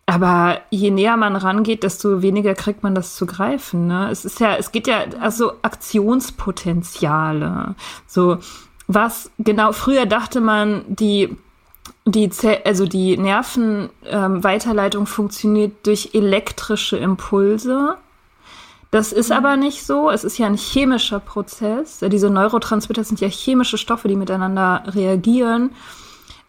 [0.05, 3.87] aber je näher man rangeht, desto weniger kriegt man das zu greifen.
[3.87, 4.11] Ne?
[4.11, 7.77] Es ist ja, es geht ja also Aktionspotenziale.
[8.09, 8.39] So
[8.89, 11.37] was genau früher dachte man, die
[12.05, 12.31] die,
[12.65, 17.97] also die Nervenweiterleitung ähm, funktioniert durch elektrische Impulse.
[18.91, 19.37] Das ist mhm.
[19.37, 20.11] aber nicht so.
[20.11, 22.01] Es ist ja ein chemischer Prozess.
[22.01, 25.73] Diese Neurotransmitter sind ja chemische Stoffe, die miteinander reagieren.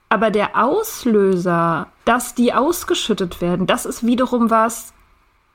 [0.10, 4.94] Aber der Auslöser, dass die ausgeschüttet werden, das ist wiederum was,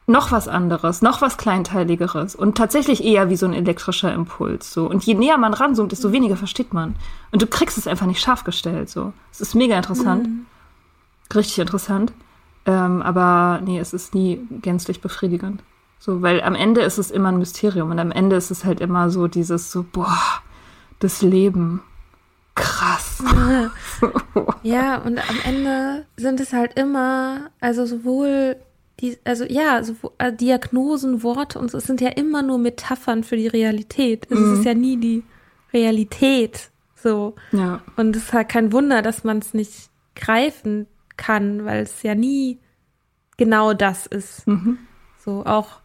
[0.06, 4.72] noch was anderes, noch was Kleinteiligeres und tatsächlich eher wie so ein elektrischer Impuls.
[4.72, 4.88] So.
[4.88, 6.94] Und je näher man ranzoomt, desto weniger versteht man.
[7.32, 8.88] Und du kriegst es einfach nicht scharf gestellt.
[8.88, 9.12] So.
[9.32, 10.28] Es ist mega interessant.
[10.28, 10.46] Mhm.
[11.34, 12.12] Richtig interessant.
[12.66, 15.62] Ähm, aber nee, es ist nie gänzlich befriedigend.
[15.98, 18.80] So, weil am Ende ist es immer ein Mysterium und am Ende ist es halt
[18.80, 20.18] immer so dieses so, boah,
[21.00, 21.82] das Leben.
[22.54, 23.22] Krass.
[24.62, 28.56] ja, und am Ende sind es halt immer, also sowohl
[29.00, 33.24] die, also ja, so, äh, Diagnosen, Worte und so, es sind ja immer nur Metaphern
[33.24, 34.26] für die Realität.
[34.30, 34.54] Es mhm.
[34.54, 35.22] ist ja nie die
[35.72, 36.70] Realität.
[36.94, 37.34] So.
[37.52, 37.82] Ja.
[37.96, 40.86] Und es ist halt kein Wunder, dass man es nicht greifen
[41.16, 42.58] kann, weil es ja nie
[43.36, 44.46] genau das ist.
[44.46, 44.78] Mhm.
[45.18, 45.80] So auch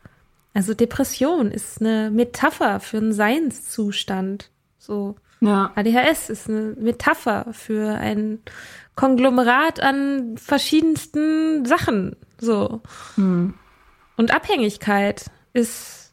[0.53, 4.51] Also Depression ist eine Metapher für einen Seinszustand.
[4.77, 5.15] So.
[5.41, 5.71] Ja.
[5.75, 8.39] ADHS ist eine Metapher für ein
[8.95, 12.15] Konglomerat an verschiedensten Sachen.
[12.41, 12.81] So.
[13.15, 13.53] Hm.
[14.17, 16.11] Und Abhängigkeit ist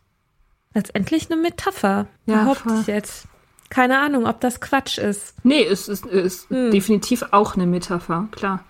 [0.74, 2.06] letztendlich eine Metapher.
[2.26, 2.80] Ja, behaupte voll.
[2.82, 3.26] ich jetzt.
[3.70, 5.34] Keine Ahnung, ob das Quatsch ist.
[5.42, 6.70] Nee, es ist, ist Hm.
[6.70, 8.60] definitiv auch eine Metapher, klar.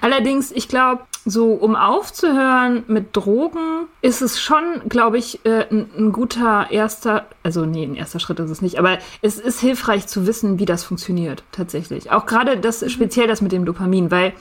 [0.00, 5.90] Allerdings, ich glaube, so um aufzuhören mit Drogen, ist es schon, glaube ich, äh, ein,
[5.98, 10.06] ein guter erster, also nee, ein erster Schritt ist es nicht, aber es ist hilfreich
[10.06, 12.10] zu wissen, wie das funktioniert tatsächlich.
[12.10, 14.32] Auch gerade das, speziell das mit dem Dopamin, weil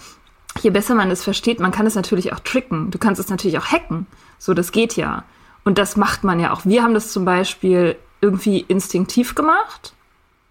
[0.61, 2.91] je besser man es versteht, man kann es natürlich auch tricken.
[2.91, 4.07] Du kannst es natürlich auch hacken.
[4.37, 5.23] So, das geht ja.
[5.63, 6.65] Und das macht man ja auch.
[6.65, 9.93] Wir haben das zum Beispiel irgendwie instinktiv gemacht,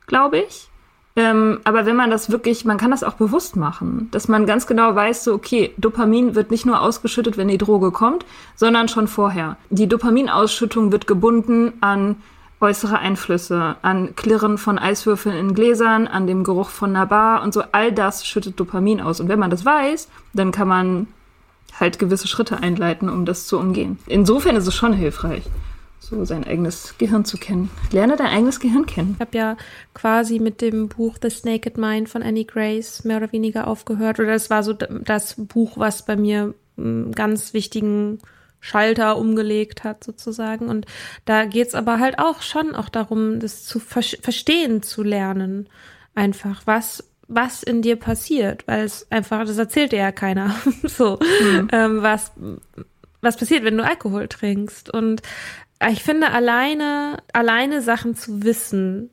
[0.06, 0.68] glaube ich.
[1.16, 4.66] Ähm, aber wenn man das wirklich, man kann das auch bewusst machen, dass man ganz
[4.66, 8.26] genau weiß, so, okay, Dopamin wird nicht nur ausgeschüttet, wenn die Droge kommt,
[8.56, 9.56] sondern schon vorher.
[9.70, 12.16] Die Dopaminausschüttung wird gebunden an
[12.64, 17.52] äußere Einflüsse, an Klirren von Eiswürfeln in Gläsern, an dem Geruch von einer Bar und
[17.52, 17.62] so.
[17.72, 19.20] All das schüttet Dopamin aus.
[19.20, 21.06] Und wenn man das weiß, dann kann man
[21.78, 23.98] halt gewisse Schritte einleiten, um das zu umgehen.
[24.06, 25.42] Insofern ist es schon hilfreich,
[26.00, 27.68] so sein eigenes Gehirn zu kennen.
[27.90, 29.16] Lerne dein eigenes Gehirn kennen.
[29.16, 29.56] Ich habe ja
[29.92, 34.20] quasi mit dem Buch The Naked Mind von Annie Grace mehr oder weniger aufgehört.
[34.20, 38.20] Oder es war so das Buch, was bei mir einen ganz wichtigen
[38.64, 40.70] Schalter umgelegt hat, sozusagen.
[40.70, 40.86] Und
[41.26, 45.68] da geht's aber halt auch schon auch darum, das zu ver verstehen zu lernen.
[46.14, 48.66] Einfach, was, was in dir passiert.
[48.66, 50.56] Weil es einfach, das erzählt dir ja keiner.
[50.82, 51.18] so,
[51.72, 52.32] ähm, was,
[53.20, 54.88] was passiert, wenn du Alkohol trinkst.
[54.88, 55.20] Und
[55.86, 59.10] ich finde, alleine, alleine Sachen zu wissen,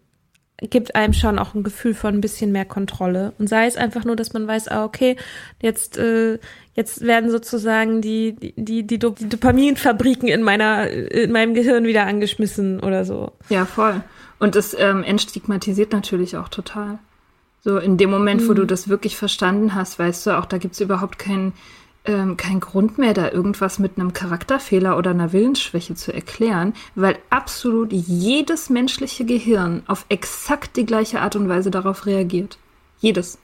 [0.70, 3.34] gibt einem schon auch ein Gefühl von ein bisschen mehr Kontrolle.
[3.40, 5.16] Und sei es einfach nur, dass man weiß, ah, okay,
[5.62, 6.38] jetzt, äh,
[6.76, 12.06] jetzt werden sozusagen die, die, die, Dop- die Dopaminfabriken in meiner, in meinem Gehirn wieder
[12.06, 13.32] angeschmissen oder so.
[13.50, 14.04] Ja, voll.
[14.40, 17.00] Und es ähm, entstigmatisiert natürlich auch total.
[17.64, 20.80] So in dem Moment, wo du das wirklich verstanden hast, weißt du auch, da gibt's
[20.80, 21.54] überhaupt keinen
[22.06, 27.20] ähm, kein Grund mehr, da irgendwas mit einem Charakterfehler oder einer Willensschwäche zu erklären, weil
[27.30, 32.58] absolut jedes menschliche Gehirn auf exakt die gleiche Art und Weise darauf reagiert.
[33.00, 33.38] Jedes.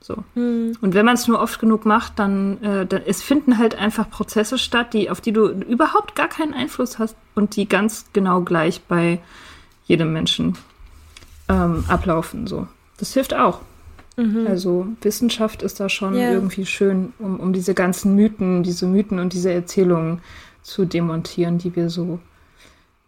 [0.00, 0.22] So.
[0.36, 4.08] Und wenn man es nur oft genug macht, dann, äh, dann es finden halt einfach
[4.08, 8.42] Prozesse statt, die, auf die du überhaupt gar keinen Einfluss hast und die ganz genau
[8.42, 9.18] gleich bei
[9.86, 10.56] jedem Menschen
[11.48, 12.46] ähm, ablaufen.
[12.46, 12.68] So.
[12.98, 13.62] Das hilft auch.
[14.46, 16.30] Also Wissenschaft ist da schon Ja.
[16.32, 20.20] irgendwie schön, um, um diese ganzen Mythen, diese Mythen und diese Erzählungen
[20.62, 22.18] zu demontieren, die wir so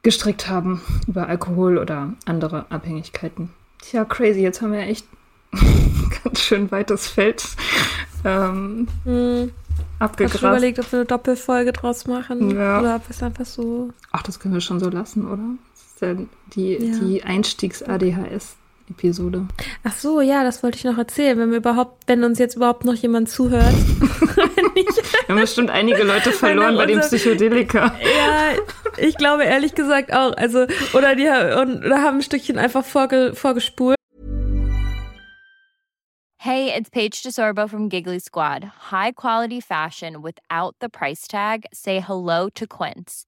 [0.03, 3.51] gestrickt haben über Alkohol oder andere Abhängigkeiten.
[3.81, 5.07] Tja, crazy, jetzt haben wir echt
[6.25, 7.45] ganz schön weites Feld
[8.25, 9.51] ähm, Hm.
[10.01, 10.43] Hast du abgegrast.
[10.43, 12.51] überlegt, ob wir eine Doppelfolge draus machen?
[12.51, 12.81] Ja.
[12.81, 13.91] Oder ob wir es einfach so.
[14.13, 15.43] Ach, das können wir schon so lassen, oder?
[15.73, 16.99] Das ist ja die, Ja.
[18.89, 19.49] Einstiegs-ADHS-Episode.
[19.85, 21.39] Ach so, ja, das wollte ich noch erzählen.
[21.39, 23.75] Wenn wir überhaupt, wenn uns jetzt überhaupt noch jemand zuhört.
[24.79, 27.95] Wir haben bestimmt einige Leute verloren bei dem Psychedelika.
[28.01, 28.53] Ja,
[28.97, 30.37] ich glaube ehrlich gesagt auch.
[30.37, 33.97] Also, oder die und, oder haben ein Stückchen einfach vorge, vorgespult.
[36.39, 38.65] Hey, it's Paige DeSorbo from Giggly Squad.
[38.91, 41.67] High quality fashion without the price tag.
[41.75, 43.28] Say hello to Quince.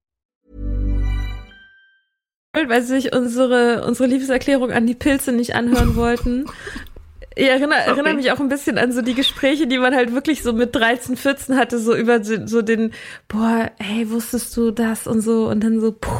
[2.53, 6.45] Weil sie sich unsere, unsere Liebeserklärung an die Pilze nicht anhören wollten.
[7.35, 10.43] Ich erinnere, erinnere mich auch ein bisschen an so die Gespräche, die man halt wirklich
[10.43, 12.91] so mit 13, 14 hatte, so über so den,
[13.29, 16.11] boah, hey, wusstest du das und so und dann so, puh,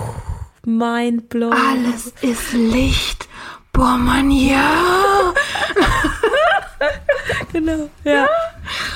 [0.66, 1.52] mind blown.
[1.54, 3.28] Alles ist Licht.
[3.74, 5.34] Boah, Mann, ja.
[7.54, 8.28] Genau, ja.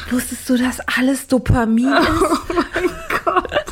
[0.10, 3.26] Wusstest du, dass alles Dopamin ist?
[3.26, 3.66] Gott.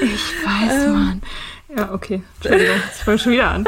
[0.00, 1.22] Ich weiß, Mann.
[1.76, 2.22] Ja, okay.
[2.36, 3.64] Entschuldigung, das fange schon wieder an.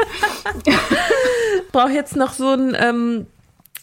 [0.65, 0.75] Ich
[1.71, 3.27] brauche jetzt noch so ein, ähm,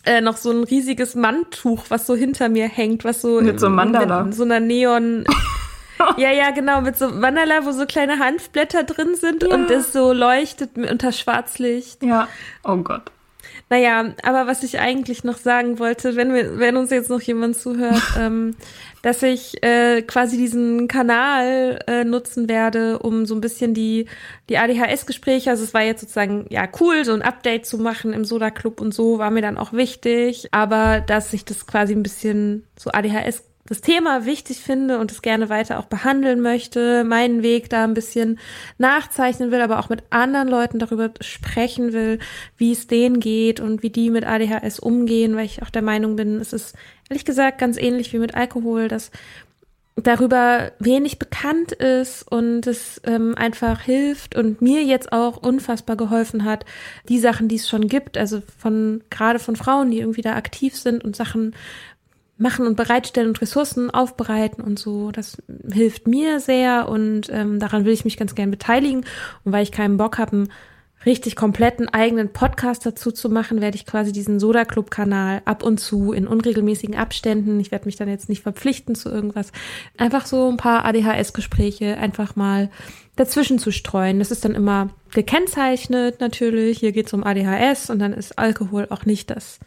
[0.04, 3.66] äh, noch so ein riesiges Mandtuch, was so hinter mir hängt, was so Mit so
[3.66, 4.24] einem Mandala.
[4.24, 5.24] mit so einer Neon
[6.18, 10.12] Ja, ja, genau, mit so Mandala, wo so kleine Hanfblätter drin sind und das so
[10.12, 12.02] leuchtet unter Schwarzlicht.
[12.02, 12.28] Ja.
[12.64, 13.10] Oh Gott.
[13.68, 17.56] Naja, aber was ich eigentlich noch sagen wollte, wenn wir, wenn uns jetzt noch jemand
[17.56, 18.54] zuhört, ähm,
[19.06, 24.06] dass ich äh, quasi diesen Kanal äh, nutzen werde, um so ein bisschen die,
[24.48, 28.24] die ADHS-Gespräche, also es war jetzt sozusagen, ja, cool, so ein Update zu machen im
[28.24, 32.02] Soda Club und so, war mir dann auch wichtig, aber dass ich das quasi ein
[32.02, 37.42] bisschen so ADHS das Thema wichtig finde und es gerne weiter auch behandeln möchte, meinen
[37.42, 38.38] Weg da ein bisschen
[38.78, 42.18] nachzeichnen will, aber auch mit anderen Leuten darüber sprechen will,
[42.56, 46.16] wie es denen geht und wie die mit ADHS umgehen, weil ich auch der Meinung
[46.16, 46.76] bin, es ist
[47.08, 49.10] ehrlich gesagt ganz ähnlich wie mit Alkohol, dass
[49.96, 56.44] darüber wenig bekannt ist und es ähm, einfach hilft und mir jetzt auch unfassbar geholfen
[56.44, 56.66] hat,
[57.08, 60.76] die Sachen, die es schon gibt, also von gerade von Frauen, die irgendwie da aktiv
[60.76, 61.54] sind und Sachen
[62.38, 65.10] machen und bereitstellen und Ressourcen aufbereiten und so.
[65.10, 65.38] Das
[65.72, 69.06] hilft mir sehr und ähm, daran will ich mich ganz gern beteiligen.
[69.44, 70.52] Und weil ich keinen Bock habe, einen
[71.06, 75.62] richtig kompletten eigenen Podcast dazu zu machen, werde ich quasi diesen Soda Club Kanal ab
[75.62, 79.52] und zu in unregelmäßigen Abständen, ich werde mich dann jetzt nicht verpflichten zu irgendwas,
[79.96, 82.70] einfach so ein paar ADHS Gespräche einfach mal
[83.14, 84.18] dazwischen zu streuen.
[84.18, 86.80] Das ist dann immer gekennzeichnet natürlich.
[86.80, 89.60] Hier geht es um ADHS und dann ist Alkohol auch nicht das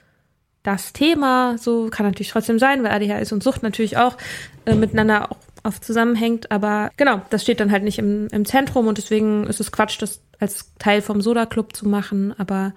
[0.64, 1.58] das Thema.
[1.58, 4.18] So kann natürlich trotzdem sein, weil ADHS und Sucht natürlich auch
[4.66, 6.52] äh, miteinander auch oft zusammenhängt.
[6.52, 10.02] Aber genau, das steht dann halt nicht im, im Zentrum und deswegen ist es Quatsch,
[10.02, 12.34] das als Teil vom Soda Club zu machen.
[12.38, 12.74] Aber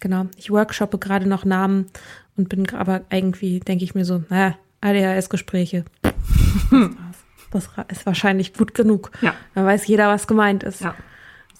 [0.00, 1.86] genau, ich workshoppe gerade noch Namen
[2.36, 5.84] und bin aber irgendwie, denke ich mir so, naja, ADHS-Gespräche.
[7.50, 9.12] Das ist wahrscheinlich gut genug.
[9.20, 9.32] Ja.
[9.54, 10.80] Dann weiß jeder, was gemeint ist.
[10.80, 10.96] Ja.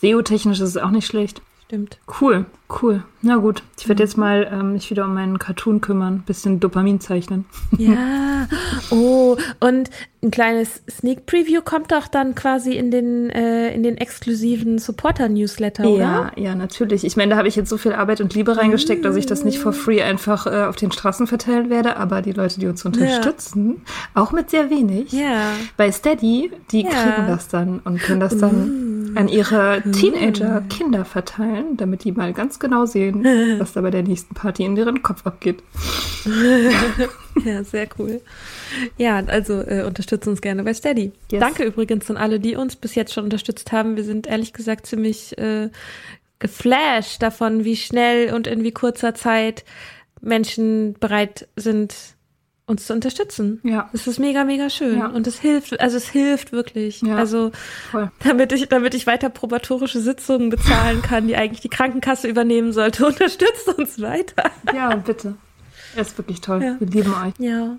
[0.01, 1.41] SEO-technisch ist es auch nicht schlecht.
[1.67, 1.99] Stimmt.
[2.21, 2.47] Cool,
[2.83, 3.05] cool.
[3.27, 7.01] Na gut, ich werde jetzt mal ähm, mich wieder um meinen Cartoon kümmern, bisschen Dopamin
[7.01, 7.47] zeichnen.
[7.79, 8.47] Ja.
[8.91, 9.91] Oh, und
[10.23, 15.29] ein kleines Sneak Preview kommt doch dann quasi in den äh, in den exklusiven Supporter
[15.29, 16.01] Newsletter, oder?
[16.01, 17.05] Ja, ja, natürlich.
[17.05, 19.45] Ich meine, da habe ich jetzt so viel Arbeit und Liebe reingesteckt, dass ich das
[19.45, 22.85] nicht for free einfach äh, auf den Straßen verteilen werde, aber die Leute, die uns
[22.85, 24.23] unterstützen, ja.
[24.23, 25.13] auch mit sehr wenig.
[25.13, 25.53] Ja.
[25.77, 26.91] Bei Steady, die ja.
[26.91, 29.19] kriegen das dann und können das dann uh.
[29.19, 33.14] an ihre Teenager Kinder verteilen, damit die mal ganz genau sehen,
[33.59, 35.63] was da bei der nächsten Party in deren Kopf abgeht.
[37.45, 38.21] ja, sehr cool.
[38.97, 41.13] Ja, also äh, unterstützen uns gerne bei Steady.
[41.31, 41.41] Yes.
[41.41, 43.97] Danke übrigens an alle, die uns bis jetzt schon unterstützt haben.
[43.97, 45.71] Wir sind ehrlich gesagt ziemlich äh,
[46.39, 49.65] geflasht davon, wie schnell und in wie kurzer Zeit
[50.21, 51.95] Menschen bereit sind,
[52.67, 53.61] uns zu unterstützen.
[53.63, 53.89] Ja.
[53.93, 54.99] Das ist mega, mega schön.
[54.99, 55.07] Ja.
[55.09, 57.03] Und es hilft, also es hilft wirklich.
[57.03, 57.17] Ja.
[57.17, 57.53] Also,
[57.91, 58.11] Voll.
[58.21, 63.07] damit ich, damit ich weiter probatorische Sitzungen bezahlen kann, die eigentlich die Krankenkasse übernehmen sollte,
[63.09, 64.51] unterstützt uns weiter.
[64.75, 65.35] Ja, bitte.
[65.95, 66.63] Er ist wirklich toll.
[66.63, 66.77] Ja.
[66.81, 67.35] Wir lieben euch.
[67.39, 67.77] Ja.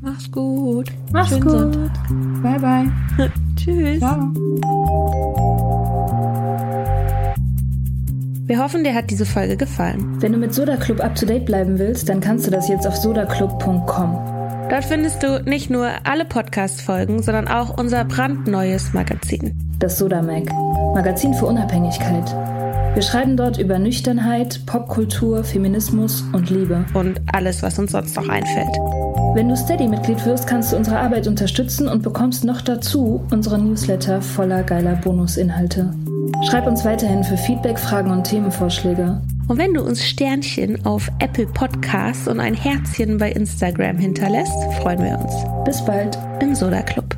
[0.00, 0.86] Mach's gut.
[1.12, 1.52] Mach's Schönen gut.
[1.52, 1.92] Sonntag.
[2.42, 3.32] Bye, bye.
[3.56, 3.98] Tschüss.
[3.98, 4.32] Ciao.
[8.50, 10.20] Wir hoffen, dir hat diese Folge gefallen.
[10.20, 12.84] Wenn du mit Soda Club up to date bleiben willst, dann kannst du das jetzt
[12.84, 14.66] auf sodaclub.com.
[14.68, 19.54] Dort findest du nicht nur alle Podcast-Folgen, sondern auch unser brandneues Magazin.
[19.78, 20.52] Das Soda Mag.
[20.96, 22.28] Magazin für Unabhängigkeit.
[22.94, 26.84] Wir schreiben dort über Nüchternheit, Popkultur, Feminismus und Liebe.
[26.92, 28.76] Und alles, was uns sonst noch einfällt.
[29.36, 34.20] Wenn du Steady-Mitglied wirst, kannst du unsere Arbeit unterstützen und bekommst noch dazu unsere Newsletter
[34.20, 35.94] voller geiler Bonusinhalte.
[36.48, 39.20] Schreib uns weiterhin für Feedback, Fragen und Themenvorschläge.
[39.48, 45.02] Und wenn du uns Sternchen auf Apple Podcasts und ein Herzchen bei Instagram hinterlässt, freuen
[45.02, 45.34] wir uns.
[45.64, 47.16] Bis bald im Soda Club.